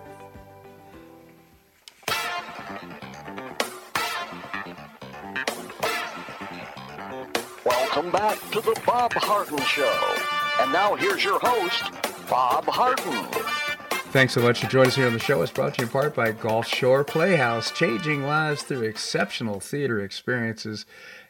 To 8.51 8.59
the 8.59 8.77
Bob 8.85 9.13
Harden 9.13 9.57
Show. 9.59 10.17
And 10.59 10.73
now 10.73 10.95
here's 10.95 11.23
your 11.23 11.39
host, 11.39 11.83
Bob 12.29 12.65
Harden. 12.65 13.23
Thanks 14.11 14.33
so 14.33 14.41
much 14.41 14.59
for 14.59 14.67
joining 14.67 14.89
us 14.89 14.95
here 14.95 15.07
on 15.07 15.13
the 15.13 15.19
show. 15.19 15.41
It's 15.41 15.53
brought 15.53 15.75
to 15.75 15.81
you 15.81 15.85
in 15.85 15.91
part 15.91 16.13
by 16.13 16.33
Gulf 16.33 16.67
Shore 16.67 17.05
Playhouse, 17.05 17.71
changing 17.71 18.23
lives 18.23 18.63
through 18.63 18.81
exceptional 18.81 19.61
theater 19.61 20.01
experiences. 20.01 20.85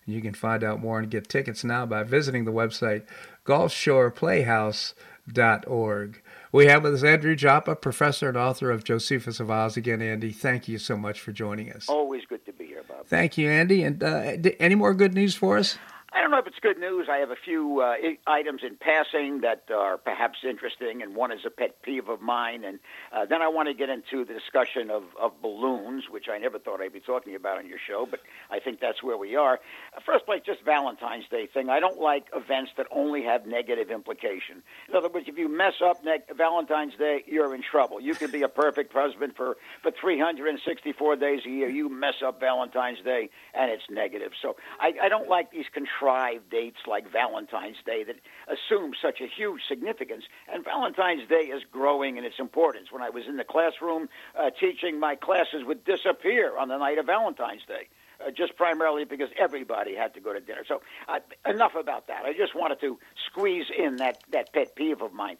You 0.07 0.19
can 0.19 0.33
find 0.33 0.63
out 0.63 0.81
more 0.81 0.97
and 0.97 1.11
get 1.11 1.29
tickets 1.29 1.63
now 1.63 1.85
by 1.85 2.01
visiting 2.01 2.45
the 2.45 2.51
website 2.51 3.03
gulfshoreplayhouse.org. 3.45 6.21
We 6.51 6.65
have 6.65 6.83
with 6.83 6.95
us 6.95 7.03
Andrew 7.03 7.35
Joppa, 7.35 7.75
professor 7.75 8.29
and 8.29 8.37
author 8.37 8.71
of 8.71 8.83
Josephus 8.83 9.39
of 9.39 9.51
Oz. 9.51 9.77
Again, 9.77 10.01
Andy, 10.01 10.31
thank 10.31 10.67
you 10.67 10.79
so 10.79 10.97
much 10.97 11.21
for 11.21 11.31
joining 11.31 11.71
us. 11.71 11.87
Always 11.87 12.25
good 12.25 12.43
to 12.47 12.53
be 12.53 12.65
here, 12.65 12.81
Bob. 12.87 13.05
Thank 13.05 13.37
you, 13.37 13.47
Andy. 13.47 13.83
And 13.83 14.03
uh, 14.03 14.37
any 14.59 14.73
more 14.73 14.95
good 14.95 15.13
news 15.13 15.35
for 15.35 15.59
us? 15.59 15.77
I 16.13 16.19
don't 16.19 16.29
know 16.29 16.39
if 16.39 16.47
it's 16.47 16.59
good 16.59 16.77
news. 16.77 17.07
I 17.09 17.19
have 17.19 17.31
a 17.31 17.37
few 17.37 17.79
uh, 17.79 17.95
items 18.27 18.63
in 18.67 18.75
passing 18.75 19.41
that 19.41 19.63
are 19.73 19.97
perhaps 19.97 20.39
interesting, 20.43 21.01
and 21.01 21.15
one 21.15 21.31
is 21.31 21.39
a 21.45 21.49
pet 21.49 21.81
peeve 21.83 22.09
of 22.09 22.19
mine. 22.21 22.65
And 22.65 22.79
uh, 23.13 23.25
then 23.25 23.41
I 23.41 23.47
want 23.47 23.69
to 23.69 23.73
get 23.73 23.87
into 23.89 24.25
the 24.25 24.33
discussion 24.33 24.91
of, 24.91 25.03
of 25.17 25.41
balloons, 25.41 26.03
which 26.11 26.25
I 26.29 26.37
never 26.37 26.59
thought 26.59 26.81
I'd 26.81 26.91
be 26.91 26.99
talking 26.99 27.33
about 27.35 27.59
on 27.59 27.67
your 27.67 27.77
show, 27.87 28.05
but 28.09 28.19
I 28.49 28.59
think 28.59 28.81
that's 28.81 29.01
where 29.01 29.15
we 29.15 29.37
are. 29.37 29.61
First 30.05 30.25
place, 30.25 30.41
just 30.45 30.65
Valentine's 30.65 31.29
Day 31.31 31.47
thing. 31.47 31.69
I 31.69 31.79
don't 31.79 32.01
like 32.01 32.25
events 32.35 32.71
that 32.75 32.87
only 32.91 33.23
have 33.23 33.45
negative 33.45 33.89
implication. 33.89 34.63
In 34.89 34.95
other 34.97 35.07
words, 35.07 35.27
if 35.29 35.37
you 35.37 35.47
mess 35.47 35.75
up 35.81 36.03
ne- 36.03 36.23
Valentine's 36.35 36.95
Day, 36.95 37.23
you're 37.25 37.55
in 37.55 37.63
trouble. 37.63 38.01
You 38.01 38.15
could 38.15 38.33
be 38.33 38.41
a 38.43 38.49
perfect 38.49 38.91
husband 38.91 39.33
for, 39.37 39.55
for 39.81 39.91
364 39.91 41.15
days 41.15 41.39
a 41.45 41.49
year. 41.49 41.69
You 41.69 41.87
mess 41.87 42.15
up 42.25 42.41
Valentine's 42.41 42.99
Day, 42.99 43.29
and 43.53 43.71
it's 43.71 43.83
negative. 43.89 44.33
So 44.41 44.57
I, 44.77 44.91
I 45.03 45.07
don't 45.07 45.29
like 45.29 45.51
these 45.51 45.67
control 45.73 46.00
contrived 46.01 46.49
dates 46.49 46.79
like 46.87 47.11
Valentine's 47.11 47.77
Day 47.85 48.03
that 48.03 48.15
assume 48.47 48.93
such 49.01 49.21
a 49.21 49.27
huge 49.27 49.61
significance. 49.67 50.23
And 50.51 50.63
Valentine's 50.63 51.27
Day 51.27 51.51
is 51.53 51.63
growing 51.71 52.17
in 52.17 52.23
its 52.23 52.39
importance. 52.39 52.91
When 52.91 53.01
I 53.01 53.09
was 53.09 53.23
in 53.27 53.37
the 53.37 53.43
classroom 53.43 54.09
uh, 54.37 54.49
teaching, 54.59 54.99
my 54.99 55.15
classes 55.15 55.63
would 55.65 55.83
disappear 55.83 56.57
on 56.57 56.69
the 56.69 56.77
night 56.77 56.97
of 56.97 57.05
Valentine's 57.05 57.65
Day. 57.67 57.87
Uh, 58.19 58.29
just 58.29 58.55
primarily 58.55 59.03
because 59.03 59.29
everybody 59.35 59.95
had 59.95 60.13
to 60.13 60.19
go 60.19 60.31
to 60.31 60.39
dinner. 60.39 60.63
So 60.67 60.81
uh, 61.07 61.19
enough 61.47 61.73
about 61.73 62.05
that. 62.07 62.23
I 62.23 62.33
just 62.33 62.53
wanted 62.53 62.79
to 62.81 62.99
squeeze 63.27 63.65
in 63.75 63.95
that, 63.95 64.23
that 64.31 64.53
pet 64.53 64.75
peeve 64.75 65.01
of 65.01 65.11
mine. 65.11 65.37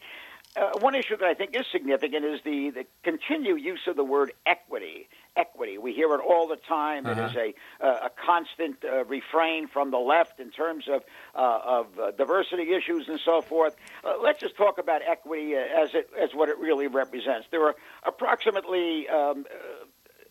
Uh, 0.56 0.72
one 0.80 0.96
issue 0.96 1.16
that 1.16 1.28
I 1.28 1.34
think 1.36 1.56
is 1.56 1.66
significant 1.72 2.26
is 2.26 2.42
the, 2.44 2.72
the 2.72 2.86
continued 3.04 3.62
use 3.62 3.82
of 3.88 3.96
the 3.96 4.04
word 4.04 4.34
equity. 4.46 5.08
Equity. 5.36 5.78
We 5.78 5.94
hear 5.94 6.14
it 6.14 6.20
all 6.20 6.48
the 6.48 6.58
time. 6.58 7.06
Uh-huh. 7.06 7.22
It 7.22 7.26
is 7.26 7.36
a, 7.36 7.86
uh, 7.86 8.08
a 8.08 8.10
constant 8.10 8.78
uh, 8.84 9.06
refrain 9.06 9.68
from 9.68 9.92
the 9.92 9.98
left 9.98 10.40
in 10.40 10.52
terms 10.52 10.86
of, 10.90 11.04
uh, 11.36 11.60
of 11.64 12.00
uh, 12.00 12.12
diversity 12.12 12.74
issues 12.74 13.08
and 13.08 13.20
so 13.24 13.42
forth. 13.42 13.76
Uh, 14.04 14.16
let's 14.22 14.40
just 14.40 14.58
talk 14.58 14.78
about 14.78 15.02
equity 15.08 15.54
as, 15.56 15.94
it, 15.94 16.10
as 16.20 16.32
what 16.34 16.50
it 16.50 16.58
really 16.58 16.88
represents. 16.88 17.48
There 17.50 17.66
are 17.66 17.76
approximately 18.04 19.08
um, 19.08 19.46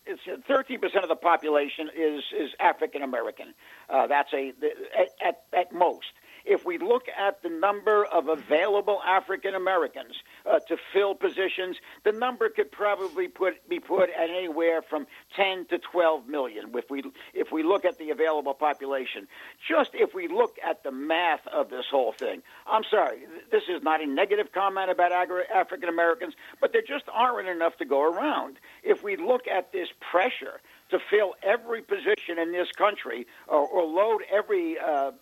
it's 0.06 0.22
13% 0.48 1.02
of 1.02 1.08
the 1.08 1.16
population 1.16 1.88
is 1.96 2.24
is 2.36 2.50
African 2.58 3.02
American. 3.02 3.54
Uh, 3.88 4.06
that's 4.06 4.32
a 4.32 4.52
at, 4.98 5.08
at, 5.24 5.42
at 5.52 5.72
most 5.72 6.12
if 6.44 6.64
we 6.64 6.78
look 6.78 7.04
at 7.08 7.42
the 7.42 7.48
number 7.48 8.04
of 8.04 8.28
available 8.28 9.00
African 9.06 9.54
Americans 9.54 10.14
uh, 10.46 10.58
to 10.68 10.76
fill 10.92 11.14
positions, 11.14 11.76
the 12.04 12.12
number 12.12 12.48
could 12.48 12.70
probably 12.70 13.28
put, 13.28 13.68
be 13.68 13.80
put 13.80 14.10
at 14.10 14.30
anywhere 14.30 14.82
from 14.82 15.06
10 15.36 15.66
to 15.66 15.78
12 15.78 16.28
million. 16.28 16.70
If 16.74 16.90
we 16.90 17.02
if 17.34 17.52
we 17.52 17.62
look 17.62 17.84
at 17.84 17.98
the 17.98 18.10
available 18.10 18.54
population, 18.54 19.26
just 19.68 19.90
if 19.94 20.14
we 20.14 20.28
look 20.28 20.56
at 20.64 20.82
the 20.82 20.92
math 20.92 21.46
of 21.46 21.70
this 21.70 21.86
whole 21.90 22.12
thing, 22.12 22.42
I'm 22.66 22.84
sorry, 22.90 23.20
this 23.50 23.64
is 23.68 23.82
not 23.82 24.02
a 24.02 24.06
negative 24.06 24.52
comment 24.52 24.90
about 24.90 25.12
African 25.12 25.88
Americans, 25.88 26.34
but 26.60 26.72
there 26.72 26.82
just 26.82 27.04
aren't 27.12 27.48
enough 27.48 27.76
to 27.78 27.84
go 27.84 28.02
around. 28.02 28.58
If 28.82 29.02
we 29.02 29.16
look 29.16 29.46
at 29.46 29.72
this 29.72 29.88
pressure 30.00 30.60
to 30.90 30.98
fill 31.10 31.34
every 31.42 31.82
position 31.82 32.38
in 32.38 32.52
this 32.52 32.70
country 32.72 33.26
or, 33.48 33.66
or 33.66 33.84
load 33.84 34.22
every 34.32 34.78
uh, 34.78 35.12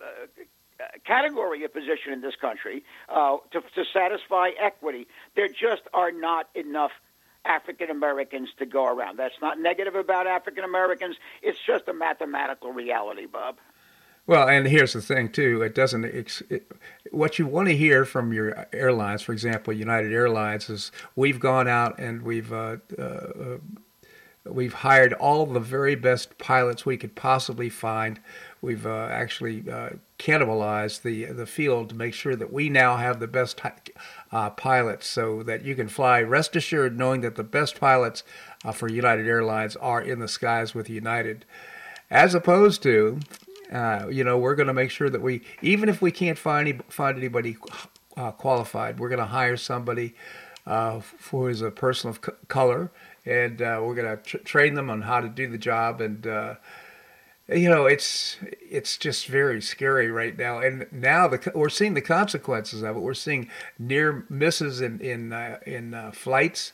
category 1.05 1.65
of 1.65 1.73
position 1.73 2.13
in 2.13 2.21
this 2.21 2.37
country 2.37 2.85
uh, 3.09 3.37
to, 3.51 3.61
to 3.61 3.85
satisfy 3.93 4.51
equity. 4.59 5.07
There 5.37 5.49
just 5.49 5.83
are 5.93 6.13
not 6.13 6.49
enough 6.55 6.93
African 7.45 7.91
Americans 7.91 8.51
to 8.59 8.67
go 8.67 8.87
around. 8.87 9.19
That's 9.19 9.41
not 9.41 9.59
negative 9.59 9.95
about 9.95 10.27
African 10.27 10.65
Americans. 10.65 11.17
It's 11.43 11.59
just 11.67 11.89
a 11.89 11.93
mathematical 11.93 12.73
reality, 12.73 13.27
Bob. 13.27 13.57
Well, 14.27 14.47
and 14.47 14.67
here's 14.67 14.93
the 14.93 15.01
thing 15.01 15.31
too. 15.31 15.63
It 15.63 15.75
doesn't. 15.75 16.05
It, 16.05 16.71
what 17.11 17.39
you 17.39 17.47
want 17.47 17.69
to 17.69 17.77
hear 17.77 18.05
from 18.05 18.35
your 18.35 18.67
airlines, 18.75 19.23
for 19.23 19.33
example, 19.33 19.73
United 19.73 20.13
Airlines, 20.13 20.69
is 20.69 20.93
we've 21.17 21.41
gone 21.41 21.67
out 21.67 21.99
and 21.99 22.21
we've 22.21 22.53
uh, 22.53 22.77
uh, 22.99 23.57
we've 24.45 24.75
hired 24.75 25.15
all 25.15 25.47
the 25.47 25.61
very 25.61 25.95
best 25.95 26.37
pilots 26.37 26.85
we 26.85 26.99
could 26.99 27.15
possibly 27.15 27.71
find 27.71 28.21
we've 28.61 28.87
uh, 28.87 29.09
actually 29.11 29.69
uh, 29.71 29.91
cannibalized 30.19 31.03
the 31.03 31.27
the 31.27 31.47
field 31.47 31.91
to 31.91 31.95
make 31.95 32.15
sure 32.15 32.37
that 32.37 32.53
we 32.53 32.69
now 32.69 32.97
have 32.97 33.21
the 33.21 33.27
best 33.27 33.61
uh, 34.33 34.51
pilots, 34.51 35.07
so 35.07 35.43
that 35.43 35.65
you 35.65 35.75
can 35.75 35.89
fly 35.89 36.21
rest 36.21 36.57
assured 36.57 36.99
knowing 36.99 37.21
that 37.21 37.37
the 37.37 37.45
best 37.45 37.79
pilots 37.79 38.25
uh, 38.65 38.73
for 38.73 38.89
United 38.89 39.27
Airlines 39.27 39.77
are 39.77 40.03
in 40.03 40.19
the 40.19 40.29
skies 40.29 40.75
with 40.75 40.91
United, 40.91 41.45
as 42.11 42.35
opposed 42.35 42.83
to. 42.83 43.21
Uh, 43.73 44.09
you 44.11 44.25
know, 44.25 44.39
we're 44.39 44.55
going 44.55 44.67
to 44.67 44.73
make 44.73 44.91
sure 44.91 45.11
that 45.11 45.21
we, 45.21 45.43
even 45.61 45.91
if 45.91 46.01
we 46.01 46.11
can't 46.11 46.39
find 46.39 46.67
any, 46.67 46.79
find 46.89 47.19
anybody 47.19 47.55
uh, 48.17 48.31
qualified, 48.31 48.99
we're 48.99 49.11
going 49.11 49.19
to 49.19 49.27
hire 49.27 49.59
somebody 49.59 50.15
who 51.31 51.47
is 51.49 51.61
a 51.61 51.71
person 51.71 52.09
of 52.09 52.19
color, 52.49 52.91
and 53.27 53.61
we're 53.61 53.95
going 53.95 54.17
to 54.17 54.23
tr- 54.23 54.39
train 54.39 54.73
them 54.73 54.89
on 54.89 55.03
how 55.03 55.21
to 55.21 55.29
do 55.29 55.47
the 55.47 55.59
job 55.59 56.01
and 56.01 56.27
you 57.49 57.71
know, 57.71 57.87
it's 57.87 58.37
it's 58.61 58.99
just 58.99 59.27
very 59.27 59.63
scary 59.63 60.11
right 60.11 60.37
now, 60.37 60.59
and 60.59 60.87
now 60.93 61.29
the 61.29 61.51
we're 61.55 61.71
seeing 61.71 61.95
the 61.95 62.03
consequences 62.03 62.83
of 62.83 62.97
it. 62.97 63.01
We're 63.01 63.15
seeing 63.15 63.49
near 63.79 64.27
misses 64.29 64.81
in 64.81 65.01
in 65.01 65.33
uh, 65.33 65.59
in 65.65 65.95
uh, 65.95 66.11
flights. 66.13 66.73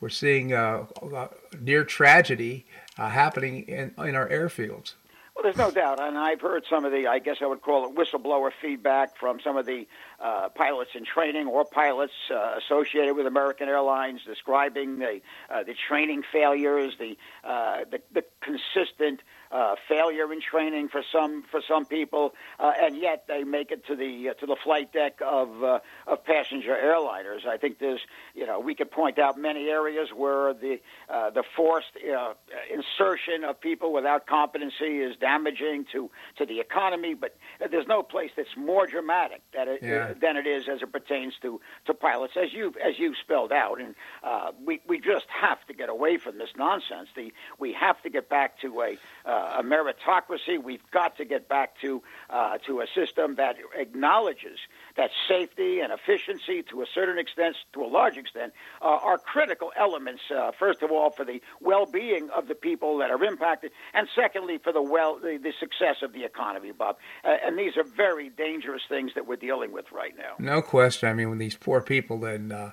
We're 0.00 0.08
seeing 0.08 0.52
uh, 0.52 0.86
uh 1.00 1.28
near 1.60 1.84
tragedy 1.84 2.66
uh, 2.98 3.10
happening 3.10 3.62
in 3.68 3.94
in 3.98 4.16
our 4.16 4.28
airfields. 4.28 4.94
Well, 5.36 5.42
there's 5.42 5.58
no 5.58 5.70
doubt, 5.70 6.00
and 6.00 6.16
I've 6.16 6.40
heard 6.40 6.64
some 6.68 6.86
of 6.86 6.92
the, 6.92 7.08
I 7.08 7.18
guess 7.18 7.36
I 7.42 7.46
would 7.46 7.60
call 7.60 7.84
it 7.84 7.94
whistleblower 7.94 8.50
feedback 8.62 9.18
from 9.18 9.38
some 9.44 9.58
of 9.58 9.66
the 9.66 9.86
uh, 10.18 10.48
pilots 10.48 10.92
in 10.94 11.04
training 11.04 11.46
or 11.46 11.62
pilots 11.62 12.14
uh, 12.34 12.54
associated 12.56 13.14
with 13.14 13.26
American 13.26 13.68
Airlines, 13.68 14.22
describing 14.26 14.98
the 14.98 15.20
uh, 15.50 15.62
the 15.62 15.74
training 15.74 16.22
failures, 16.32 16.94
the 16.98 17.18
uh, 17.44 17.84
the, 17.90 18.00
the 18.12 18.24
consistent 18.40 19.20
uh, 19.50 19.76
failure 19.88 20.32
in 20.32 20.40
training 20.40 20.88
for 20.88 21.02
some 21.12 21.42
for 21.50 21.60
some 21.66 21.84
people, 21.84 22.34
uh, 22.58 22.72
and 22.80 22.96
yet 22.96 23.24
they 23.28 23.44
make 23.44 23.70
it 23.70 23.86
to 23.86 23.96
the 23.96 24.30
uh, 24.30 24.34
to 24.34 24.46
the 24.46 24.56
flight 24.56 24.92
deck 24.92 25.20
of 25.24 25.62
uh, 25.62 25.80
of 26.06 26.24
passenger 26.24 26.76
airliners. 26.76 27.46
I 27.46 27.56
think 27.56 27.78
there's 27.78 28.00
you 28.34 28.46
know 28.46 28.60
we 28.60 28.74
could 28.74 28.90
point 28.90 29.18
out 29.18 29.38
many 29.38 29.68
areas 29.68 30.10
where 30.14 30.52
the 30.54 30.80
uh, 31.08 31.30
the 31.30 31.42
forced 31.54 31.92
uh, 31.96 32.34
insertion 32.72 33.44
of 33.44 33.60
people 33.60 33.92
without 33.92 34.26
competency 34.26 35.00
is 35.00 35.16
damaging 35.16 35.86
to 35.92 36.10
to 36.36 36.46
the 36.46 36.60
economy, 36.60 37.14
but 37.14 37.36
there's 37.70 37.86
no 37.86 38.02
place 38.02 38.30
that's 38.36 38.56
more 38.56 38.86
dramatic 38.86 39.42
that 39.54 39.68
it, 39.68 39.82
yeah. 39.82 40.12
than 40.20 40.36
it 40.36 40.46
is 40.46 40.68
as 40.68 40.82
it 40.82 40.92
pertains 40.92 41.34
to 41.42 41.60
to 41.86 41.94
pilots, 41.94 42.34
as 42.36 42.52
you 42.52 42.74
as 42.84 42.98
you 42.98 43.14
spelled 43.14 43.52
out, 43.52 43.80
and 43.80 43.94
uh, 44.22 44.52
we 44.64 44.80
we 44.86 44.98
just 44.98 45.26
have 45.28 45.64
to 45.66 45.74
get 45.74 45.88
away 45.88 46.16
from 46.18 46.38
this 46.38 46.50
nonsense. 46.56 47.08
The 47.14 47.32
we 47.58 47.72
have 47.72 48.00
to 48.02 48.10
get 48.10 48.28
back 48.28 48.60
to 48.60 48.82
a 48.82 48.98
uh, 49.26 49.56
a 49.58 49.62
meritocracy. 49.62 50.62
We've 50.62 50.88
got 50.92 51.16
to 51.16 51.24
get 51.24 51.48
back 51.48 51.80
to 51.80 52.02
uh, 52.30 52.58
to 52.66 52.80
a 52.80 52.86
system 52.94 53.34
that 53.36 53.56
acknowledges 53.74 54.58
that 54.96 55.10
safety 55.28 55.80
and 55.80 55.92
efficiency, 55.92 56.62
to 56.70 56.82
a 56.82 56.86
certain 56.94 57.18
extent, 57.18 57.56
to 57.72 57.82
a 57.82 57.86
large 57.86 58.16
extent, 58.16 58.52
uh, 58.80 58.84
are 58.84 59.18
critical 59.18 59.72
elements. 59.76 60.22
Uh, 60.34 60.52
first 60.58 60.82
of 60.82 60.90
all, 60.90 61.10
for 61.10 61.24
the 61.24 61.40
well-being 61.60 62.28
of 62.30 62.48
the 62.48 62.54
people 62.54 62.98
that 62.98 63.10
are 63.10 63.22
impacted, 63.24 63.70
and 63.94 64.08
secondly, 64.14 64.58
for 64.58 64.72
the 64.72 64.82
well 64.82 65.18
the, 65.18 65.38
the 65.42 65.52
success 65.58 65.96
of 66.02 66.12
the 66.12 66.24
economy, 66.24 66.72
Bob. 66.72 66.96
Uh, 67.24 67.36
and 67.44 67.58
these 67.58 67.76
are 67.76 67.84
very 67.84 68.30
dangerous 68.30 68.82
things 68.88 69.12
that 69.14 69.26
we're 69.26 69.36
dealing 69.36 69.72
with 69.72 69.86
right 69.92 70.16
now. 70.16 70.34
No 70.38 70.62
question. 70.62 71.08
I 71.08 71.12
mean, 71.12 71.30
when 71.30 71.38
these 71.38 71.56
poor 71.56 71.80
people 71.80 72.24
in 72.24 72.52
uh, 72.52 72.72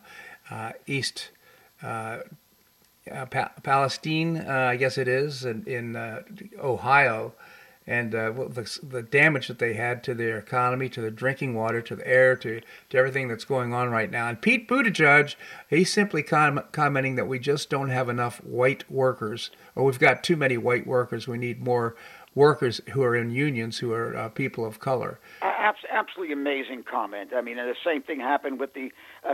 uh, 0.50 0.72
East 0.86 1.32
uh, 3.12 3.26
pa- 3.26 3.52
Palestine, 3.64 4.38
uh, 4.38 4.68
I 4.72 4.76
guess 4.76 4.98
it 4.98 5.08
is, 5.08 5.46
in, 5.46 5.64
in 5.66 5.96
uh, 5.96 6.22
Ohio, 6.60 7.34
and 7.86 8.16
uh, 8.16 8.32
the, 8.32 8.80
the 8.82 9.02
damage 9.02 9.48
that 9.50 9.60
they 9.60 9.74
had 9.74 10.04
to 10.06 10.14
their 10.14 10.38
economy, 10.38 10.88
to 10.90 11.02
the 11.02 11.12
drinking 11.12 11.54
water, 11.54 11.82
to 11.82 11.96
the 11.98 12.08
air, 12.08 12.36
to, 12.38 12.62
to 12.90 12.98
everything 12.98 13.28
that's 13.28 13.44
going 13.44 13.74
on 13.74 13.90
right 13.90 14.10
now. 14.10 14.30
And 14.30 14.42
Pete 14.42 14.70
Buttigieg, 14.70 15.36
he's 15.70 15.92
simply 15.92 16.24
com- 16.24 16.64
commenting 16.72 17.16
that 17.16 17.28
we 17.28 17.40
just 17.40 17.70
don't 17.70 17.90
have 17.90 18.08
enough 18.08 18.38
white 18.44 18.90
workers, 18.90 19.52
or 19.76 19.84
we've 19.84 20.00
got 20.00 20.24
too 20.24 20.38
many 20.38 20.58
white 20.58 20.88
workers. 20.88 21.28
We 21.28 21.38
need 21.38 21.62
more 21.62 21.96
workers 22.36 22.82
who 22.92 23.04
are 23.04 23.16
in 23.16 23.32
unions 23.32 23.80
who 23.80 23.92
are 23.92 24.16
uh, 24.16 24.30
people 24.30 24.66
of 24.66 24.80
color. 24.80 25.20
absolutely 25.94 26.34
amazing 26.34 26.84
comment. 26.84 27.32
I 27.36 27.42
mean, 27.42 27.58
the 27.58 27.76
same 27.84 28.02
thing 28.02 28.20
happened 28.20 28.60
with 28.60 28.74
the 28.74 28.92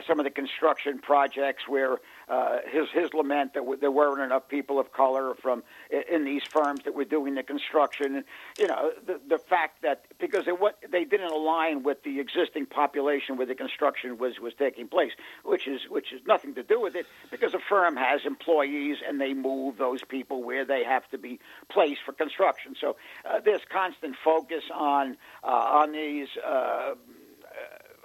some 0.07 0.19
of 0.19 0.25
the 0.25 0.31
construction 0.31 0.99
projects 0.99 1.63
where 1.67 1.97
uh, 2.29 2.59
his 2.71 2.87
his 2.93 3.13
lament 3.13 3.53
that 3.55 3.63
there 3.81 3.91
weren't 3.91 4.21
enough 4.21 4.47
people 4.47 4.79
of 4.79 4.91
color 4.93 5.33
from 5.41 5.63
in 6.11 6.23
these 6.23 6.43
firms 6.43 6.81
that 6.83 6.93
were 6.93 7.05
doing 7.05 7.35
the 7.35 7.43
construction. 7.43 8.15
And, 8.17 8.25
you 8.57 8.67
know, 8.67 8.91
the 9.05 9.19
the 9.27 9.37
fact 9.37 9.81
that 9.81 10.05
because 10.19 10.45
they 10.45 10.51
what 10.51 10.77
they 10.91 11.05
didn't 11.05 11.31
align 11.31 11.83
with 11.83 12.03
the 12.03 12.19
existing 12.19 12.67
population 12.67 13.37
where 13.37 13.47
the 13.47 13.55
construction 13.55 14.17
was 14.17 14.39
was 14.39 14.53
taking 14.53 14.87
place, 14.87 15.11
which 15.43 15.67
is 15.67 15.81
which 15.89 16.13
is 16.13 16.21
nothing 16.27 16.55
to 16.55 16.63
do 16.63 16.79
with 16.79 16.95
it 16.95 17.07
because 17.31 17.53
a 17.53 17.59
firm 17.59 17.95
has 17.95 18.21
employees 18.25 18.97
and 19.07 19.19
they 19.19 19.33
move 19.33 19.77
those 19.77 20.03
people 20.03 20.43
where 20.43 20.65
they 20.65 20.83
have 20.83 21.09
to 21.09 21.17
be 21.17 21.39
placed 21.69 22.01
for 22.05 22.13
construction. 22.13 22.75
So 22.79 22.95
uh, 23.25 23.39
there's 23.43 23.61
constant 23.71 24.15
focus 24.23 24.63
on 24.73 25.17
uh, 25.43 25.47
on 25.47 25.91
these. 25.93 26.29
Uh, 26.45 26.95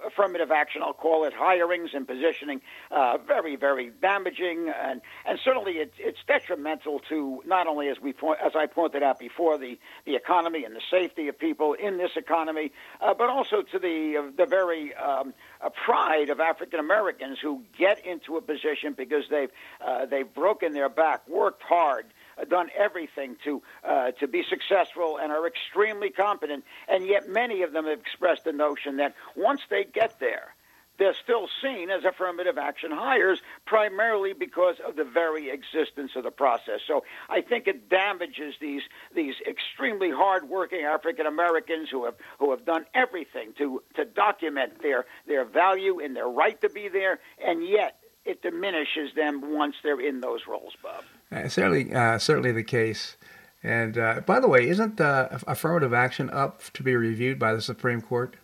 affirmative 0.05 0.51
action, 0.51 0.81
I'll 0.83 0.93
call 0.93 1.25
it, 1.25 1.33
hirings 1.33 1.93
and 1.93 2.07
positioning, 2.07 2.61
uh, 2.91 3.17
very, 3.17 3.55
very 3.55 3.91
damaging, 4.01 4.69
and 4.69 5.01
and 5.25 5.39
certainly 5.43 5.73
it, 5.73 5.93
it's 5.97 6.19
detrimental 6.27 6.99
to 7.09 7.41
not 7.45 7.67
only 7.67 7.89
as 7.89 7.99
we 7.99 8.13
point, 8.13 8.39
as 8.45 8.53
I 8.55 8.65
pointed 8.67 9.03
out 9.03 9.19
before, 9.19 9.57
the 9.57 9.77
the 10.05 10.15
economy 10.15 10.63
and 10.65 10.75
the 10.75 10.81
safety 10.89 11.27
of 11.27 11.37
people 11.37 11.73
in 11.73 11.97
this 11.97 12.11
economy, 12.15 12.71
uh, 13.01 13.13
but 13.13 13.29
also 13.29 13.61
to 13.61 13.79
the 13.79 14.17
uh, 14.17 14.31
the 14.37 14.45
very 14.45 14.93
um, 14.95 15.33
uh, 15.61 15.69
pride 15.69 16.29
of 16.29 16.39
African 16.39 16.79
Americans 16.79 17.39
who 17.41 17.63
get 17.77 18.05
into 18.05 18.37
a 18.37 18.41
position 18.41 18.93
because 18.93 19.25
they've 19.29 19.51
uh, 19.85 20.05
they've 20.05 20.31
broken 20.33 20.73
their 20.73 20.89
back, 20.89 21.27
worked 21.27 21.63
hard 21.63 22.05
done 22.49 22.69
everything 22.77 23.37
to 23.43 23.61
uh, 23.83 24.11
to 24.19 24.27
be 24.27 24.43
successful 24.43 25.17
and 25.17 25.31
are 25.31 25.47
extremely 25.47 26.09
competent, 26.09 26.63
and 26.87 27.05
yet 27.05 27.29
many 27.29 27.61
of 27.61 27.71
them 27.71 27.85
have 27.85 27.99
expressed 27.99 28.43
the 28.43 28.53
notion 28.53 28.97
that 28.97 29.15
once 29.35 29.61
they 29.69 29.83
get 29.83 30.19
there, 30.19 30.53
they're 30.97 31.13
still 31.13 31.47
seen 31.61 31.89
as 31.89 32.03
affirmative 32.05 32.57
action 32.57 32.91
hires 32.91 33.39
primarily 33.65 34.33
because 34.33 34.75
of 34.85 34.95
the 34.95 35.03
very 35.03 35.49
existence 35.49 36.11
of 36.15 36.23
the 36.23 36.31
process. 36.31 36.79
So 36.87 37.03
I 37.29 37.41
think 37.41 37.67
it 37.67 37.89
damages 37.89 38.55
these 38.61 38.83
these 39.13 39.35
extremely 39.47 40.11
hardworking 40.11 40.81
African 40.81 41.25
Americans 41.25 41.89
who 41.89 42.05
have 42.05 42.15
who 42.39 42.51
have 42.51 42.65
done 42.65 42.85
everything 42.93 43.53
to 43.57 43.81
to 43.95 44.05
document 44.05 44.81
their 44.81 45.05
their 45.27 45.45
value 45.45 45.99
and 45.99 46.15
their 46.15 46.27
right 46.27 46.59
to 46.61 46.69
be 46.69 46.87
there, 46.87 47.19
and 47.43 47.67
yet 47.67 47.97
it 48.25 48.41
diminishes 48.41 49.13
them 49.15 49.53
once 49.53 49.75
they're 49.83 50.01
in 50.01 50.19
those 50.19 50.47
roles, 50.47 50.73
Bob. 50.81 51.03
Uh, 51.31 51.47
certainly, 51.47 51.93
uh, 51.93 52.17
certainly 52.17 52.51
the 52.51 52.63
case. 52.63 53.17
And 53.63 53.97
uh, 53.97 54.21
by 54.25 54.39
the 54.39 54.47
way, 54.47 54.67
isn't 54.69 54.99
affirmative 54.99 55.93
action 55.93 56.29
up 56.29 56.61
to 56.73 56.83
be 56.83 56.95
reviewed 56.95 57.39
by 57.39 57.53
the 57.53 57.61
Supreme 57.61 58.01
Court? 58.01 58.35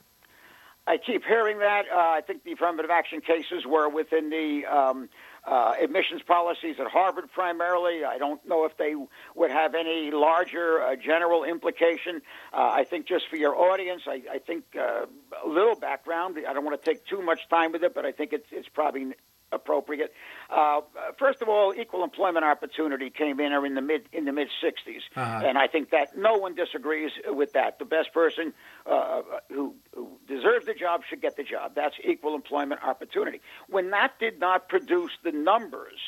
I 0.88 0.98
keep 0.98 1.24
hearing 1.24 1.60
that. 1.60 1.86
Uh, 1.94 1.98
I 1.98 2.22
think 2.26 2.44
the 2.44 2.54
affirmative 2.54 2.89
action 2.89 3.22
cases 3.22 3.65
were 3.67 3.88
within 3.88 4.32
the 4.32 4.65
um, 4.65 5.10
uh, 5.46 5.76
admissions 5.80 6.24
policies 6.24 6.78
at 6.80 6.88
Harvard 6.88 7.32
primarily. 7.32 8.04
I 8.04 8.17
don't 8.17 8.44
know 8.48 8.65
if 8.65 8.76
they 8.78 8.96
would 9.36 9.52
have 9.52 9.76
any 9.76 10.10
larger 10.10 10.82
uh, 10.82 10.96
general 10.96 11.44
implication. 11.44 12.24
I 12.52 12.84
think 12.84 13.06
just 13.06 13.30
for 13.30 13.36
your 13.36 13.56
audience, 13.56 14.04
I, 14.08 14.24
I 14.30 14.39
think 14.39 14.76
a 14.76 15.08
little 15.48 15.76
background. 15.76 16.38
I 16.48 16.52
don't 16.52 16.65
want 16.65 16.82
to 16.82 16.89
take 16.89 17.06
too 17.06 17.22
much 17.22 17.48
time 17.48 17.74
with 17.74 17.84
it, 17.84 17.94
but 17.94 18.06
I 18.06 18.12
think 18.12 18.34
it's, 18.34 18.48
it's 18.52 18.67
probably 18.67 19.13
appropriate. 19.52 20.14
Uh, 20.50 20.82
first 21.18 21.42
of 21.42 21.50
all, 21.50 21.74
equal 21.74 22.04
employment 22.04 22.46
opportunity 22.46 23.10
came 23.10 23.40
in 23.40 23.54
in 23.54 23.76
the 23.76 23.82
mid 23.82 24.04
in 24.12 24.26
the 24.26 24.32
mid 24.32 24.50
60s, 24.64 25.02
uh-huh. 25.16 25.46
and 25.46 25.58
I 25.58 25.68
think 25.68 25.92
that 25.92 26.18
no 26.18 26.38
one 26.38 26.56
disagrees 26.56 27.12
with 27.28 27.54
that. 27.54 27.80
The 27.80 27.86
best 27.86 28.14
person 28.14 28.54
uh, 28.86 29.22
who, 29.50 29.76
who 29.94 30.18
deserves 30.28 30.66
the 30.66 30.74
job 30.74 31.02
should 31.10 31.22
get 31.22 31.38
the 31.38 31.44
job. 31.44 31.74
That's 31.76 31.96
equal 32.04 32.36
employment 32.36 32.82
opportunity. 32.84 33.42
When 33.70 33.92
that 33.92 34.20
did 34.20 34.40
not 34.40 34.70
produce 34.70 35.12
the 35.24 35.32
numbers 35.32 36.00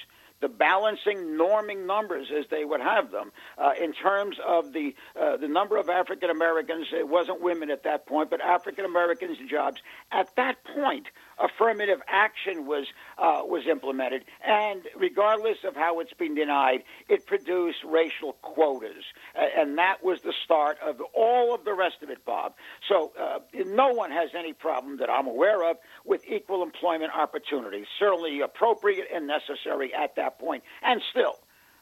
the 0.44 0.50
balancing 0.50 1.38
norming 1.40 1.88
numbers 1.88 2.28
as 2.38 2.44
they 2.52 2.66
would 2.66 2.82
have 2.82 3.12
them 3.12 3.32
uh, 3.58 3.72
in 3.82 3.94
terms 3.94 4.36
of 4.46 4.74
the 4.74 4.94
uh, 5.20 5.38
the 5.38 5.48
number 5.48 5.78
of 5.78 5.88
African 5.88 6.30
Americans. 6.30 6.88
It 6.92 7.08
wasn't 7.08 7.42
women 7.42 7.72
at 7.72 7.84
that 7.84 8.06
point, 8.06 8.30
but 8.30 8.42
African 8.42 8.84
Americans 8.84 9.38
jobs. 9.50 9.82
At 10.12 10.36
that 10.36 10.58
point, 10.66 11.08
affirmative 11.44 12.02
action 12.08 12.66
was 12.66 12.88
uh, 13.18 13.42
was 13.44 13.68
implemented, 13.70 14.24
and 14.46 14.82
regardless 14.96 15.58
of 15.64 15.76
how 15.76 16.00
it's 16.00 16.14
been 16.14 16.34
denied, 16.34 16.84
it 17.10 17.26
produced 17.26 17.84
racial 17.86 18.34
quotas, 18.42 19.04
and 19.36 19.78
that 19.78 20.04
was 20.04 20.22
the 20.22 20.34
start 20.44 20.78
of 20.84 21.02
all 21.14 21.54
of 21.54 21.66
the 21.66 21.74
rest 21.74 21.98
of 22.02 22.10
it, 22.10 22.26
Bob. 22.26 22.54
So 22.88 23.12
uh, 23.20 23.40
no 23.66 23.90
one 23.90 24.12
has 24.12 24.30
any 24.34 24.54
problem 24.54 24.98
that 24.98 25.10
I'm 25.10 25.28
aware 25.28 25.70
of 25.70 25.78
with 26.06 26.22
equal 26.28 26.64
employment 26.64 27.12
opportunities. 27.16 27.86
Certainly 28.00 28.42
appropriate 28.42 29.08
and 29.14 29.28
necessary 29.28 29.94
at 29.94 30.16
that 30.16 30.40
point, 30.40 30.64
and 30.82 31.02
still. 31.12 31.36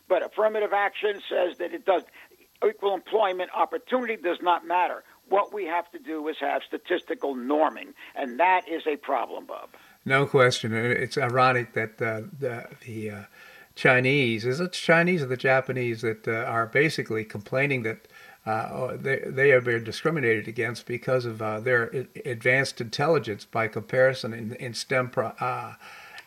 But 0.10 0.24
affirmative 0.26 0.74
action 0.74 1.22
says 1.30 1.58
that 1.60 1.74
it 1.74 1.86
does 1.86 2.04
equal 2.68 2.94
employment 2.94 3.50
opportunity 3.56 4.18
does 4.18 4.38
not 4.42 4.66
matter. 4.66 5.04
What 5.32 5.54
we 5.54 5.66
have 5.66 5.90
to 5.94 6.00
do 6.00 6.28
is 6.28 6.36
have 6.42 6.62
statistical 6.68 7.36
norming, 7.36 7.94
and 8.16 8.38
that 8.42 8.68
is 8.68 8.84
a 8.86 8.98
problem, 8.98 9.46
Bob. 9.46 9.70
No 10.04 10.26
question. 10.26 10.74
It's 10.74 11.18
ironic 11.18 11.72
that 11.72 12.02
uh, 12.02 12.24
the, 12.38 12.68
the 12.86 13.12
uh, 13.12 13.24
Chinese, 13.74 14.46
is 14.46 14.60
it 14.60 14.74
Chinese 14.74 15.24
or 15.24 15.28
the 15.28 15.38
Japanese, 15.38 16.02
that 16.02 16.28
uh, 16.28 16.32
are 16.32 16.66
basically 16.66 17.24
complaining 17.24 17.84
that 17.84 18.10
uh, 18.46 18.68
oh, 18.74 18.98
they, 18.98 19.24
they 19.26 19.54
are 19.54 19.62
being 19.62 19.86
discriminated 19.86 20.50
against 20.50 20.86
because 20.86 21.24
of 21.24 21.42
uh, 21.42 21.62
their 21.62 22.08
advanced 22.26 22.82
intelligence 22.82 23.46
by 23.46 23.70
comparison 23.70 24.34
in, 24.34 24.56
in 24.56 24.74
STEM 24.74 25.12
pro, 25.12 25.28
uh, 25.40 25.76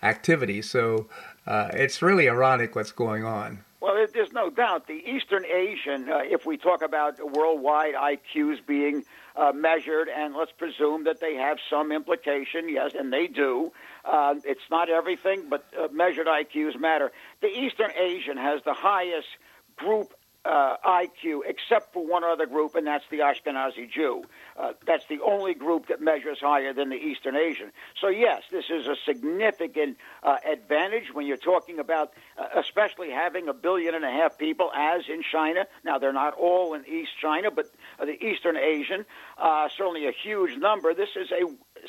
activities. 0.02 0.70
So 0.70 1.09
it's 1.46 2.00
really 2.00 2.26
ironic 2.26 2.74
what's 2.74 2.92
going 2.92 3.22
on. 3.22 3.64
Well, 3.85 4.07
there's 4.14 4.32
no 4.32 4.49
doubt 4.49 4.87
the 4.87 4.95
Eastern 4.95 5.45
Asian, 5.45 6.09
uh, 6.09 6.20
if 6.22 6.47
we 6.47 6.57
talk 6.57 6.80
about 6.80 7.18
worldwide 7.37 7.93
IQs 7.93 8.64
being 8.66 9.05
uh, 9.37 9.53
measured, 9.55 10.09
and 10.09 10.35
let's 10.35 10.53
presume 10.53 11.05
that 11.05 11.20
they 11.20 11.35
have 11.35 11.59
some 11.68 11.93
implication, 11.93 12.70
yes, 12.70 12.93
and 12.99 13.12
they 13.12 13.26
do. 13.26 13.72
Uh, 14.03 14.37
it's 14.45 14.70
not 14.70 14.89
everything, 14.89 15.51
but 15.51 15.66
uh, 15.78 15.89
measured 15.93 16.26
IQs 16.26 16.80
matter. 16.80 17.12
The 17.43 17.49
Eastern 17.49 17.91
Asian 17.95 18.39
has 18.39 18.62
the 18.64 18.72
highest 18.72 19.28
group 19.76 20.14
uh, 20.45 20.76
IQ, 20.84 21.40
except 21.47 21.92
for 21.92 22.07
one 22.07 22.24
other 22.24 22.47
group, 22.47 22.74
and 22.74 22.86
that's 22.86 23.05
the 23.11 23.18
Ashkenazi 23.18 23.90
Jew. 23.90 24.24
Uh, 24.57 24.72
that's 24.86 25.07
the 25.07 25.20
only 25.20 25.55
group 25.55 25.88
that 25.88 26.01
measures 26.01 26.38
higher 26.40 26.72
than 26.72 26.90
the 26.90 26.97
Eastern 26.97 27.36
Asian. 27.36 27.72
So, 28.01 28.09
yes, 28.09 28.42
this 28.51 28.66
is 28.70 28.86
a 28.86 28.97
significant 29.07 29.97
uh, 30.22 30.36
advantage 30.47 31.12
when 31.12 31.26
you're 31.26 31.36
talking 31.36 31.78
about, 31.78 32.12
uh, 32.38 32.47
especially 32.57 33.11
having 33.11 33.49
a 33.49 33.55
billion 33.55 33.95
and 33.95 34.05
a 34.05 34.11
half 34.11 34.38
people, 34.38 34.70
as 34.74 35.03
in 35.09 35.22
China. 35.22 35.66
Now, 35.84 35.99
they're 35.99 36.12
not 36.12 36.34
all 36.34 36.74
in 36.74 36.86
East 36.86 37.12
China, 37.20 37.51
but 37.51 37.66
the 37.99 38.22
Eastern 38.24 38.57
Asian, 38.57 39.07
uh, 39.38 39.68
certainly 39.76 40.07
a 40.07 40.12
huge 40.12 40.59
number. 40.59 40.95
This 40.95 41.16
is 41.16 41.30
a 41.30 41.47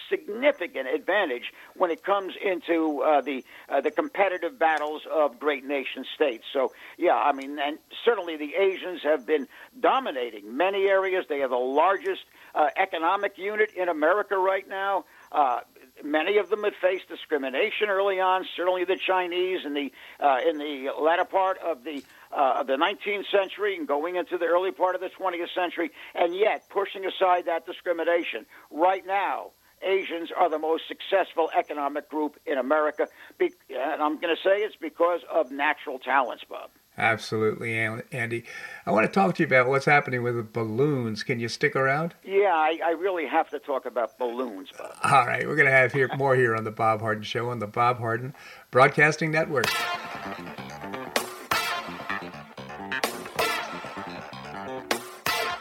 significant 0.10 0.88
advantage 0.88 1.52
when 1.76 1.92
it 1.92 2.04
comes 2.04 2.34
into 2.44 3.02
uh, 3.02 3.22
the 3.22 3.44
uh, 3.70 3.82
the 3.82 3.92
competitive 3.92 4.58
battles 4.60 5.02
of 5.12 5.40
great 5.40 5.66
nation 5.66 6.06
states. 6.16 6.46
So 6.54 6.72
yeah, 6.98 7.16
I 7.16 7.32
mean, 7.34 7.58
and 7.60 7.78
certainly 8.04 8.38
the 8.38 8.56
Asians 8.56 9.02
have 9.04 9.26
been 9.26 9.48
dominating 9.80 10.56
many 10.56 10.86
areas. 10.86 11.26
They 11.28 11.42
are 11.42 11.50
the 11.50 11.56
largest 11.56 12.22
uh, 12.54 12.68
economic 12.78 13.38
unit 13.38 13.72
in 13.76 13.90
America 13.90 14.38
right 14.38 14.68
now. 14.68 15.06
Uh, 15.32 15.60
many 16.04 16.38
of 16.38 16.50
them 16.50 16.64
had 16.64 16.74
faced 16.82 17.08
discrimination 17.10 17.90
early 17.90 18.20
on. 18.20 18.46
Certainly, 18.56 18.86
the 18.86 18.98
Chinese 18.98 19.66
in 19.66 19.74
the 19.74 19.92
uh, 20.20 20.38
in 20.48 20.58
the 20.58 20.92
latter 21.00 21.26
part 21.26 21.58
of 21.60 21.84
the 21.84 22.04
uh, 22.32 22.64
the 22.64 22.74
19th 22.74 23.26
century 23.32 23.76
and 23.76 23.88
going 23.88 24.16
into 24.16 24.38
the 24.38 24.46
early 24.46 24.72
part 24.72 24.96
of 24.96 25.02
the 25.02 25.10
20th 25.10 25.54
century, 25.54 25.92
and 26.14 26.36
yet 26.36 26.68
pushing 26.70 27.06
aside 27.06 27.46
that 27.46 27.66
discrimination. 27.66 28.46
Right 28.72 29.06
now, 29.06 29.52
Asians 29.86 30.30
are 30.36 30.50
the 30.50 30.60
most 30.60 30.84
successful 30.88 31.50
economic 31.58 32.10
group 32.10 32.38
in 32.46 32.58
America. 32.58 33.08
Be- 33.38 33.54
and 33.70 34.02
I'm 34.02 34.20
going 34.20 34.36
to 34.36 34.42
say 34.42 34.58
it's 34.62 34.76
because 34.76 35.22
of 35.32 35.52
natural 35.52 36.00
talents, 36.00 36.44
Bob. 36.50 36.70
Absolutely, 36.98 37.78
Andy. 37.78 38.46
I 38.86 38.92
want 38.92 39.06
to 39.06 39.12
talk 39.12 39.36
to 39.36 39.44
you 39.44 39.48
about 39.48 39.68
what's 39.68 39.86
happening 39.86 40.24
with 40.24 40.38
the 40.38 40.44
balloons. 40.44 41.24
Can 41.24 41.42
you 41.42 41.50
stick 41.50 41.76
around? 41.76 42.16
Yeah, 42.24 42.54
I, 42.54 42.80
I 42.84 42.92
really 42.92 43.26
have 43.26 43.50
to 43.50 43.60
talk 43.60 43.86
about 43.86 44.18
balloons, 44.18 44.70
Bob. 44.78 44.94
All 45.04 45.28
right, 45.28 45.46
we're 45.46 45.58
going 45.58 45.68
to 45.68 45.74
have 45.74 45.92
here 45.92 46.10
more 46.16 46.36
here 46.36 46.56
on 46.56 46.64
the 46.64 46.72
Bob 46.72 47.02
Harden 47.02 47.24
Show 47.24 47.50
on 47.50 47.60
the 47.60 47.68
Bob 47.68 48.00
Harden 48.00 48.34
Broadcasting 48.72 49.32
Network. 49.32 49.68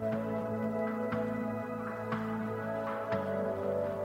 Bye. 0.00 0.35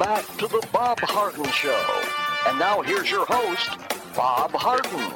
Back 0.00 0.26
to 0.38 0.48
the 0.48 0.66
Bob 0.72 0.98
Harden 1.00 1.44
Show. 1.50 2.02
And 2.48 2.58
now 2.58 2.80
here's 2.80 3.10
your 3.10 3.26
host, 3.26 3.68
Bob 4.16 4.50
Harden. 4.52 5.10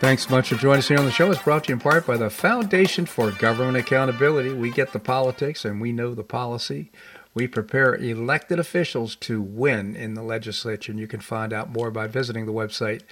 Thanks 0.00 0.26
so 0.26 0.34
much 0.34 0.48
for 0.48 0.56
joining 0.56 0.80
us 0.80 0.88
here 0.88 0.98
on 0.98 1.04
the 1.04 1.12
show. 1.12 1.30
It's 1.30 1.40
brought 1.40 1.62
to 1.64 1.68
you 1.68 1.74
in 1.74 1.80
part 1.80 2.08
by 2.08 2.16
the 2.16 2.28
Foundation 2.28 3.06
for 3.06 3.30
Government 3.30 3.76
Accountability. 3.76 4.52
We 4.52 4.72
get 4.72 4.92
the 4.92 4.98
politics 4.98 5.64
and 5.64 5.80
we 5.80 5.92
know 5.92 6.12
the 6.12 6.24
policy. 6.24 6.90
We 7.34 7.46
prepare 7.46 7.94
elected 7.94 8.58
officials 8.58 9.14
to 9.16 9.40
win 9.40 9.94
in 9.94 10.14
the 10.14 10.24
legislature, 10.24 10.90
and 10.90 10.98
you 10.98 11.06
can 11.06 11.20
find 11.20 11.52
out 11.52 11.70
more 11.70 11.92
by 11.92 12.08
visiting 12.08 12.46
the 12.46 12.52
website 12.52 13.02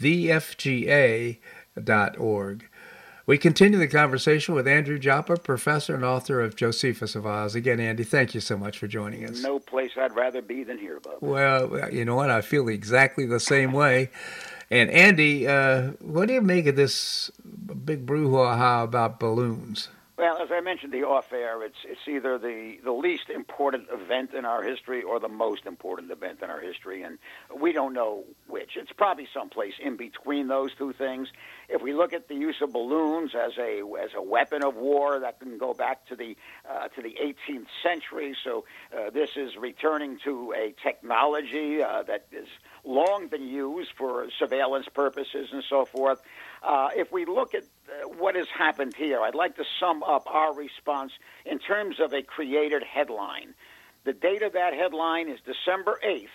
thefga.org. 0.00 1.38
We 3.26 3.38
continue 3.38 3.76
the 3.76 3.88
conversation 3.88 4.54
with 4.54 4.68
Andrew 4.68 5.00
Joppa, 5.00 5.36
professor 5.38 5.96
and 5.96 6.04
author 6.04 6.40
of 6.40 6.54
Josephus 6.54 7.16
of 7.16 7.26
Oz. 7.26 7.56
Again, 7.56 7.80
Andy, 7.80 8.04
thank 8.04 8.34
you 8.36 8.40
so 8.40 8.56
much 8.56 8.78
for 8.78 8.86
joining 8.86 9.28
us. 9.28 9.42
No 9.42 9.58
place 9.58 9.90
I'd 9.96 10.14
rather 10.14 10.40
be 10.40 10.62
than 10.62 10.78
here, 10.78 11.00
Bob. 11.00 11.16
Well, 11.20 11.92
you 11.92 12.04
know 12.04 12.14
what? 12.14 12.30
I 12.30 12.40
feel 12.40 12.68
exactly 12.68 13.26
the 13.26 13.40
same 13.40 13.72
way. 13.72 14.10
And 14.70 14.90
Andy, 14.90 15.48
uh, 15.48 15.92
what 16.00 16.28
do 16.28 16.34
you 16.34 16.40
make 16.40 16.66
of 16.66 16.76
this 16.76 17.32
big 17.84 18.06
brouhaha 18.06 18.84
about 18.84 19.18
balloons? 19.18 19.88
Well, 20.18 20.38
as 20.40 20.48
I 20.50 20.62
mentioned 20.62 20.94
the 20.94 21.02
off 21.02 21.30
air, 21.30 21.62
it's 21.62 21.76
it's 21.84 22.08
either 22.08 22.38
the, 22.38 22.78
the 22.82 22.92
least 22.92 23.28
important 23.28 23.88
event 23.92 24.32
in 24.32 24.46
our 24.46 24.62
history 24.62 25.02
or 25.02 25.20
the 25.20 25.28
most 25.28 25.66
important 25.66 26.10
event 26.10 26.40
in 26.42 26.48
our 26.48 26.58
history, 26.60 27.02
and 27.02 27.18
we 27.54 27.72
don't 27.72 27.92
know 27.92 28.24
which. 28.48 28.78
It's 28.78 28.92
probably 28.92 29.28
someplace 29.34 29.74
in 29.78 29.98
between 29.98 30.48
those 30.48 30.74
two 30.74 30.94
things. 30.94 31.28
If 31.68 31.82
we 31.82 31.92
look 31.92 32.14
at 32.14 32.28
the 32.28 32.34
use 32.34 32.62
of 32.62 32.72
balloons 32.72 33.32
as 33.34 33.58
a 33.58 33.82
as 34.00 34.14
a 34.16 34.22
weapon 34.22 34.64
of 34.64 34.74
war, 34.76 35.20
that 35.20 35.38
can 35.38 35.58
go 35.58 35.74
back 35.74 36.06
to 36.06 36.16
the 36.16 36.34
uh, 36.66 36.88
to 36.88 37.02
the 37.02 37.14
18th 37.22 37.66
century. 37.82 38.34
So 38.42 38.64
uh, 38.96 39.10
this 39.10 39.36
is 39.36 39.54
returning 39.58 40.18
to 40.24 40.54
a 40.56 40.74
technology 40.82 41.82
uh, 41.82 42.04
that 42.04 42.24
has 42.32 42.48
long 42.84 43.28
been 43.28 43.46
used 43.46 43.90
for 43.98 44.28
surveillance 44.38 44.86
purposes 44.94 45.50
and 45.52 45.62
so 45.68 45.84
forth. 45.84 46.22
Uh, 46.62 46.88
if 46.96 47.12
we 47.12 47.26
look 47.26 47.54
at 47.54 47.64
what 48.18 48.34
has 48.36 48.48
happened 48.48 48.94
here, 48.94 49.20
I'd 49.20 49.34
like 49.34 49.56
to 49.56 49.64
sum 49.80 50.02
up 50.02 50.26
our 50.26 50.54
response 50.54 51.12
in 51.44 51.58
terms 51.58 52.00
of 52.00 52.12
a 52.12 52.22
created 52.22 52.82
headline. 52.82 53.54
The 54.04 54.12
date 54.12 54.42
of 54.42 54.52
that 54.52 54.72
headline 54.74 55.28
is 55.28 55.40
December 55.40 55.98
8th, 56.04 56.28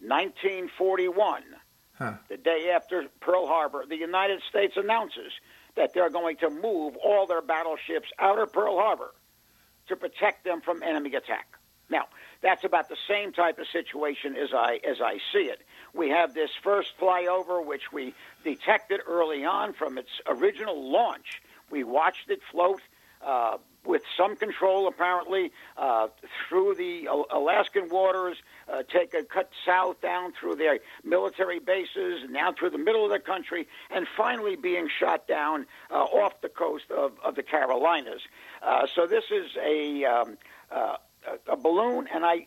1941, 0.00 1.42
Huh. 1.98 2.12
the 2.28 2.36
day 2.36 2.70
after 2.72 3.06
Pearl 3.20 3.46
Harbor, 3.48 3.84
the 3.88 3.96
United 3.96 4.40
States 4.48 4.76
announces 4.76 5.32
that 5.74 5.94
they're 5.94 6.10
going 6.10 6.36
to 6.36 6.48
move 6.48 6.96
all 6.96 7.26
their 7.26 7.42
battleships 7.42 8.08
out 8.18 8.38
of 8.38 8.52
Pearl 8.52 8.78
Harbor 8.78 9.12
to 9.88 9.96
protect 9.96 10.44
them 10.44 10.60
from 10.60 10.82
enemy 10.82 11.14
attack. 11.14 11.58
Now, 11.90 12.06
that's 12.40 12.64
about 12.64 12.88
the 12.88 12.96
same 13.08 13.32
type 13.32 13.58
of 13.58 13.66
situation 13.72 14.36
as 14.36 14.50
I 14.54 14.80
as 14.88 15.00
I 15.00 15.18
see 15.32 15.50
it. 15.50 15.60
We 15.98 16.10
have 16.10 16.32
this 16.32 16.50
first 16.62 16.96
flyover, 17.00 17.62
which 17.66 17.92
we 17.92 18.14
detected 18.44 19.00
early 19.04 19.44
on 19.44 19.72
from 19.72 19.98
its 19.98 20.10
original 20.28 20.90
launch. 20.92 21.42
We 21.70 21.82
watched 21.82 22.30
it 22.30 22.40
float 22.52 22.80
uh, 23.20 23.58
with 23.84 24.02
some 24.16 24.36
control, 24.36 24.86
apparently, 24.86 25.50
uh, 25.76 26.06
through 26.48 26.76
the 26.76 27.08
Alaskan 27.30 27.88
waters, 27.88 28.36
uh, 28.72 28.84
take 28.84 29.12
a 29.12 29.24
cut 29.24 29.50
south 29.66 30.00
down 30.00 30.32
through 30.38 30.54
their 30.54 30.78
military 31.02 31.58
bases, 31.58 32.22
and 32.22 32.32
down 32.32 32.54
through 32.54 32.70
the 32.70 32.78
middle 32.78 33.04
of 33.04 33.10
the 33.10 33.18
country, 33.18 33.66
and 33.90 34.06
finally 34.16 34.54
being 34.54 34.88
shot 35.00 35.26
down 35.26 35.66
uh, 35.90 35.94
off 35.96 36.40
the 36.42 36.48
coast 36.48 36.92
of, 36.92 37.18
of 37.24 37.34
the 37.34 37.42
Carolinas. 37.42 38.22
Uh, 38.62 38.86
so 38.94 39.08
this 39.08 39.24
is 39.32 39.50
a, 39.60 40.04
um, 40.04 40.38
uh, 40.70 40.96
a 41.48 41.56
balloon, 41.56 42.06
and 42.14 42.24
I, 42.24 42.46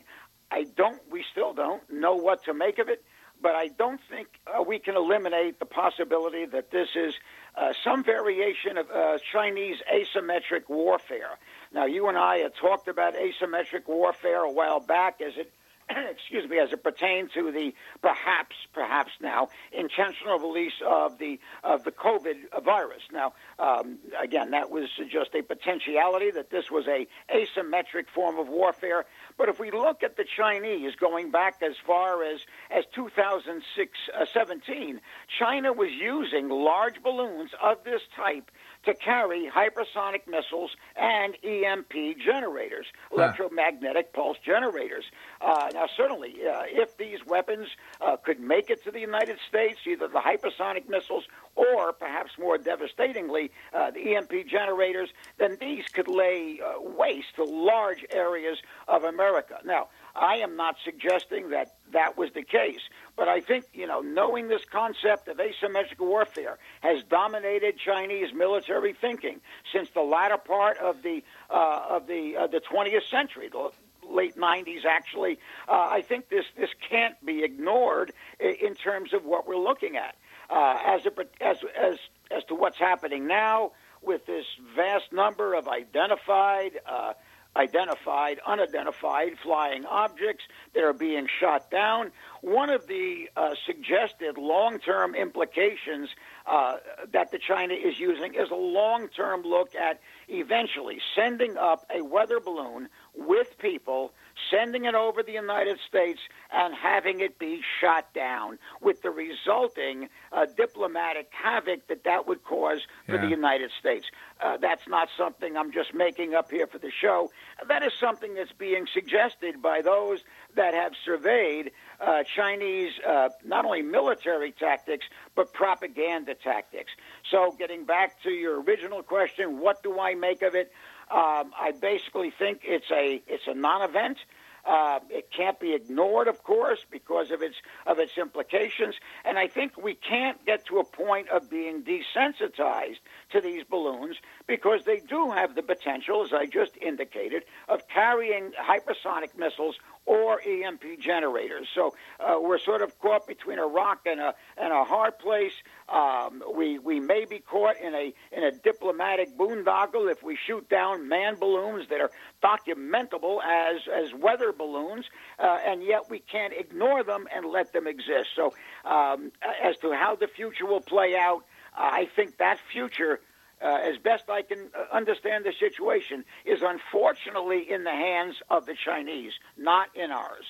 I 0.49 0.67
don't, 0.77 1.01
we 1.11 1.25
still 1.29 1.53
don't 1.53 1.83
know 1.91 2.15
what 2.15 2.45
to 2.45 2.53
make 2.53 2.79
of 2.79 2.87
it. 2.87 3.03
But 3.41 3.55
I 3.55 3.69
don't 3.69 3.99
think 4.09 4.27
uh, 4.47 4.61
we 4.61 4.79
can 4.79 4.95
eliminate 4.95 5.59
the 5.59 5.65
possibility 5.65 6.45
that 6.45 6.71
this 6.71 6.89
is 6.95 7.13
uh, 7.55 7.73
some 7.83 8.03
variation 8.03 8.77
of 8.77 8.89
uh, 8.91 9.17
Chinese 9.31 9.77
asymmetric 9.91 10.69
warfare. 10.69 11.37
Now, 11.73 11.85
you 11.85 12.07
and 12.07 12.17
I 12.17 12.37
had 12.37 12.55
talked 12.55 12.87
about 12.87 13.15
asymmetric 13.15 13.87
warfare 13.87 14.43
a 14.43 14.51
while 14.51 14.79
back 14.79 15.21
as 15.21 15.33
it 15.37 15.51
excuse 16.11 16.49
me, 16.49 16.59
as 16.59 16.71
it 16.71 16.83
pertains 16.83 17.31
to 17.33 17.51
the 17.51 17.73
perhaps, 18.01 18.55
perhaps 18.73 19.11
now 19.21 19.49
intentional 19.71 20.39
release 20.39 20.73
of 20.85 21.17
the 21.17 21.39
of 21.63 21.83
the 21.83 21.91
COVID 21.91 22.63
virus. 22.63 23.01
Now, 23.11 23.33
um, 23.59 23.99
again, 24.19 24.51
that 24.51 24.69
was 24.69 24.89
just 25.09 25.33
a 25.35 25.41
potentiality 25.41 26.31
that 26.31 26.49
this 26.49 26.69
was 26.71 26.87
a 26.87 27.07
asymmetric 27.33 28.07
form 28.13 28.37
of 28.37 28.47
warfare. 28.47 29.05
But 29.41 29.49
if 29.49 29.59
we 29.59 29.71
look 29.71 30.03
at 30.03 30.17
the 30.17 30.23
Chinese 30.23 30.93
going 30.93 31.31
back 31.31 31.63
as 31.63 31.73
far 31.75 32.23
as 32.23 32.41
as 32.69 32.85
2006, 32.93 33.97
uh, 34.13 34.25
17, 34.31 35.01
China 35.39 35.73
was 35.73 35.89
using 35.89 36.47
large 36.47 37.01
balloons 37.01 37.49
of 37.59 37.83
this 37.83 38.03
type 38.15 38.51
to 38.85 38.93
carry 38.93 39.49
hypersonic 39.53 40.27
missiles 40.27 40.71
and 40.95 41.37
EMP 41.43 42.17
generators, 42.23 42.87
electromagnetic 43.11 44.13
pulse 44.13 44.37
generators. 44.43 45.05
Uh, 45.39 45.69
now, 45.73 45.87
certainly, 45.95 46.35
uh, 46.47 46.63
if 46.65 46.97
these 46.97 47.19
weapons 47.25 47.67
uh, 48.01 48.17
could 48.17 48.39
make 48.39 48.69
it 48.69 48.83
to 48.83 48.91
the 48.91 48.99
United 48.99 49.37
States, 49.47 49.79
either 49.85 50.07
the 50.07 50.19
hypersonic 50.19 50.89
missiles 50.89 51.25
or 51.55 51.93
perhaps 51.93 52.31
more 52.39 52.57
devastatingly, 52.57 53.51
uh, 53.73 53.91
the 53.91 54.15
EMP 54.15 54.47
generators, 54.47 55.09
then 55.37 55.57
these 55.59 55.85
could 55.93 56.07
lay 56.07 56.59
uh, 56.63 56.81
waste 56.81 57.35
to 57.35 57.43
large 57.43 58.05
areas 58.11 58.57
of 58.87 59.03
America. 59.03 59.59
Now, 59.63 59.89
I 60.15 60.37
am 60.37 60.55
not 60.55 60.75
suggesting 60.83 61.49
that 61.49 61.75
that 61.91 62.17
was 62.17 62.31
the 62.33 62.43
case, 62.43 62.81
but 63.15 63.27
I 63.27 63.39
think 63.39 63.65
you 63.73 63.87
know 63.87 64.01
knowing 64.01 64.47
this 64.47 64.63
concept 64.65 65.27
of 65.27 65.37
asymmetric 65.37 65.99
warfare 65.99 66.57
has 66.81 67.03
dominated 67.03 67.77
Chinese 67.77 68.33
military 68.33 68.93
thinking 68.93 69.41
since 69.71 69.89
the 69.91 70.01
latter 70.01 70.37
part 70.37 70.77
of 70.77 71.01
the 71.03 71.23
uh, 71.49 71.85
of 71.89 72.07
the 72.07 72.37
uh, 72.37 72.47
the 72.47 72.61
20th 72.61 73.09
century. 73.09 73.49
The, 73.49 73.71
late 74.09 74.35
90s 74.35 74.83
actually 74.83 75.37
uh, 75.69 75.87
i 75.89 76.01
think 76.01 76.27
this 76.27 76.43
this 76.57 76.71
can't 76.89 77.23
be 77.25 77.43
ignored 77.43 78.11
in, 78.39 78.75
terms 78.75 79.13
of 79.13 79.23
what 79.23 79.47
we're 79.47 79.55
looking 79.55 79.95
at 79.95 80.15
uh, 80.49 80.77
as, 80.85 81.05
a, 81.05 81.11
as 81.39 81.57
as 81.79 81.97
as 82.29 82.43
to 82.45 82.55
what's 82.55 82.77
happening 82.77 83.25
now 83.25 83.71
with 84.01 84.25
this 84.25 84.45
vast 84.75 85.13
number 85.13 85.53
of 85.53 85.67
identified 85.67 86.79
uh, 86.85 87.13
identified, 87.55 88.39
unidentified 88.45 89.33
flying 89.43 89.85
objects 89.85 90.43
that 90.73 90.83
are 90.83 90.93
being 90.93 91.27
shot 91.39 91.69
down. 91.69 92.11
One 92.41 92.69
of 92.69 92.87
the 92.87 93.29
uh, 93.35 93.55
suggested 93.65 94.37
long 94.37 94.79
term 94.79 95.15
implications 95.15 96.09
uh, 96.45 96.77
that 97.11 97.31
the 97.31 97.39
China 97.39 97.73
is 97.73 97.99
using 97.99 98.33
is 98.35 98.49
a 98.51 98.55
long 98.55 99.09
term 99.09 99.43
look 99.43 99.75
at 99.75 99.99
eventually 100.27 100.99
sending 101.15 101.57
up 101.57 101.85
a 101.93 102.01
weather 102.01 102.39
balloon 102.39 102.87
with 103.13 103.57
people, 103.59 104.13
sending 104.49 104.85
it 104.85 104.95
over 104.95 105.23
the 105.23 105.31
United 105.31 105.79
States, 105.87 106.19
and 106.51 106.73
having 106.73 107.19
it 107.21 107.39
be 107.39 107.61
shot 107.79 108.13
down, 108.13 108.57
with 108.81 109.01
the 109.01 109.09
resulting 109.09 110.09
uh, 110.31 110.45
diplomatic 110.57 111.29
havoc 111.31 111.87
that 111.87 112.03
that 112.03 112.27
would 112.27 112.43
cause 112.43 112.81
for 113.05 113.15
Yeah. 113.15 113.21
the 113.21 113.27
United 113.29 113.71
States. 113.79 114.07
Uh, 114.41 114.57
that's 114.57 114.87
not 114.87 115.09
something 115.17 115.55
I'm 115.55 115.71
just 115.71 115.93
making 115.93 116.33
up 116.33 116.49
here 116.51 116.67
for 116.67 116.77
the 116.79 116.91
show. 116.91 117.31
That 117.67 117.83
is 117.83 117.93
something 117.99 118.33
that's 118.33 118.51
being 118.51 118.87
suggested 118.91 119.61
by 119.61 119.81
those 119.81 120.19
that 120.55 120.73
have 120.73 120.93
surveyed 121.05 121.71
uh, 121.99 122.23
Chinese 122.23 122.93
uh, 123.07 123.29
not 123.45 123.63
only 123.65 123.81
military 123.83 124.51
tactics 124.51 125.05
but 125.35 125.53
propaganda 125.53 126.33
tactics. 126.35 126.91
So, 127.29 127.55
getting 127.57 127.85
back 127.85 128.21
to 128.23 128.31
your 128.31 128.61
original 128.61 129.03
question, 129.03 129.59
what 129.59 129.83
do 129.83 129.99
I 129.99 130.15
make 130.15 130.41
of 130.41 130.55
it? 130.55 130.71
Um, 131.11 131.51
I 131.59 131.73
basically 131.79 132.31
think 132.31 132.61
it's 132.63 132.89
a 132.89 133.21
it's 133.27 133.47
a 133.47 133.53
non-event. 133.53 134.17
Uh, 134.63 134.99
it 135.09 135.31
can't 135.35 135.59
be 135.59 135.73
ignored, 135.73 136.27
of 136.27 136.43
course, 136.43 136.85
because 136.89 137.31
of 137.31 137.41
its 137.41 137.55
of 137.85 137.99
its 137.99 138.17
implications. 138.17 138.95
And 139.25 139.37
I 139.37 139.47
think 139.47 139.75
we 139.75 139.95
can't 139.95 140.43
get 140.45 140.65
to 140.67 140.77
a 140.79 140.85
point 140.85 141.29
of 141.29 141.49
being 141.49 141.83
desensitized 141.83 142.99
to 143.31 143.41
these 143.41 143.63
balloons 143.63 144.17
because 144.47 144.85
they 144.85 144.99
do 144.99 145.31
have 145.31 145.55
the 145.55 145.63
potential, 145.63 146.23
as 146.23 146.31
I 146.31 146.45
just 146.45 146.77
indicated, 146.77 147.43
of 147.67 147.87
carrying 147.89 148.51
hypersonic 148.51 149.37
missiles 149.37 149.77
or 150.05 150.41
EMP 150.45 150.99
generators. 150.99 151.67
So 151.73 151.93
uh, 152.19 152.39
we're 152.41 152.59
sort 152.59 152.81
of 152.81 152.97
caught 152.99 153.27
between 153.27 153.59
a 153.59 153.65
rock 153.65 154.01
and 154.05 154.19
a 154.19 154.33
and 154.57 154.73
a 154.73 154.83
hard 154.83 155.19
place. 155.19 155.53
Um, 155.87 156.43
we 156.55 156.79
we 156.79 156.99
may 156.99 157.25
be 157.25 157.39
caught 157.39 157.77
in 157.77 157.93
a 157.93 158.13
in 158.31 158.43
a 158.43 158.51
diplomatic 158.51 159.37
boondoggle 159.37 160.11
if 160.11 160.23
we 160.23 160.35
shoot 160.35 160.67
down 160.69 161.07
manned 161.07 161.39
balloons 161.39 161.87
that 161.89 162.01
are 162.01 162.11
documentable 162.43 163.43
as 163.43 163.81
as 163.87 164.13
weather 164.13 164.51
balloons, 164.51 165.05
uh, 165.39 165.59
and 165.65 165.83
yet 165.83 166.09
we 166.09 166.19
can't 166.19 166.53
ignore 166.53 167.03
them 167.03 167.27
and 167.33 167.45
let 167.45 167.71
them 167.73 167.87
exist. 167.87 168.29
So 168.35 168.53
um, 168.85 169.31
as 169.63 169.77
to 169.77 169.93
how 169.93 170.15
the 170.15 170.27
future 170.27 170.65
will 170.65 170.81
play 170.81 171.15
out, 171.15 171.45
I 171.75 172.09
think 172.15 172.37
that 172.37 172.59
future 172.71 173.19
uh, 173.63 173.79
as 173.83 173.97
best 173.97 174.29
I 174.29 174.41
can 174.41 174.69
uh, 174.75 174.95
understand 174.95 175.45
the 175.45 175.53
situation, 175.53 176.25
is 176.45 176.61
unfortunately 176.61 177.71
in 177.71 177.83
the 177.83 177.91
hands 177.91 178.35
of 178.49 178.65
the 178.65 178.75
Chinese, 178.75 179.33
not 179.57 179.87
in 179.95 180.11
ours. 180.11 180.45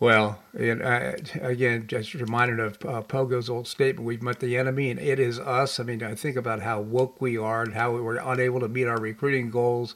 Well, 0.00 0.42
and, 0.58 0.82
uh, 0.82 1.12
again, 1.40 1.86
just 1.86 2.12
reminded 2.14 2.58
of 2.58 2.84
uh, 2.84 3.02
Pogo's 3.02 3.48
old 3.48 3.68
statement: 3.68 4.04
"We've 4.04 4.22
met 4.22 4.40
the 4.40 4.56
enemy, 4.56 4.90
and 4.90 4.98
it 4.98 5.20
is 5.20 5.38
us." 5.38 5.78
I 5.78 5.84
mean, 5.84 6.02
I 6.02 6.16
think 6.16 6.36
about 6.36 6.60
how 6.60 6.80
woke 6.80 7.20
we 7.20 7.38
are 7.38 7.62
and 7.62 7.74
how 7.74 7.92
we 7.92 8.00
were 8.00 8.16
unable 8.16 8.58
to 8.60 8.68
meet 8.68 8.86
our 8.86 8.98
recruiting 8.98 9.50
goals, 9.50 9.94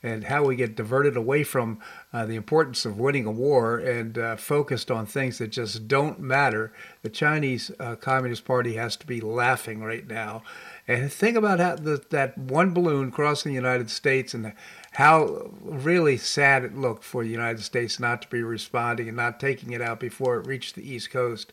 and 0.00 0.24
how 0.24 0.44
we 0.44 0.54
get 0.54 0.76
diverted 0.76 1.16
away 1.16 1.42
from 1.42 1.80
uh, 2.12 2.24
the 2.24 2.36
importance 2.36 2.84
of 2.84 3.00
winning 3.00 3.26
a 3.26 3.32
war 3.32 3.78
and 3.78 4.16
uh, 4.16 4.36
focused 4.36 4.92
on 4.92 5.06
things 5.06 5.38
that 5.38 5.48
just 5.48 5.88
don't 5.88 6.20
matter. 6.20 6.72
The 7.02 7.10
Chinese 7.10 7.72
uh, 7.80 7.96
Communist 7.96 8.44
Party 8.44 8.74
has 8.74 8.96
to 8.98 9.06
be 9.08 9.20
laughing 9.20 9.82
right 9.82 10.06
now. 10.06 10.42
And 10.88 11.12
think 11.12 11.36
about 11.36 11.60
how 11.60 11.76
the, 11.76 12.02
that 12.08 12.38
one 12.38 12.72
balloon 12.72 13.10
crossing 13.10 13.52
the 13.52 13.56
United 13.56 13.90
States 13.90 14.32
and 14.32 14.54
how 14.92 15.50
really 15.62 16.16
sad 16.16 16.64
it 16.64 16.74
looked 16.74 17.04
for 17.04 17.22
the 17.22 17.30
United 17.30 17.62
States 17.62 18.00
not 18.00 18.22
to 18.22 18.28
be 18.28 18.42
responding 18.42 19.06
and 19.06 19.16
not 19.16 19.38
taking 19.38 19.72
it 19.72 19.82
out 19.82 20.00
before 20.00 20.38
it 20.38 20.46
reached 20.46 20.74
the 20.74 20.90
East 20.90 21.10
Coast. 21.10 21.52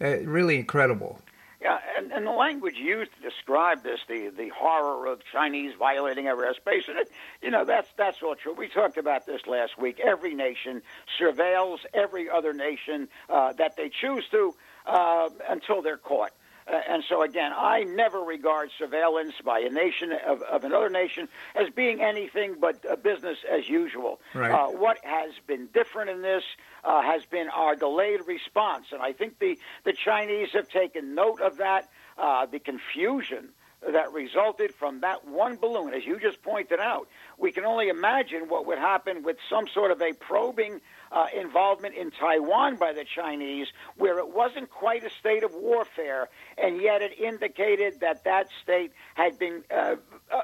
Uh, 0.00 0.18
really 0.20 0.56
incredible. 0.56 1.20
Yeah, 1.60 1.80
and, 1.96 2.12
and 2.12 2.24
the 2.24 2.30
language 2.30 2.76
used 2.76 3.10
to 3.16 3.20
describe 3.20 3.82
this, 3.82 3.98
the 4.06 4.28
the 4.28 4.48
horror 4.50 5.06
of 5.06 5.22
Chinese 5.32 5.74
violating 5.76 6.28
our 6.28 6.36
airspace, 6.36 6.88
and 6.88 6.98
it, 6.98 7.10
you 7.42 7.50
know 7.50 7.64
that's 7.64 7.88
that's 7.96 8.22
all 8.22 8.36
true. 8.36 8.54
We 8.54 8.68
talked 8.68 8.96
about 8.96 9.26
this 9.26 9.44
last 9.48 9.76
week. 9.76 9.98
Every 9.98 10.34
nation 10.34 10.82
surveils 11.20 11.78
every 11.92 12.30
other 12.30 12.52
nation 12.52 13.08
uh, 13.28 13.54
that 13.54 13.76
they 13.76 13.88
choose 13.88 14.24
to 14.30 14.54
uh, 14.86 15.30
until 15.48 15.82
they're 15.82 15.96
caught. 15.96 16.30
Uh, 16.70 16.80
and 16.88 17.04
so 17.08 17.22
again, 17.22 17.52
I 17.54 17.84
never 17.84 18.20
regard 18.20 18.70
surveillance 18.78 19.34
by 19.44 19.60
a 19.60 19.70
nation 19.70 20.12
of, 20.12 20.42
of 20.42 20.64
another 20.64 20.90
nation 20.90 21.28
as 21.54 21.70
being 21.70 22.00
anything 22.00 22.56
but 22.60 22.84
uh, 22.88 22.96
business 22.96 23.38
as 23.50 23.68
usual. 23.68 24.20
Right. 24.34 24.50
Uh, 24.50 24.68
what 24.68 24.98
has 25.04 25.32
been 25.46 25.68
different 25.72 26.10
in 26.10 26.22
this 26.22 26.44
uh, 26.84 27.02
has 27.02 27.24
been 27.24 27.48
our 27.48 27.74
delayed 27.74 28.20
response, 28.26 28.86
and 28.92 29.00
I 29.02 29.12
think 29.12 29.38
the 29.38 29.58
the 29.84 29.92
Chinese 29.92 30.50
have 30.52 30.68
taken 30.68 31.14
note 31.14 31.40
of 31.40 31.58
that. 31.58 31.88
Uh, 32.16 32.46
the 32.46 32.58
confusion 32.58 33.50
that 33.92 34.12
resulted 34.12 34.74
from 34.74 35.00
that 35.00 35.26
one 35.26 35.56
balloon, 35.56 35.94
as 35.94 36.04
you 36.04 36.18
just 36.18 36.42
pointed 36.42 36.80
out. 36.80 37.08
We 37.38 37.52
can 37.52 37.64
only 37.64 37.88
imagine 37.88 38.48
what 38.48 38.66
would 38.66 38.78
happen 38.78 39.22
with 39.22 39.36
some 39.48 39.68
sort 39.68 39.90
of 39.90 40.02
a 40.02 40.12
probing 40.14 40.80
uh, 41.12 41.26
involvement 41.34 41.94
in 41.94 42.10
Taiwan 42.10 42.76
by 42.76 42.92
the 42.92 43.04
Chinese, 43.04 43.68
where 43.96 44.18
it 44.18 44.34
wasn't 44.34 44.70
quite 44.70 45.04
a 45.04 45.10
state 45.10 45.42
of 45.42 45.54
warfare, 45.54 46.28
and 46.56 46.80
yet 46.80 47.02
it 47.02 47.18
indicated 47.18 48.00
that 48.00 48.24
that 48.24 48.48
state 48.62 48.92
had 49.14 49.38
been 49.38 49.62
uh, 49.74 49.96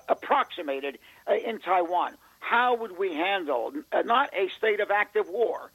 approximated 0.08 0.98
uh, 1.28 1.34
in 1.34 1.58
Taiwan. 1.58 2.14
How 2.40 2.76
would 2.76 2.98
we 2.98 3.14
handle 3.14 3.72
uh, 3.92 4.02
not 4.02 4.30
a 4.34 4.48
state 4.50 4.80
of 4.80 4.90
active 4.90 5.28
war? 5.28 5.70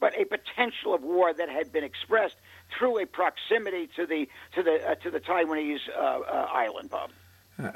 but 0.00 0.18
a 0.18 0.24
potential 0.24 0.92
of 0.92 1.04
war 1.04 1.32
that 1.32 1.48
had 1.48 1.72
been 1.72 1.84
expressed 1.84 2.34
through 2.76 3.00
a 3.00 3.06
proximity 3.06 3.88
to 3.94 4.04
the 4.04 4.28
to 4.52 4.60
the 4.60 4.84
uh, 4.84 4.96
to 4.96 5.12
the 5.12 5.20
Taiwanese 5.20 5.78
uh, 5.96 6.18
island, 6.52 6.90
Bob. 6.90 7.12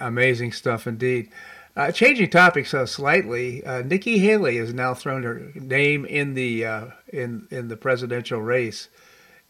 Amazing 0.00 0.50
stuff 0.50 0.88
indeed. 0.88 1.30
Uh, 1.76 1.92
changing 1.92 2.30
topics 2.30 2.72
uh, 2.72 2.86
slightly, 2.86 3.62
uh, 3.64 3.82
Nikki 3.82 4.18
Haley 4.18 4.56
has 4.56 4.72
now 4.72 4.94
thrown 4.94 5.24
her 5.24 5.52
name 5.54 6.06
in 6.06 6.32
the 6.32 6.64
in 7.12 7.46
in 7.50 7.68
the 7.68 7.76
presidential 7.76 8.40
race. 8.40 8.88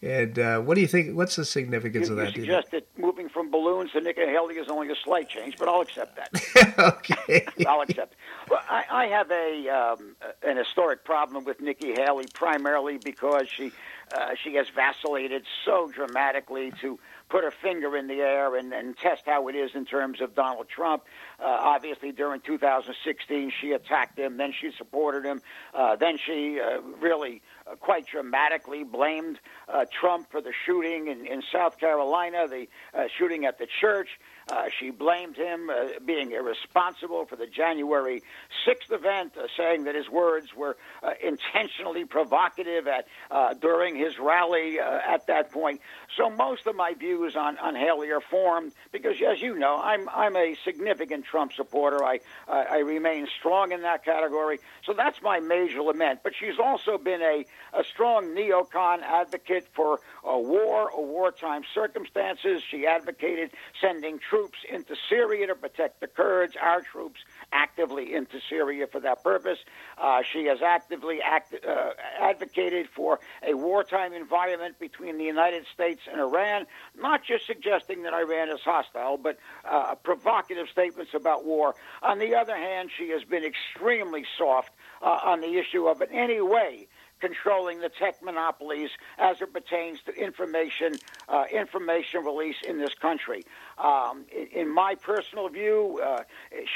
And 0.02 0.38
uh, 0.38 0.60
what 0.60 0.74
do 0.74 0.82
you 0.82 0.86
think? 0.86 1.16
What's 1.16 1.36
the 1.36 1.44
significance 1.44 2.08
you, 2.08 2.12
of 2.12 2.18
that? 2.18 2.36
You 2.36 2.42
suggest 2.42 2.70
that 2.72 2.86
moving 2.98 3.30
from 3.30 3.50
balloons 3.50 3.92
to 3.92 4.00
Nikki 4.02 4.26
Haley 4.26 4.56
is 4.56 4.68
only 4.68 4.90
a 4.90 4.94
slight 4.94 5.28
change, 5.30 5.56
but 5.56 5.68
I'll 5.68 5.80
accept 5.80 6.16
that. 6.16 6.78
okay, 6.96 7.46
I'll 7.66 7.80
accept. 7.80 8.14
Well, 8.50 8.60
I, 8.68 8.84
I 8.90 9.06
have 9.06 9.30
a 9.30 9.68
um, 9.68 10.16
an 10.42 10.58
historic 10.58 11.02
problem 11.04 11.44
with 11.44 11.62
Nikki 11.62 11.94
Haley, 11.94 12.26
primarily 12.34 12.98
because 12.98 13.48
she 13.48 13.72
uh, 14.14 14.34
she 14.40 14.54
has 14.56 14.68
vacillated 14.68 15.44
so 15.64 15.90
dramatically 15.94 16.72
to 16.82 16.98
put 17.28 17.44
her 17.44 17.50
finger 17.50 17.96
in 17.96 18.06
the 18.06 18.20
air 18.20 18.56
and, 18.56 18.72
and 18.72 18.96
test 18.96 19.22
how 19.26 19.48
it 19.48 19.54
is 19.54 19.70
in 19.74 19.84
terms 19.84 20.20
of 20.20 20.34
Donald 20.34 20.68
Trump. 20.68 21.04
Uh, 21.40 21.44
obviously, 21.44 22.12
during 22.12 22.40
2016, 22.40 23.52
she 23.60 23.72
attacked 23.72 24.18
him, 24.18 24.36
then 24.36 24.52
she 24.58 24.70
supported 24.76 25.24
him, 25.24 25.42
uh, 25.74 25.96
then 25.96 26.18
she 26.24 26.60
uh, 26.60 26.80
really 27.00 27.42
uh, 27.66 27.74
quite 27.76 28.06
dramatically 28.06 28.84
blamed 28.84 29.38
uh, 29.68 29.84
Trump 29.90 30.30
for 30.30 30.40
the 30.40 30.52
shooting 30.64 31.08
in, 31.08 31.26
in 31.26 31.42
South 31.52 31.78
Carolina, 31.78 32.46
the 32.48 32.68
uh, 32.94 33.04
shooting 33.18 33.44
at 33.44 33.58
the 33.58 33.66
church. 33.80 34.08
Uh, 34.48 34.66
she 34.78 34.90
blamed 34.90 35.36
him 35.36 35.68
uh, 35.68 35.86
being 36.04 36.30
irresponsible 36.30 37.24
for 37.26 37.34
the 37.34 37.48
January 37.48 38.22
6th 38.64 38.92
event, 38.92 39.32
uh, 39.36 39.48
saying 39.56 39.84
that 39.84 39.96
his 39.96 40.08
words 40.08 40.54
were 40.54 40.76
uh, 41.02 41.10
intentionally 41.20 42.04
provocative 42.04 42.86
at 42.86 43.08
uh, 43.32 43.54
during 43.54 43.96
his 43.96 44.20
rally 44.20 44.78
at 44.78 45.26
that 45.26 45.50
point. 45.50 45.80
So 46.16 46.30
most 46.30 46.66
of 46.68 46.76
my 46.76 46.94
views 46.94 47.34
on, 47.34 47.58
on 47.58 47.74
Haley 47.74 48.10
are 48.12 48.20
formed 48.20 48.70
because, 48.92 49.16
as 49.20 49.40
you 49.40 49.58
know, 49.58 49.80
I'm 49.82 50.08
I'm 50.08 50.36
a 50.36 50.56
significant 50.64 51.24
Trump 51.24 51.52
supporter. 51.52 52.04
I 52.04 52.20
I 52.46 52.78
remain 52.78 53.26
strong 53.38 53.72
in 53.72 53.82
that 53.82 54.04
category. 54.04 54.60
So 54.84 54.92
that's 54.92 55.20
my 55.22 55.40
major 55.40 55.82
lament. 55.82 56.20
But 56.22 56.34
she's 56.38 56.58
also 56.60 56.98
been 56.98 57.20
a 57.20 57.44
a 57.72 57.82
strong 57.82 58.28
neocon 58.28 59.02
advocate 59.02 59.66
for 59.74 59.98
a 60.22 60.38
war 60.38 60.88
or 60.90 61.04
wartime 61.04 61.62
circumstances. 61.74 62.62
She 62.70 62.86
advocated 62.86 63.50
sending 63.80 64.18
troops 64.18 64.35
into 64.70 64.94
Syria 65.08 65.46
to 65.48 65.54
protect 65.54 66.00
the 66.00 66.06
Kurds, 66.06 66.54
our 66.60 66.82
troops 66.82 67.20
actively 67.52 68.14
into 68.14 68.38
Syria 68.48 68.86
for 68.86 69.00
that 69.00 69.22
purpose. 69.22 69.58
Uh, 69.98 70.22
she 70.22 70.46
has 70.46 70.62
actively 70.62 71.20
act, 71.22 71.54
uh, 71.66 71.90
advocated 72.20 72.88
for 72.94 73.20
a 73.46 73.54
wartime 73.54 74.12
environment 74.12 74.78
between 74.78 75.18
the 75.18 75.24
United 75.24 75.66
States 75.72 76.02
and 76.10 76.20
Iran, 76.20 76.66
not 76.96 77.24
just 77.24 77.46
suggesting 77.46 78.02
that 78.02 78.14
Iran 78.14 78.48
is 78.48 78.60
hostile, 78.60 79.16
but 79.16 79.38
uh, 79.64 79.94
provocative 79.96 80.68
statements 80.68 81.14
about 81.14 81.44
war. 81.44 81.74
On 82.02 82.18
the 82.18 82.34
other 82.34 82.56
hand, 82.56 82.90
she 82.96 83.10
has 83.10 83.24
been 83.24 83.44
extremely 83.44 84.24
soft 84.36 84.70
uh, 85.02 85.18
on 85.24 85.40
the 85.40 85.58
issue 85.58 85.86
of 85.86 86.02
in 86.02 86.10
any 86.10 86.40
way 86.40 86.88
controlling 87.20 87.80
the 87.80 87.88
tech 87.88 88.22
monopolies 88.22 88.90
as 89.18 89.40
it 89.40 89.52
pertains 89.52 90.00
to 90.02 90.12
information 90.12 90.94
uh, 91.28 91.44
information 91.52 92.24
release 92.24 92.56
in 92.66 92.78
this 92.78 92.94
country. 92.94 93.44
Um, 93.78 94.24
in, 94.30 94.60
in, 94.60 94.68
my 94.74 94.94
personal 94.94 95.48
view, 95.48 96.00
uh, 96.04 96.22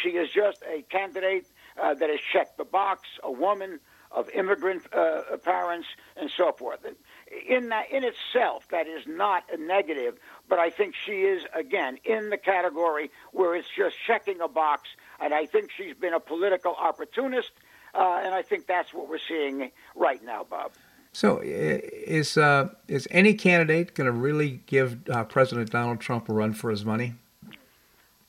she 0.03 0.11
is 0.11 0.31
just 0.31 0.63
a 0.63 0.83
candidate 0.83 1.47
uh, 1.81 1.95
that 1.95 2.11
has 2.11 2.21
checked 2.33 2.57
the 2.59 2.65
box, 2.65 3.09
a 3.23 3.31
woman 3.31 3.81
of 4.11 4.29
immigrant 4.31 4.83
uh, 4.93 5.23
parents, 5.45 5.87
and 6.17 6.31
so 6.37 6.53
forth. 6.53 6.81
In 7.49 7.69
that, 7.69 7.91
in 7.93 8.03
itself, 8.03 8.67
that 8.71 8.89
is 8.89 9.07
not 9.07 9.45
a 9.53 9.57
negative, 9.57 10.19
but 10.49 10.59
I 10.59 10.71
think 10.71 10.95
she 10.97 11.23
is 11.23 11.45
again 11.55 11.99
in 12.05 12.31
the 12.31 12.37
category 12.37 13.11
where 13.33 13.55
it's 13.55 13.69
just 13.77 13.95
checking 14.05 14.41
a 14.41 14.49
box, 14.49 14.89
and 15.21 15.33
I 15.33 15.47
think 15.47 15.71
she's 15.71 15.95
been 15.95 16.15
a 16.15 16.21
political 16.21 16.75
opportunist 16.75 17.53
uh, 17.95 18.21
and 18.25 18.35
I 18.35 18.43
think 18.43 18.67
that's 18.67 18.93
what 18.95 19.09
we're 19.09 19.19
seeing 19.19 19.71
right 19.95 20.23
now, 20.23 20.45
Bob. 20.49 20.73
So, 21.13 21.41
is 21.43 22.37
uh, 22.37 22.69
is 22.87 23.09
any 23.11 23.35
candidate 23.35 23.95
going 23.95 24.07
to 24.07 24.13
really 24.13 24.61
give 24.67 25.09
uh, 25.11 25.25
President 25.25 25.71
Donald 25.71 26.01
Trump 26.01 26.29
a 26.29 26.33
run 26.33 26.53
for 26.53 26.71
his 26.71 26.85
money? 26.85 27.15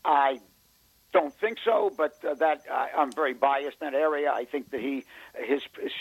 I 0.04 0.40
don't 1.14 1.34
think 1.34 1.58
so, 1.64 1.92
but 1.96 2.14
uh, 2.28 2.34
that 2.36 2.64
uh, 2.72 2.88
I'm 2.98 3.12
very 3.12 3.34
biased 3.34 3.78
in 3.82 3.92
that 3.92 3.94
area. 3.94 4.32
I 4.32 4.46
think 4.46 4.72
that 4.72 4.80
he 4.80 5.04
his, 5.36 5.62
his 5.82 5.92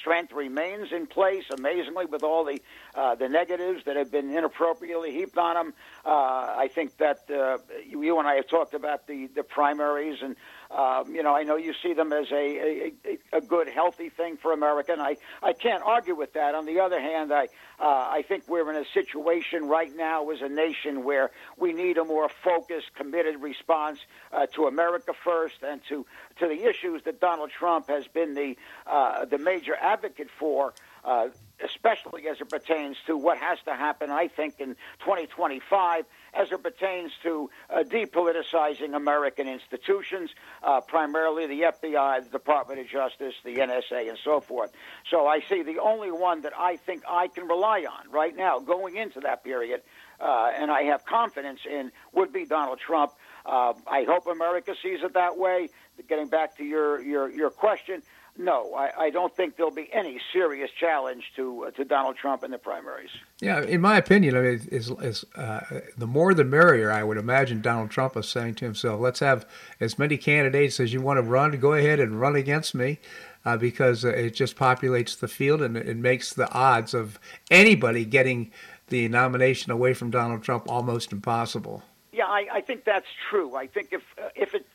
strength 0.00 0.32
remains 0.32 0.92
in 0.92 1.06
place 1.06 1.44
amazingly 1.50 2.06
with 2.06 2.22
all 2.22 2.44
the 2.44 2.60
uh, 2.94 3.14
the 3.14 3.28
negatives 3.28 3.84
that 3.84 3.96
have 3.96 4.10
been 4.10 4.30
inappropriately 4.30 5.12
heaped 5.12 5.38
on 5.38 5.56
him. 5.56 5.74
Uh, 6.04 6.10
I 6.10 6.68
think 6.74 6.96
that 6.98 7.30
uh, 7.30 7.58
you 7.86 8.18
and 8.18 8.26
I 8.26 8.34
have 8.34 8.48
talked 8.48 8.74
about 8.74 9.06
the 9.06 9.28
the 9.28 9.44
primaries 9.44 10.18
and 10.22 10.36
um, 10.70 11.14
you 11.14 11.22
know, 11.22 11.34
I 11.34 11.44
know 11.44 11.56
you 11.56 11.72
see 11.82 11.94
them 11.94 12.12
as 12.12 12.30
a, 12.30 12.92
a, 13.32 13.38
a 13.38 13.40
good, 13.40 13.68
healthy 13.68 14.10
thing 14.10 14.36
for 14.36 14.52
America, 14.52 14.92
and 14.92 15.00
I, 15.00 15.16
I 15.42 15.54
can't 15.54 15.82
argue 15.82 16.14
with 16.14 16.34
that. 16.34 16.54
On 16.54 16.66
the 16.66 16.80
other 16.80 17.00
hand, 17.00 17.32
I, 17.32 17.44
uh, 17.80 17.86
I 17.86 18.22
think 18.28 18.44
we're 18.48 18.68
in 18.70 18.76
a 18.76 18.84
situation 18.92 19.66
right 19.68 19.94
now 19.96 20.28
as 20.30 20.42
a 20.42 20.48
nation 20.48 21.04
where 21.04 21.30
we 21.56 21.72
need 21.72 21.96
a 21.96 22.04
more 22.04 22.28
focused, 22.44 22.94
committed 22.94 23.40
response 23.40 23.98
uh, 24.30 24.46
to 24.54 24.66
America 24.66 25.12
first 25.24 25.56
and 25.62 25.80
to, 25.88 26.04
to 26.38 26.46
the 26.46 26.68
issues 26.68 27.02
that 27.04 27.18
Donald 27.18 27.50
Trump 27.50 27.88
has 27.88 28.06
been 28.06 28.34
the, 28.34 28.56
uh, 28.86 29.24
the 29.24 29.38
major 29.38 29.74
advocate 29.74 30.28
for. 30.38 30.74
Uh, 31.02 31.28
especially 31.64 32.28
as 32.28 32.40
it 32.40 32.48
pertains 32.48 32.96
to 33.06 33.16
what 33.16 33.38
has 33.38 33.58
to 33.66 33.74
happen, 33.74 34.10
I 34.10 34.28
think, 34.28 34.54
in 34.58 34.76
2025 35.00 36.04
as 36.34 36.52
it 36.52 36.62
pertains 36.62 37.12
to 37.22 37.50
uh, 37.70 37.82
depoliticizing 37.82 38.94
American 38.94 39.48
institutions, 39.48 40.30
uh, 40.62 40.80
primarily 40.80 41.46
the 41.46 41.62
FBI, 41.62 42.24
the 42.24 42.30
Department 42.30 42.80
of 42.80 42.86
Justice, 42.86 43.34
the 43.44 43.56
NSA, 43.56 44.08
and 44.08 44.18
so 44.22 44.40
forth. 44.40 44.70
So 45.10 45.26
I 45.26 45.40
see 45.40 45.62
the 45.62 45.78
only 45.78 46.10
one 46.10 46.42
that 46.42 46.52
I 46.56 46.76
think 46.76 47.02
I 47.08 47.28
can 47.28 47.48
rely 47.48 47.80
on 47.80 48.10
right 48.10 48.36
now 48.36 48.60
going 48.60 48.96
into 48.96 49.20
that 49.20 49.42
period, 49.42 49.82
uh, 50.20 50.50
and 50.54 50.70
I 50.70 50.82
have 50.84 51.04
confidence 51.04 51.60
in, 51.68 51.90
would 52.12 52.32
be 52.32 52.44
Donald 52.44 52.78
Trump. 52.78 53.12
Uh, 53.44 53.72
I 53.86 54.04
hope 54.04 54.26
America 54.26 54.74
sees 54.82 55.02
it 55.02 55.14
that 55.14 55.38
way. 55.38 55.70
Getting 56.08 56.28
back 56.28 56.56
to 56.58 56.64
your, 56.64 57.00
your, 57.00 57.28
your 57.28 57.50
question, 57.50 58.02
no, 58.38 58.72
I, 58.74 59.06
I, 59.06 59.10
don't 59.10 59.34
think 59.34 59.56
there'll 59.56 59.72
be 59.72 59.92
any 59.92 60.20
serious 60.32 60.70
challenge 60.70 61.32
to 61.34 61.64
uh, 61.64 61.70
to 61.72 61.84
Donald 61.84 62.16
Trump 62.16 62.44
in 62.44 62.52
the 62.52 62.58
primaries. 62.58 63.10
Yeah, 63.40 63.60
in 63.62 63.80
my 63.80 63.96
opinion, 63.96 64.36
I 64.36 64.40
mean, 64.40 64.68
is, 64.70 64.90
is 64.90 65.24
uh, 65.34 65.60
the 65.96 66.06
more 66.06 66.32
the 66.34 66.44
merrier. 66.44 66.92
I 66.92 67.02
would 67.02 67.18
imagine 67.18 67.60
Donald 67.60 67.90
Trump 67.90 68.16
is 68.16 68.28
saying 68.28 68.54
to 68.56 68.64
himself, 68.64 69.00
"Let's 69.00 69.20
have 69.20 69.44
as 69.80 69.98
many 69.98 70.16
candidates 70.16 70.78
as 70.78 70.92
you 70.92 71.00
want 71.00 71.18
to 71.18 71.22
run. 71.22 71.58
Go 71.58 71.72
ahead 71.72 71.98
and 71.98 72.20
run 72.20 72.36
against 72.36 72.74
me." 72.74 73.00
Uh, 73.44 73.56
because 73.56 74.04
uh, 74.04 74.08
it 74.08 74.34
just 74.34 74.56
populates 74.56 75.18
the 75.18 75.28
field 75.28 75.62
and 75.62 75.76
it 75.76 75.96
makes 75.96 76.34
the 76.34 76.50
odds 76.52 76.92
of 76.92 77.18
anybody 77.50 78.04
getting 78.04 78.50
the 78.88 79.08
nomination 79.08 79.72
away 79.72 79.94
from 79.94 80.10
Donald 80.10 80.42
Trump 80.42 80.68
almost 80.68 81.12
impossible. 81.12 81.82
Yeah, 82.12 82.26
I, 82.26 82.48
I 82.52 82.60
think 82.60 82.84
that's 82.84 83.06
true. 83.30 83.54
I 83.54 83.66
think 83.66 83.92
if 83.92 84.02
uh, 84.20 84.28
if 84.34 84.54
it 84.54 84.66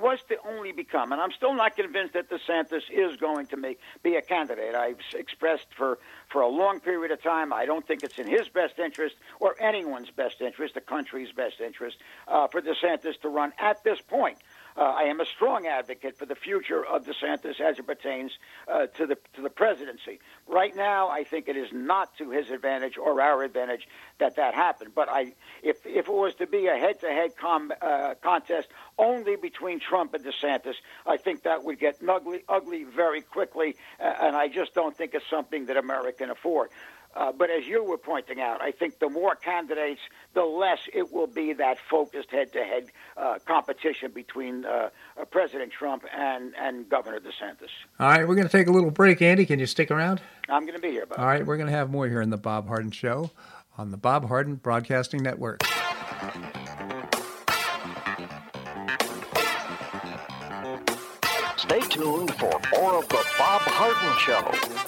was 0.00 0.18
to 0.28 0.36
only 0.46 0.72
become, 0.72 1.12
and 1.12 1.20
I'm 1.20 1.32
still 1.32 1.54
not 1.54 1.76
convinced 1.76 2.14
that 2.14 2.30
DeSantis 2.30 2.82
is 2.90 3.16
going 3.16 3.46
to 3.48 3.56
make, 3.56 3.78
be 4.02 4.16
a 4.16 4.22
candidate. 4.22 4.74
I've 4.74 4.98
expressed 5.14 5.66
for, 5.76 5.98
for 6.28 6.42
a 6.42 6.48
long 6.48 6.80
period 6.80 7.10
of 7.10 7.22
time, 7.22 7.52
I 7.52 7.66
don't 7.66 7.86
think 7.86 8.02
it's 8.02 8.18
in 8.18 8.26
his 8.26 8.48
best 8.48 8.78
interest 8.78 9.16
or 9.40 9.54
anyone's 9.60 10.10
best 10.10 10.40
interest, 10.40 10.74
the 10.74 10.80
country's 10.80 11.32
best 11.32 11.60
interest, 11.60 11.96
uh, 12.26 12.46
for 12.48 12.60
DeSantis 12.60 13.20
to 13.22 13.28
run 13.28 13.52
at 13.58 13.82
this 13.84 14.00
point. 14.00 14.38
Uh, 14.78 14.82
I 14.82 15.02
am 15.04 15.18
a 15.18 15.26
strong 15.26 15.66
advocate 15.66 16.16
for 16.16 16.24
the 16.24 16.36
future 16.36 16.86
of 16.86 17.04
DeSantis 17.04 17.60
as 17.60 17.80
it 17.80 17.86
pertains 17.86 18.38
uh, 18.68 18.86
to 18.86 19.06
the 19.06 19.18
to 19.34 19.42
the 19.42 19.50
presidency. 19.50 20.20
Right 20.46 20.74
now, 20.76 21.08
I 21.08 21.24
think 21.24 21.48
it 21.48 21.56
is 21.56 21.72
not 21.72 22.16
to 22.18 22.30
his 22.30 22.50
advantage 22.50 22.96
or 22.96 23.20
our 23.20 23.42
advantage 23.42 23.88
that 24.18 24.36
that 24.36 24.54
happened. 24.54 24.92
But 24.94 25.08
I, 25.08 25.32
if 25.64 25.84
if 25.84 26.06
it 26.06 26.14
was 26.14 26.34
to 26.36 26.46
be 26.46 26.68
a 26.68 26.76
head-to-head 26.76 27.32
uh, 27.42 28.14
contest 28.22 28.68
only 28.98 29.34
between 29.34 29.80
Trump 29.80 30.14
and 30.14 30.24
DeSantis, 30.24 30.76
I 31.04 31.16
think 31.16 31.42
that 31.42 31.64
would 31.64 31.80
get 31.80 31.96
ugly, 32.08 32.44
ugly 32.48 32.84
very 32.84 33.22
quickly, 33.22 33.74
uh, 33.98 34.14
and 34.20 34.36
I 34.36 34.46
just 34.46 34.74
don't 34.74 34.96
think 34.96 35.12
it's 35.12 35.28
something 35.28 35.66
that 35.66 35.76
America 35.76 36.18
can 36.18 36.30
afford. 36.30 36.68
Uh, 37.14 37.32
but 37.32 37.50
as 37.50 37.66
you 37.66 37.82
were 37.82 37.98
pointing 37.98 38.40
out, 38.40 38.60
I 38.62 38.70
think 38.70 38.98
the 38.98 39.08
more 39.08 39.34
candidates, 39.34 40.00
the 40.34 40.44
less 40.44 40.78
it 40.92 41.12
will 41.12 41.26
be 41.26 41.52
that 41.54 41.78
focused 41.90 42.30
head-to-head 42.30 42.90
uh, 43.16 43.38
competition 43.46 44.12
between 44.12 44.64
uh, 44.64 44.90
uh 45.20 45.24
President 45.24 45.72
Trump 45.72 46.04
and, 46.16 46.54
and 46.56 46.88
Governor 46.88 47.18
DeSantis. 47.18 47.70
All 47.98 48.08
right, 48.08 48.28
we're 48.28 48.34
going 48.34 48.46
to 48.46 48.52
take 48.52 48.68
a 48.68 48.72
little 48.72 48.90
break. 48.90 49.22
Andy, 49.22 49.46
can 49.46 49.58
you 49.58 49.66
stick 49.66 49.90
around? 49.90 50.20
I'm 50.48 50.62
going 50.62 50.74
to 50.74 50.80
be 50.80 50.90
here, 50.90 51.06
Bob. 51.06 51.18
All 51.18 51.26
right, 51.26 51.44
we're 51.44 51.56
going 51.56 51.68
to 51.68 51.76
have 51.76 51.90
more 51.90 52.06
here 52.06 52.20
in 52.20 52.30
the 52.30 52.36
Bob 52.36 52.68
Harden 52.68 52.90
Show 52.90 53.30
on 53.76 53.90
the 53.90 53.96
Bob 53.96 54.28
Harden 54.28 54.56
Broadcasting 54.56 55.22
Network. 55.22 55.62
Stay 61.56 61.80
tuned 61.80 62.34
for 62.34 62.60
more 62.72 62.98
of 62.98 63.08
the 63.08 63.24
Bob 63.38 63.62
Harden 63.62 64.18
Show 64.18 64.87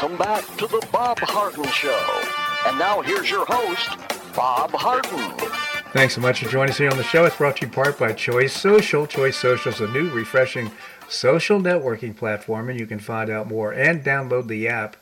Welcome 0.00 0.16
back 0.16 0.46
to 0.56 0.66
the 0.66 0.80
Bob 0.90 1.18
Harden 1.18 1.66
Show. 1.66 2.22
And 2.64 2.78
now 2.78 3.02
here's 3.02 3.30
your 3.30 3.44
host, 3.44 3.90
Bob 4.34 4.70
Harden. 4.70 5.30
Thanks 5.92 6.14
so 6.14 6.22
much 6.22 6.42
for 6.42 6.48
joining 6.48 6.70
us 6.70 6.78
here 6.78 6.90
on 6.90 6.96
the 6.96 7.02
show. 7.02 7.26
It's 7.26 7.36
brought 7.36 7.58
to 7.58 7.66
you 7.66 7.66
in 7.66 7.72
part 7.74 7.98
by 7.98 8.14
Choice 8.14 8.54
Social. 8.54 9.06
Choice 9.06 9.36
Social 9.36 9.70
is 9.70 9.82
a 9.82 9.88
new, 9.88 10.08
refreshing 10.08 10.70
social 11.06 11.60
networking 11.60 12.16
platform, 12.16 12.70
and 12.70 12.80
you 12.80 12.86
can 12.86 12.98
find 12.98 13.28
out 13.28 13.46
more 13.46 13.74
and 13.74 14.02
download 14.02 14.48
the 14.48 14.66
app 14.68 14.96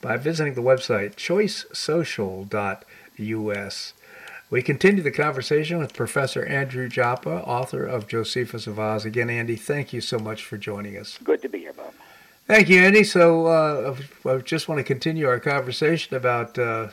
by 0.00 0.16
visiting 0.16 0.54
the 0.54 0.62
website 0.62 1.16
choicesocial.us. 1.16 3.92
We 4.50 4.62
continue 4.62 5.02
the 5.02 5.10
conversation 5.10 5.78
with 5.78 5.94
Professor 5.94 6.46
Andrew 6.46 6.88
Joppa, 6.88 7.42
author 7.42 7.84
of 7.84 8.06
Josephus 8.06 8.68
of 8.68 8.78
Oz. 8.78 9.04
Again, 9.04 9.30
Andy, 9.30 9.56
thank 9.56 9.92
you 9.92 10.00
so 10.00 10.20
much 10.20 10.44
for 10.44 10.56
joining 10.56 10.96
us. 10.96 11.18
Good 11.24 11.42
to 11.42 11.48
be 11.48 11.58
here, 11.58 11.63
Bob. 11.63 11.63
Thank 12.46 12.68
you, 12.68 12.82
Andy. 12.82 13.04
So 13.04 13.46
uh, 13.46 13.96
I 14.26 14.36
just 14.38 14.68
want 14.68 14.78
to 14.78 14.84
continue 14.84 15.26
our 15.26 15.40
conversation 15.40 16.14
about, 16.14 16.58
uh, 16.58 16.88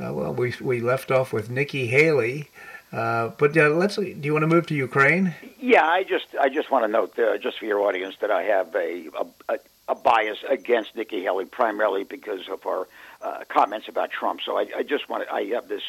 uh, 0.00 0.12
well, 0.14 0.32
we, 0.32 0.54
we 0.62 0.80
left 0.80 1.10
off 1.10 1.30
with 1.30 1.50
Nikki 1.50 1.88
Haley. 1.88 2.48
Uh, 2.90 3.28
but 3.36 3.54
uh, 3.54 3.68
let's. 3.68 3.96
Do 3.96 4.18
you 4.22 4.32
want 4.32 4.44
to 4.44 4.46
move 4.46 4.66
to 4.68 4.74
Ukraine? 4.74 5.34
Yeah, 5.60 5.84
I 5.84 6.04
just 6.04 6.28
I 6.40 6.48
just 6.48 6.70
want 6.70 6.86
to 6.86 6.88
note, 6.88 7.18
uh, 7.18 7.36
just 7.36 7.58
for 7.58 7.66
your 7.66 7.80
audience, 7.80 8.14
that 8.22 8.30
I 8.30 8.44
have 8.44 8.74
a 8.74 9.10
a, 9.50 9.58
a 9.88 9.94
bias 9.94 10.38
against 10.48 10.96
Nikki 10.96 11.20
Haley 11.20 11.44
primarily 11.44 12.04
because 12.04 12.48
of 12.48 12.64
our 12.64 12.86
comments 13.48 13.88
about 13.88 14.10
Trump. 14.10 14.40
So 14.42 14.56
I, 14.56 14.68
I 14.74 14.82
just 14.84 15.06
want 15.10 15.28
to, 15.28 15.30
I 15.30 15.44
have 15.48 15.68
this 15.68 15.82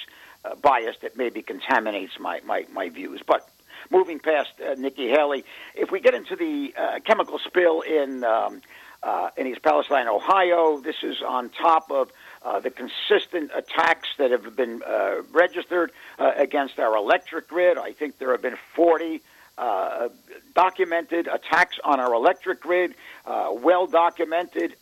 bias 0.61 0.97
that 1.01 1.15
maybe 1.15 1.41
contaminates 1.41 2.19
my, 2.19 2.41
my, 2.45 2.65
my 2.73 2.89
views. 2.89 3.21
But 3.25 3.47
moving 3.89 4.19
past 4.19 4.49
Nikki 4.77 5.07
Haley, 5.07 5.45
if 5.75 5.91
we 5.91 6.01
get 6.01 6.13
into 6.13 6.35
the 6.35 6.73
chemical 7.05 7.39
spill 7.39 7.79
in 7.81 8.25
um, 8.25 8.61
uh, 9.03 9.29
in 9.37 9.47
East 9.47 9.61
Palestine, 9.61 10.07
Ohio. 10.07 10.79
This 10.79 10.97
is 11.03 11.21
on 11.21 11.49
top 11.49 11.91
of 11.91 12.11
uh, 12.43 12.59
the 12.59 12.69
consistent 12.69 13.51
attacks 13.55 14.09
that 14.17 14.31
have 14.31 14.55
been 14.55 14.81
uh, 14.85 15.23
registered 15.31 15.91
uh, 16.17 16.31
against 16.37 16.79
our 16.79 16.95
electric 16.95 17.47
grid. 17.47 17.77
I 17.77 17.93
think 17.93 18.17
there 18.17 18.31
have 18.31 18.41
been 18.41 18.57
40 18.75 19.21
uh, 19.57 20.07
documented 20.55 21.27
attacks 21.27 21.77
on 21.83 21.99
our 21.99 22.13
electric 22.13 22.61
grid, 22.61 22.95
uh, 23.25 23.49
well 23.51 23.87
documented 23.87 24.75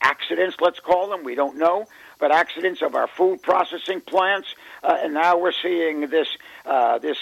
accidents, 0.00 0.56
let's 0.60 0.80
call 0.80 1.10
them. 1.10 1.22
We 1.22 1.34
don't 1.34 1.58
know, 1.58 1.84
but 2.18 2.32
accidents 2.32 2.80
of 2.80 2.94
our 2.94 3.06
food 3.06 3.42
processing 3.42 4.00
plants. 4.00 4.48
And 4.82 5.12
now 5.12 5.38
we're 5.38 5.52
seeing 5.52 6.08
this 6.08 6.28
this 7.02 7.18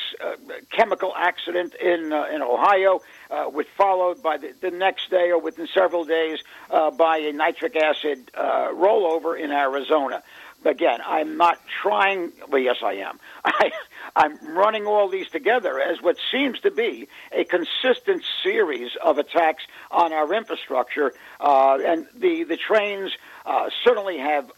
chemical 0.71 1.13
accident 1.17 1.75
in 1.75 2.13
in 2.13 2.43
Ohio, 2.43 3.01
uh, 3.31 3.51
followed 3.77 4.23
by 4.23 4.37
the, 4.37 4.53
the 4.61 4.71
next 4.71 5.11
day 5.11 5.31
or 5.31 5.41
within 5.41 5.67
several 5.73 6.05
days 6.05 6.39
uh, 6.71 6.91
by 6.91 7.19
a 7.19 7.33
nitric 7.33 7.77
acid 7.77 8.31
uh, 8.35 8.69
rollover 8.73 9.39
in 9.39 9.51
Arizona. 9.51 10.23
Again, 10.65 11.01
I'm 11.07 11.39
not 11.39 11.59
trying. 11.83 12.33
Well, 12.49 12.61
yes, 12.61 12.77
I 12.85 12.95
am. 12.95 13.19
I, 13.45 13.71
I'm 14.15 14.55
running 14.55 14.87
all 14.87 15.09
these 15.09 15.29
together 15.29 15.81
as 15.81 16.03
what 16.03 16.17
seems 16.31 16.61
to 16.61 16.71
be 16.71 17.09
a 17.33 17.45
consistent 17.45 18.23
series 18.43 18.91
of 19.03 19.17
attacks 19.17 19.63
on 19.91 20.13
our 20.13 20.35
infrastructure, 20.35 21.15
uh, 21.41 21.79
and 21.83 22.07
the 22.15 22.45
the 22.45 22.59
trains 22.59 23.11
uh, 23.47 23.71
certainly 23.85 24.19
have 24.19 24.51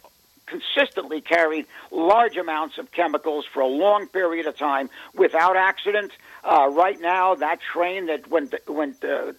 consistently 0.45 1.21
carried 1.21 1.65
large 1.91 2.37
amounts 2.37 2.77
of 2.77 2.91
chemicals 2.91 3.45
for 3.51 3.61
a 3.61 3.67
long 3.67 4.07
period 4.07 4.45
of 4.45 4.57
time 4.57 4.89
without 5.13 5.55
accident. 5.55 6.11
Uh, 6.43 6.69
right 6.69 6.99
now, 6.99 7.35
that 7.35 7.59
train 7.61 8.07
that 8.07 8.29
went 8.29 8.53
went 8.67 9.03
uh, 9.03 9.31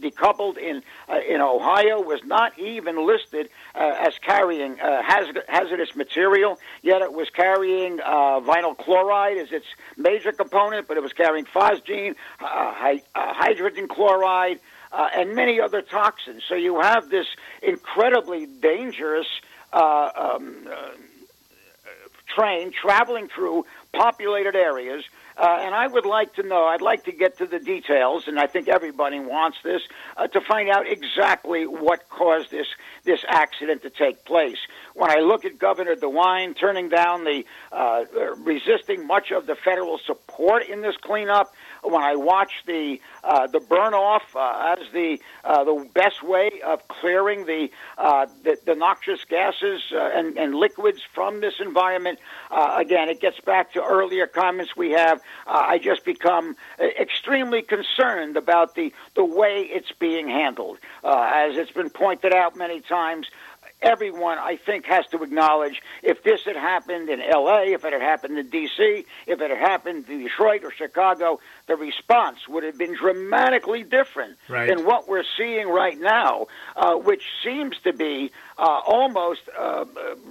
decoupled 0.00 0.58
in 0.58 0.82
uh, 1.08 1.20
in 1.28 1.40
Ohio 1.40 2.00
was 2.00 2.20
not 2.24 2.58
even 2.58 3.06
listed 3.06 3.48
uh, 3.74 3.94
as 4.00 4.14
carrying 4.24 4.80
uh, 4.80 5.02
hazard, 5.02 5.38
hazardous 5.48 5.94
material. 5.94 6.58
Yet 6.82 7.02
it 7.02 7.12
was 7.12 7.30
carrying 7.30 8.00
uh, 8.00 8.40
vinyl 8.40 8.76
chloride 8.76 9.38
as 9.38 9.52
its 9.52 9.66
major 9.96 10.32
component, 10.32 10.88
but 10.88 10.96
it 10.96 11.02
was 11.02 11.12
carrying 11.12 11.44
phosgene, 11.44 12.16
hy- 12.38 13.02
hydrogen 13.14 13.86
chloride, 13.86 14.58
and 14.92 15.34
many 15.34 15.60
other 15.60 15.82
toxins. 15.82 16.42
So 16.48 16.54
you 16.54 16.80
have 16.80 17.08
this 17.08 17.26
incredibly 17.62 18.46
dangerous 18.46 19.26
uh, 19.72 20.10
um, 20.16 20.66
uh, 20.70 20.90
train 22.34 22.72
traveling 22.72 23.28
through 23.28 23.64
populated 23.92 24.54
areas. 24.54 25.04
Uh, 25.36 25.58
and 25.60 25.72
I 25.72 25.86
would 25.86 26.04
like 26.04 26.34
to 26.34 26.42
know, 26.42 26.64
I'd 26.64 26.80
like 26.80 27.04
to 27.04 27.12
get 27.12 27.38
to 27.38 27.46
the 27.46 27.60
details, 27.60 28.24
and 28.26 28.40
I 28.40 28.48
think 28.48 28.66
everybody 28.66 29.20
wants 29.20 29.58
this, 29.62 29.82
uh, 30.16 30.26
to 30.26 30.40
find 30.40 30.68
out 30.68 30.88
exactly 30.88 31.64
what 31.64 32.08
caused 32.08 32.50
this, 32.50 32.66
this 33.04 33.24
accident 33.28 33.82
to 33.82 33.90
take 33.90 34.24
place. 34.24 34.58
When 34.94 35.10
I 35.10 35.20
look 35.20 35.44
at 35.44 35.56
Governor 35.56 35.94
DeWine 35.94 36.58
turning 36.58 36.88
down 36.88 37.22
the, 37.22 37.44
uh, 37.70 38.04
resisting 38.38 39.06
much 39.06 39.30
of 39.30 39.46
the 39.46 39.54
federal 39.54 40.00
support 40.04 40.66
in 40.66 40.82
this 40.82 40.96
cleanup, 41.00 41.54
when 41.82 42.02
I 42.02 42.16
watch 42.16 42.52
the 42.66 43.00
uh, 43.24 43.46
the 43.46 43.60
burn 43.60 43.94
off 43.94 44.22
uh, 44.34 44.76
as 44.78 44.92
the 44.92 45.18
uh, 45.44 45.64
the 45.64 45.88
best 45.94 46.22
way 46.22 46.60
of 46.64 46.86
clearing 46.88 47.46
the 47.46 47.70
uh, 47.96 48.26
the, 48.42 48.58
the 48.64 48.74
noxious 48.74 49.24
gases 49.24 49.82
uh, 49.92 50.10
and, 50.14 50.36
and 50.38 50.54
liquids 50.54 51.02
from 51.14 51.40
this 51.40 51.54
environment. 51.60 52.18
Uh, 52.50 52.76
again, 52.78 53.08
it 53.08 53.20
gets 53.20 53.40
back 53.40 53.72
to 53.72 53.82
earlier 53.82 54.26
comments 54.26 54.76
we 54.76 54.90
have. 54.90 55.20
I 55.46 55.78
just 55.78 56.04
become 56.04 56.56
extremely 56.80 57.62
concerned 57.62 58.36
about 58.36 58.74
the 58.74 58.92
the 59.14 59.24
way 59.24 59.62
it's 59.62 59.92
being 59.98 60.28
handled, 60.28 60.78
as 61.04 61.56
it's 61.56 61.72
been 61.72 61.90
pointed 61.90 62.32
out 62.32 62.56
many 62.56 62.80
times 62.80 63.28
everyone, 63.82 64.38
I 64.38 64.56
think, 64.56 64.86
has 64.86 65.06
to 65.08 65.22
acknowledge 65.22 65.82
if 66.02 66.22
this 66.22 66.44
had 66.44 66.56
happened 66.56 67.08
in 67.08 67.20
L.A., 67.20 67.72
if 67.72 67.84
it 67.84 67.92
had 67.92 68.02
happened 68.02 68.38
in 68.38 68.48
D.C., 68.48 69.04
if 69.26 69.40
it 69.40 69.50
had 69.50 69.58
happened 69.58 70.08
in 70.08 70.22
Detroit 70.22 70.64
or 70.64 70.72
Chicago, 70.72 71.40
the 71.66 71.76
response 71.76 72.48
would 72.48 72.64
have 72.64 72.78
been 72.78 72.94
dramatically 72.94 73.82
different 73.82 74.36
right. 74.48 74.68
than 74.68 74.84
what 74.84 75.08
we're 75.08 75.24
seeing 75.36 75.68
right 75.68 75.98
now, 75.98 76.46
uh, 76.76 76.94
which 76.96 77.22
seems 77.44 77.76
to 77.84 77.92
be 77.92 78.32
uh, 78.58 78.80
almost 78.86 79.42
uh, 79.56 79.84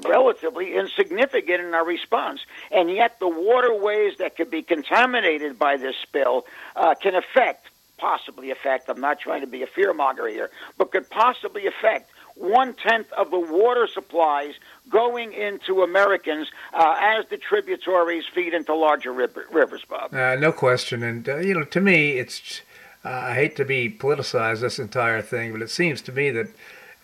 relatively 0.05 0.75
insignificant 0.75 1.61
in 1.61 1.73
our 1.73 1.85
response. 1.85 2.41
And 2.71 2.91
yet, 2.91 3.19
the 3.19 3.29
waterways 3.29 4.17
that 4.17 4.35
could 4.35 4.51
be 4.51 4.61
contaminated 4.61 5.57
by 5.57 5.77
this 5.77 5.95
spill 6.03 6.45
uh, 6.75 6.95
can 6.95 7.15
affect 7.15 7.67
possibly 7.97 8.51
affect, 8.51 8.89
I'm 8.89 9.01
not 9.01 9.19
trying 9.19 9.41
to 9.41 9.47
be 9.47 9.63
a 9.63 9.67
fearmonger 9.67 10.29
here, 10.29 10.49
but 10.77 10.91
could 10.91 11.09
possibly 11.09 11.65
affect 11.65 12.11
one 12.39 12.73
tenth 12.73 13.11
of 13.13 13.31
the 13.31 13.39
water 13.39 13.87
supplies 13.87 14.53
going 14.89 15.33
into 15.33 15.81
Americans 15.81 16.47
uh, 16.73 16.95
as 16.99 17.25
the 17.29 17.37
tributaries 17.37 18.25
feed 18.33 18.53
into 18.53 18.73
larger 18.73 19.11
rivers, 19.11 19.83
Bob. 19.89 20.13
Uh, 20.13 20.35
no 20.35 20.51
question. 20.51 21.03
And, 21.03 21.27
uh, 21.27 21.37
you 21.37 21.53
know, 21.53 21.63
to 21.63 21.81
me, 21.81 22.13
it's, 22.13 22.61
uh, 23.03 23.09
I 23.09 23.33
hate 23.33 23.55
to 23.57 23.65
be 23.65 23.89
politicized 23.89 24.61
this 24.61 24.79
entire 24.79 25.21
thing, 25.21 25.51
but 25.51 25.61
it 25.61 25.69
seems 25.69 26.01
to 26.03 26.11
me 26.11 26.29
that 26.31 26.47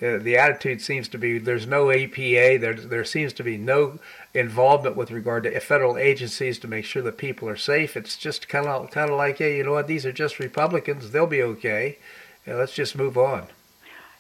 uh, 0.02 0.18
the 0.18 0.38
attitude 0.38 0.82
seems 0.82 1.08
to 1.10 1.18
be 1.18 1.38
there's 1.38 1.68
no 1.68 1.86
EPA, 1.88 2.60
there, 2.60 2.74
there 2.74 3.06
seems 3.06 3.32
to 3.34 3.44
be 3.44 3.58
no 3.58 4.00
involvement 4.34 4.96
with 4.96 5.12
regard 5.12 5.44
to 5.44 5.60
federal 5.60 5.98
agencies 5.98 6.60
to 6.60 6.68
make 6.68 6.86
sure 6.86 7.02
that 7.02 7.18
people 7.18 7.48
are 7.48 7.56
safe. 7.56 7.96
It's 7.96 8.18
just 8.18 8.50
kind 8.50 8.68
of 8.68 8.92
kind 8.92 9.10
of 9.10 9.18
like, 9.18 9.38
hey, 9.38 9.58
you 9.58 9.64
know 9.64 9.74
what, 9.74 9.88
these 9.88 10.06
are 10.06 10.12
just 10.12 10.40
Republicans, 10.40 11.12
they'll 11.12 11.28
be 11.28 11.44
okay. 11.44 12.00
let's 12.46 12.74
just 12.74 12.98
move 12.98 13.18
on 13.18 13.48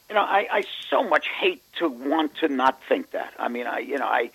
you 0.09 0.15
know, 0.15 0.21
I, 0.21 0.47
I 0.51 0.63
so 0.89 1.03
much 1.03 1.27
hate 1.39 1.63
to 1.79 1.89
want 1.89 2.35
to 2.37 2.47
not 2.47 2.79
think 2.87 3.11
that. 3.11 3.33
I 3.39 3.47
mean, 3.47 3.67
I, 3.67 3.79
you 3.79 3.97
know, 3.97 4.05
I 4.05 4.31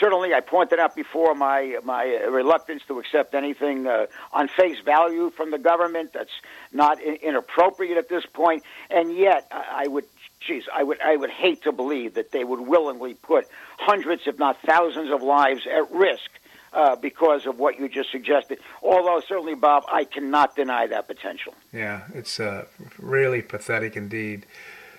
certainly 0.00 0.32
I 0.34 0.40
pointed 0.40 0.78
out 0.78 0.94
before 0.94 1.34
my 1.34 1.78
my 1.84 2.04
reluctance 2.04 2.82
to 2.88 2.98
accept 2.98 3.34
anything 3.34 3.86
uh, 3.86 4.06
on 4.32 4.48
face 4.48 4.78
value 4.84 5.30
from 5.30 5.50
the 5.50 5.58
government 5.58 6.12
that's 6.12 6.30
not 6.72 7.00
in, 7.02 7.16
inappropriate 7.16 7.98
at 7.98 8.08
this 8.08 8.24
point. 8.26 8.62
and 8.90 9.16
yet 9.16 9.46
I, 9.50 9.84
I 9.84 9.88
would. 9.88 10.04
Geez, 10.40 10.64
I 10.72 10.84
would 10.84 11.00
I 11.00 11.16
would 11.16 11.30
hate 11.30 11.62
to 11.62 11.72
believe 11.72 12.14
that 12.14 12.30
they 12.30 12.44
would 12.44 12.60
willingly 12.60 13.14
put 13.14 13.48
hundreds, 13.76 14.22
if 14.26 14.38
not 14.38 14.56
thousands, 14.64 15.12
of 15.12 15.20
lives 15.20 15.66
at 15.66 15.90
risk 15.90 16.30
uh, 16.72 16.94
because 16.94 17.44
of 17.44 17.58
what 17.58 17.78
you 17.80 17.88
just 17.88 18.12
suggested. 18.12 18.60
Although 18.80 19.20
certainly, 19.26 19.56
Bob, 19.56 19.82
I 19.90 20.04
cannot 20.04 20.54
deny 20.54 20.86
that 20.86 21.08
potential. 21.08 21.54
Yeah, 21.72 22.02
it's 22.14 22.38
uh, 22.38 22.66
really 22.98 23.42
pathetic 23.42 23.96
indeed. 23.96 24.46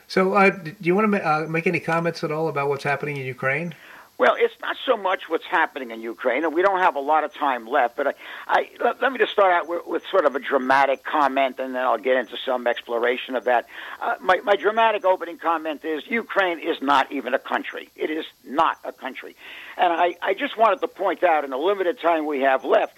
So, 0.09 0.33
uh, 0.33 0.49
do 0.49 0.73
you 0.81 0.95
want 0.95 1.11
to 1.11 1.23
uh, 1.23 1.45
make 1.47 1.67
any 1.67 1.79
comments 1.79 2.23
at 2.23 2.31
all 2.31 2.47
about 2.47 2.67
what's 2.67 2.83
happening 2.83 3.17
in 3.17 3.27
Ukraine? 3.27 3.75
Well, 4.17 4.35
it's 4.37 4.55
not 4.59 4.75
so 4.83 4.97
much 4.97 5.29
what's 5.29 5.45
happening 5.45 5.91
in 5.91 6.01
Ukraine, 6.01 6.43
and 6.43 6.51
we 6.51 6.63
don't 6.63 6.79
have 6.79 6.95
a 6.95 6.99
lot 6.99 7.23
of 7.23 7.31
time 7.31 7.67
left. 7.67 7.95
But 7.95 8.07
I, 8.07 8.13
I 8.47 8.69
let, 8.83 9.01
let 9.03 9.11
me 9.11 9.19
just 9.19 9.31
start 9.31 9.53
out 9.53 9.69
with, 9.69 9.85
with, 9.85 10.03
sort 10.09 10.25
of 10.25 10.35
a 10.35 10.39
dramatic 10.39 11.03
comment, 11.03 11.59
and 11.59 11.75
then 11.75 11.83
I'll 11.83 11.99
get 11.99 12.17
into 12.17 12.37
some 12.43 12.65
exploration 12.65 13.35
of 13.35 13.45
that. 13.45 13.67
Uh, 14.01 14.15
my, 14.19 14.37
my 14.43 14.55
dramatic 14.55 15.05
opening 15.05 15.37
comment 15.37 15.85
is 15.85 16.01
Ukraine 16.07 16.57
is 16.57 16.81
not 16.81 17.09
even 17.11 17.35
a 17.35 17.39
country. 17.39 17.89
It 17.95 18.09
is 18.09 18.25
not 18.43 18.77
a 18.83 18.91
country, 18.91 19.35
and 19.77 19.93
I, 19.93 20.15
I 20.23 20.33
just 20.33 20.57
wanted 20.57 20.81
to 20.81 20.87
point 20.87 21.23
out 21.23 21.43
in 21.43 21.51
the 21.51 21.57
limited 21.57 22.01
time 22.01 22.25
we 22.25 22.41
have 22.41 22.65
left, 22.65 22.97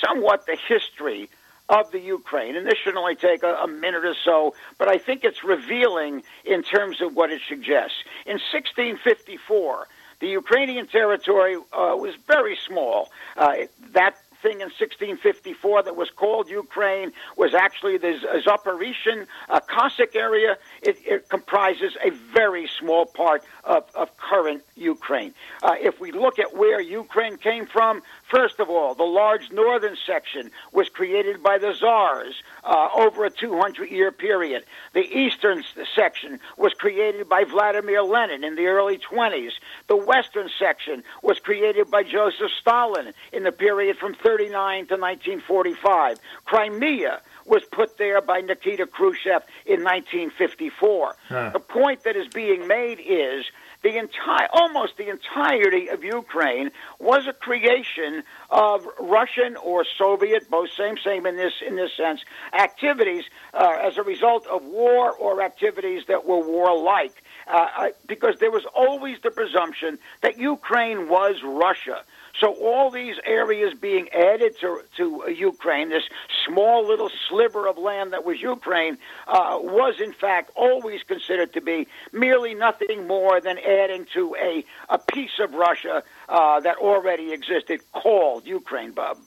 somewhat 0.00 0.46
the 0.46 0.56
history 0.56 1.28
of 1.72 1.90
the 1.90 1.98
Ukraine. 2.00 2.54
And 2.54 2.66
this 2.66 2.78
should 2.84 2.96
only 2.96 3.16
take 3.16 3.42
a, 3.42 3.54
a, 3.54 3.66
minute 3.66 4.04
or 4.04 4.14
so, 4.14 4.54
but 4.78 4.88
I 4.88 4.98
think 4.98 5.24
it's 5.24 5.42
revealing 5.42 6.22
in 6.44 6.62
terms 6.62 7.00
of 7.00 7.16
what 7.16 7.30
it 7.32 7.40
suggests. 7.48 7.96
In 8.26 8.34
1654, 8.34 9.88
the 10.20 10.28
Ukrainian 10.28 10.86
territory 10.86 11.56
uh, 11.56 11.96
was 11.96 12.14
very 12.28 12.58
small. 12.68 13.10
Uh, 13.38 13.54
that 13.92 14.16
thing 14.42 14.60
in 14.60 14.68
1654 14.68 15.84
that 15.84 15.96
was 15.96 16.10
called 16.10 16.50
Ukraine 16.50 17.12
was 17.36 17.54
actually 17.54 17.96
the 17.96 18.14
Zaporizhian 18.46 19.26
uh, 19.48 19.60
Cossack 19.60 20.14
area. 20.14 20.58
It, 20.82 20.98
it, 21.06 21.28
comprises 21.28 21.96
a 22.04 22.10
very 22.10 22.66
small 22.66 23.06
part 23.06 23.44
of, 23.62 23.84
of 23.94 24.16
current 24.16 24.64
Ukraine. 24.74 25.32
Uh, 25.62 25.76
if 25.78 26.00
we 26.00 26.10
look 26.10 26.40
at 26.40 26.56
where 26.56 26.80
Ukraine 26.80 27.36
came 27.36 27.66
from, 27.66 28.02
first 28.28 28.58
of 28.58 28.68
all, 28.68 28.94
the 28.94 29.04
large 29.04 29.52
northern 29.52 29.96
section 30.04 30.50
was 30.72 30.88
created 30.88 31.40
by 31.40 31.58
the 31.58 31.72
Tsars 31.72 32.34
uh, 32.64 32.88
over 32.96 33.24
a 33.24 33.30
200 33.30 33.90
year 33.90 34.10
period. 34.10 34.64
The 34.92 35.04
eastern 35.04 35.62
section 35.94 36.40
was 36.56 36.74
created 36.74 37.28
by 37.28 37.44
Vladimir 37.44 38.02
Lenin 38.02 38.42
in 38.42 38.56
the 38.56 38.66
early 38.66 38.98
20s. 38.98 39.52
The 39.86 39.96
western 39.96 40.50
section 40.58 41.04
was 41.22 41.38
created 41.38 41.90
by 41.92 42.02
Joseph 42.02 42.50
Stalin 42.60 43.12
in 43.32 43.44
the 43.44 43.52
period 43.52 43.98
from 43.98 44.14
39 44.14 44.86
to 44.86 44.96
1945. 44.96 46.18
Crimea 46.44 47.20
was 47.44 47.62
put 47.70 47.98
there 47.98 48.20
by 48.20 48.40
Nikita 48.40 48.86
Khrushchev 48.86 49.42
in 49.66 49.82
1954. 49.82 51.16
Huh. 51.28 51.50
The 51.52 51.60
point 51.60 52.04
that 52.04 52.16
is 52.16 52.28
being 52.28 52.66
made 52.66 53.00
is 53.00 53.44
the 53.82 53.96
entire, 53.96 54.48
almost 54.52 54.96
the 54.96 55.08
entirety 55.08 55.88
of 55.88 56.04
Ukraine 56.04 56.70
was 57.00 57.26
a 57.26 57.32
creation 57.32 58.22
of 58.50 58.86
Russian 59.00 59.56
or 59.56 59.84
Soviet, 59.98 60.48
both 60.48 60.70
same, 60.70 60.96
same 61.04 61.26
in 61.26 61.36
this 61.36 61.54
in 61.66 61.76
this 61.76 61.90
sense, 61.96 62.20
activities 62.52 63.24
uh, 63.54 63.78
as 63.82 63.98
a 63.98 64.02
result 64.02 64.46
of 64.46 64.62
war 64.64 65.10
or 65.12 65.42
activities 65.42 66.04
that 66.06 66.26
were 66.26 66.40
warlike. 66.46 67.22
Uh, 67.52 67.88
because 68.06 68.38
there 68.40 68.50
was 68.50 68.64
always 68.74 69.18
the 69.22 69.30
presumption 69.30 69.98
that 70.22 70.38
Ukraine 70.38 71.10
was 71.10 71.36
Russia. 71.44 72.02
So 72.40 72.54
all 72.54 72.90
these 72.90 73.16
areas 73.26 73.74
being 73.78 74.08
added 74.08 74.54
to, 74.62 74.80
to 74.96 75.30
Ukraine, 75.30 75.90
this 75.90 76.04
small 76.46 76.86
little 76.86 77.10
sliver 77.28 77.68
of 77.68 77.76
land 77.76 78.14
that 78.14 78.24
was 78.24 78.40
Ukraine, 78.40 78.96
uh, 79.28 79.58
was 79.60 80.00
in 80.00 80.14
fact 80.14 80.50
always 80.56 81.02
considered 81.02 81.52
to 81.52 81.60
be 81.60 81.86
merely 82.10 82.54
nothing 82.54 83.06
more 83.06 83.38
than 83.38 83.58
adding 83.58 84.06
to 84.14 84.34
a, 84.36 84.64
a 84.88 84.98
piece 84.98 85.38
of 85.38 85.52
Russia 85.52 86.02
uh, 86.30 86.58
that 86.60 86.78
already 86.78 87.32
existed 87.32 87.80
called 87.92 88.46
Ukraine, 88.46 88.92
Bob. 88.92 89.18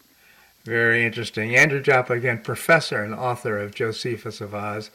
Very 0.66 1.06
interesting. 1.06 1.56
Andrew 1.56 1.80
Joppa, 1.80 2.14
again, 2.14 2.42
professor 2.42 3.04
and 3.04 3.14
author 3.14 3.60
of 3.60 3.76
Josephus 3.76 4.42
of 4.42 4.56
Oz. 4.56 4.90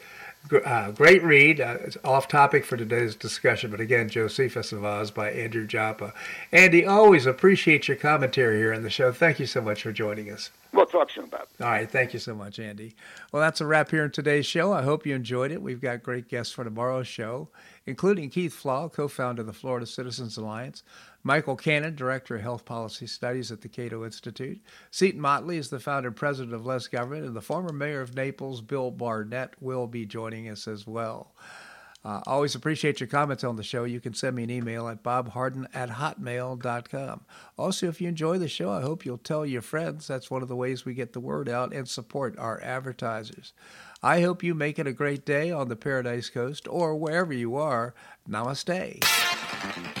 Uh, 0.65 0.91
great 0.91 1.23
read. 1.23 1.61
Uh, 1.61 1.77
it's 1.81 1.97
off 2.03 2.27
topic 2.27 2.65
for 2.65 2.75
today's 2.75 3.15
discussion, 3.15 3.71
but 3.71 3.79
again, 3.79 4.09
Josephus 4.09 4.71
of 4.71 4.83
Oz 4.83 5.11
by 5.11 5.31
Andrew 5.31 5.65
Joppa. 5.65 6.13
Andy, 6.51 6.85
always 6.85 7.25
appreciate 7.25 7.87
your 7.87 7.95
commentary 7.97 8.57
here 8.57 8.73
on 8.73 8.81
the 8.81 8.89
show. 8.89 9.11
Thank 9.11 9.39
you 9.39 9.45
so 9.45 9.61
much 9.61 9.83
for 9.83 9.91
joining 9.91 10.29
us. 10.29 10.49
We'll 10.73 10.85
talk 10.85 11.09
soon, 11.09 11.27
Bob. 11.27 11.47
All 11.59 11.67
right. 11.67 11.89
Thank 11.89 12.13
you 12.13 12.19
so 12.19 12.33
much, 12.33 12.59
Andy. 12.59 12.95
Well, 13.31 13.41
that's 13.41 13.61
a 13.61 13.65
wrap 13.65 13.91
here 13.91 14.05
in 14.05 14.11
today's 14.11 14.45
show. 14.45 14.73
I 14.73 14.83
hope 14.83 15.05
you 15.05 15.15
enjoyed 15.15 15.51
it. 15.51 15.61
We've 15.61 15.81
got 15.81 16.01
great 16.01 16.27
guests 16.27 16.53
for 16.53 16.63
tomorrow's 16.63 17.07
show, 17.07 17.49
including 17.85 18.29
Keith 18.29 18.53
Flaugh, 18.53 18.89
co 18.89 19.07
founder 19.07 19.41
of 19.41 19.47
the 19.47 19.53
Florida 19.53 19.85
Citizens 19.85 20.37
Alliance, 20.37 20.83
Michael 21.23 21.55
Cannon, 21.55 21.95
Director 21.95 22.35
of 22.35 22.41
Health 22.41 22.65
Policy 22.65 23.07
Studies 23.07 23.51
at 23.51 23.61
the 23.61 23.69
Cato 23.69 24.03
Institute. 24.03 24.59
Seton 24.89 25.21
Motley 25.21 25.57
is 25.57 25.69
the 25.69 25.79
founder 25.79 26.07
and 26.09 26.15
president 26.15 26.53
of 26.53 26.65
Less 26.65 26.87
Government, 26.87 27.25
and 27.25 27.35
the 27.35 27.41
former 27.41 27.71
mayor 27.71 28.01
of 28.01 28.15
Naples, 28.15 28.61
Bill 28.61 28.91
Barnett, 28.91 29.53
will 29.59 29.87
be 29.87 30.05
joining 30.05 30.49
us 30.49 30.67
as 30.67 30.87
well. 30.87 31.33
Uh, 32.03 32.19
always 32.25 32.55
appreciate 32.55 32.99
your 32.99 33.07
comments 33.07 33.43
on 33.43 33.55
the 33.55 33.63
show. 33.63 33.83
You 33.83 33.99
can 33.99 34.15
send 34.15 34.35
me 34.35 34.43
an 34.43 34.49
email 34.49 34.87
at 34.87 35.03
bobharden 35.03 35.67
at 35.73 35.89
hotmail.com. 35.89 37.21
Also, 37.57 37.87
if 37.87 38.01
you 38.01 38.07
enjoy 38.07 38.39
the 38.39 38.47
show, 38.47 38.71
I 38.71 38.81
hope 38.81 39.05
you'll 39.05 39.19
tell 39.19 39.45
your 39.45 39.61
friends. 39.61 40.07
That's 40.07 40.31
one 40.31 40.41
of 40.41 40.47
the 40.47 40.55
ways 40.55 40.83
we 40.83 40.95
get 40.95 41.13
the 41.13 41.19
word 41.19 41.47
out 41.47 41.73
and 41.73 41.87
support 41.87 42.37
our 42.39 42.59
advertisers. 42.63 43.53
I 44.01 44.21
hope 44.21 44.41
you 44.41 44.55
make 44.55 44.79
it 44.79 44.87
a 44.87 44.93
great 44.93 45.25
day 45.25 45.51
on 45.51 45.69
the 45.69 45.75
Paradise 45.75 46.29
Coast 46.29 46.67
or 46.67 46.95
wherever 46.95 47.33
you 47.33 47.55
are. 47.55 47.93
Namaste. 48.27 50.00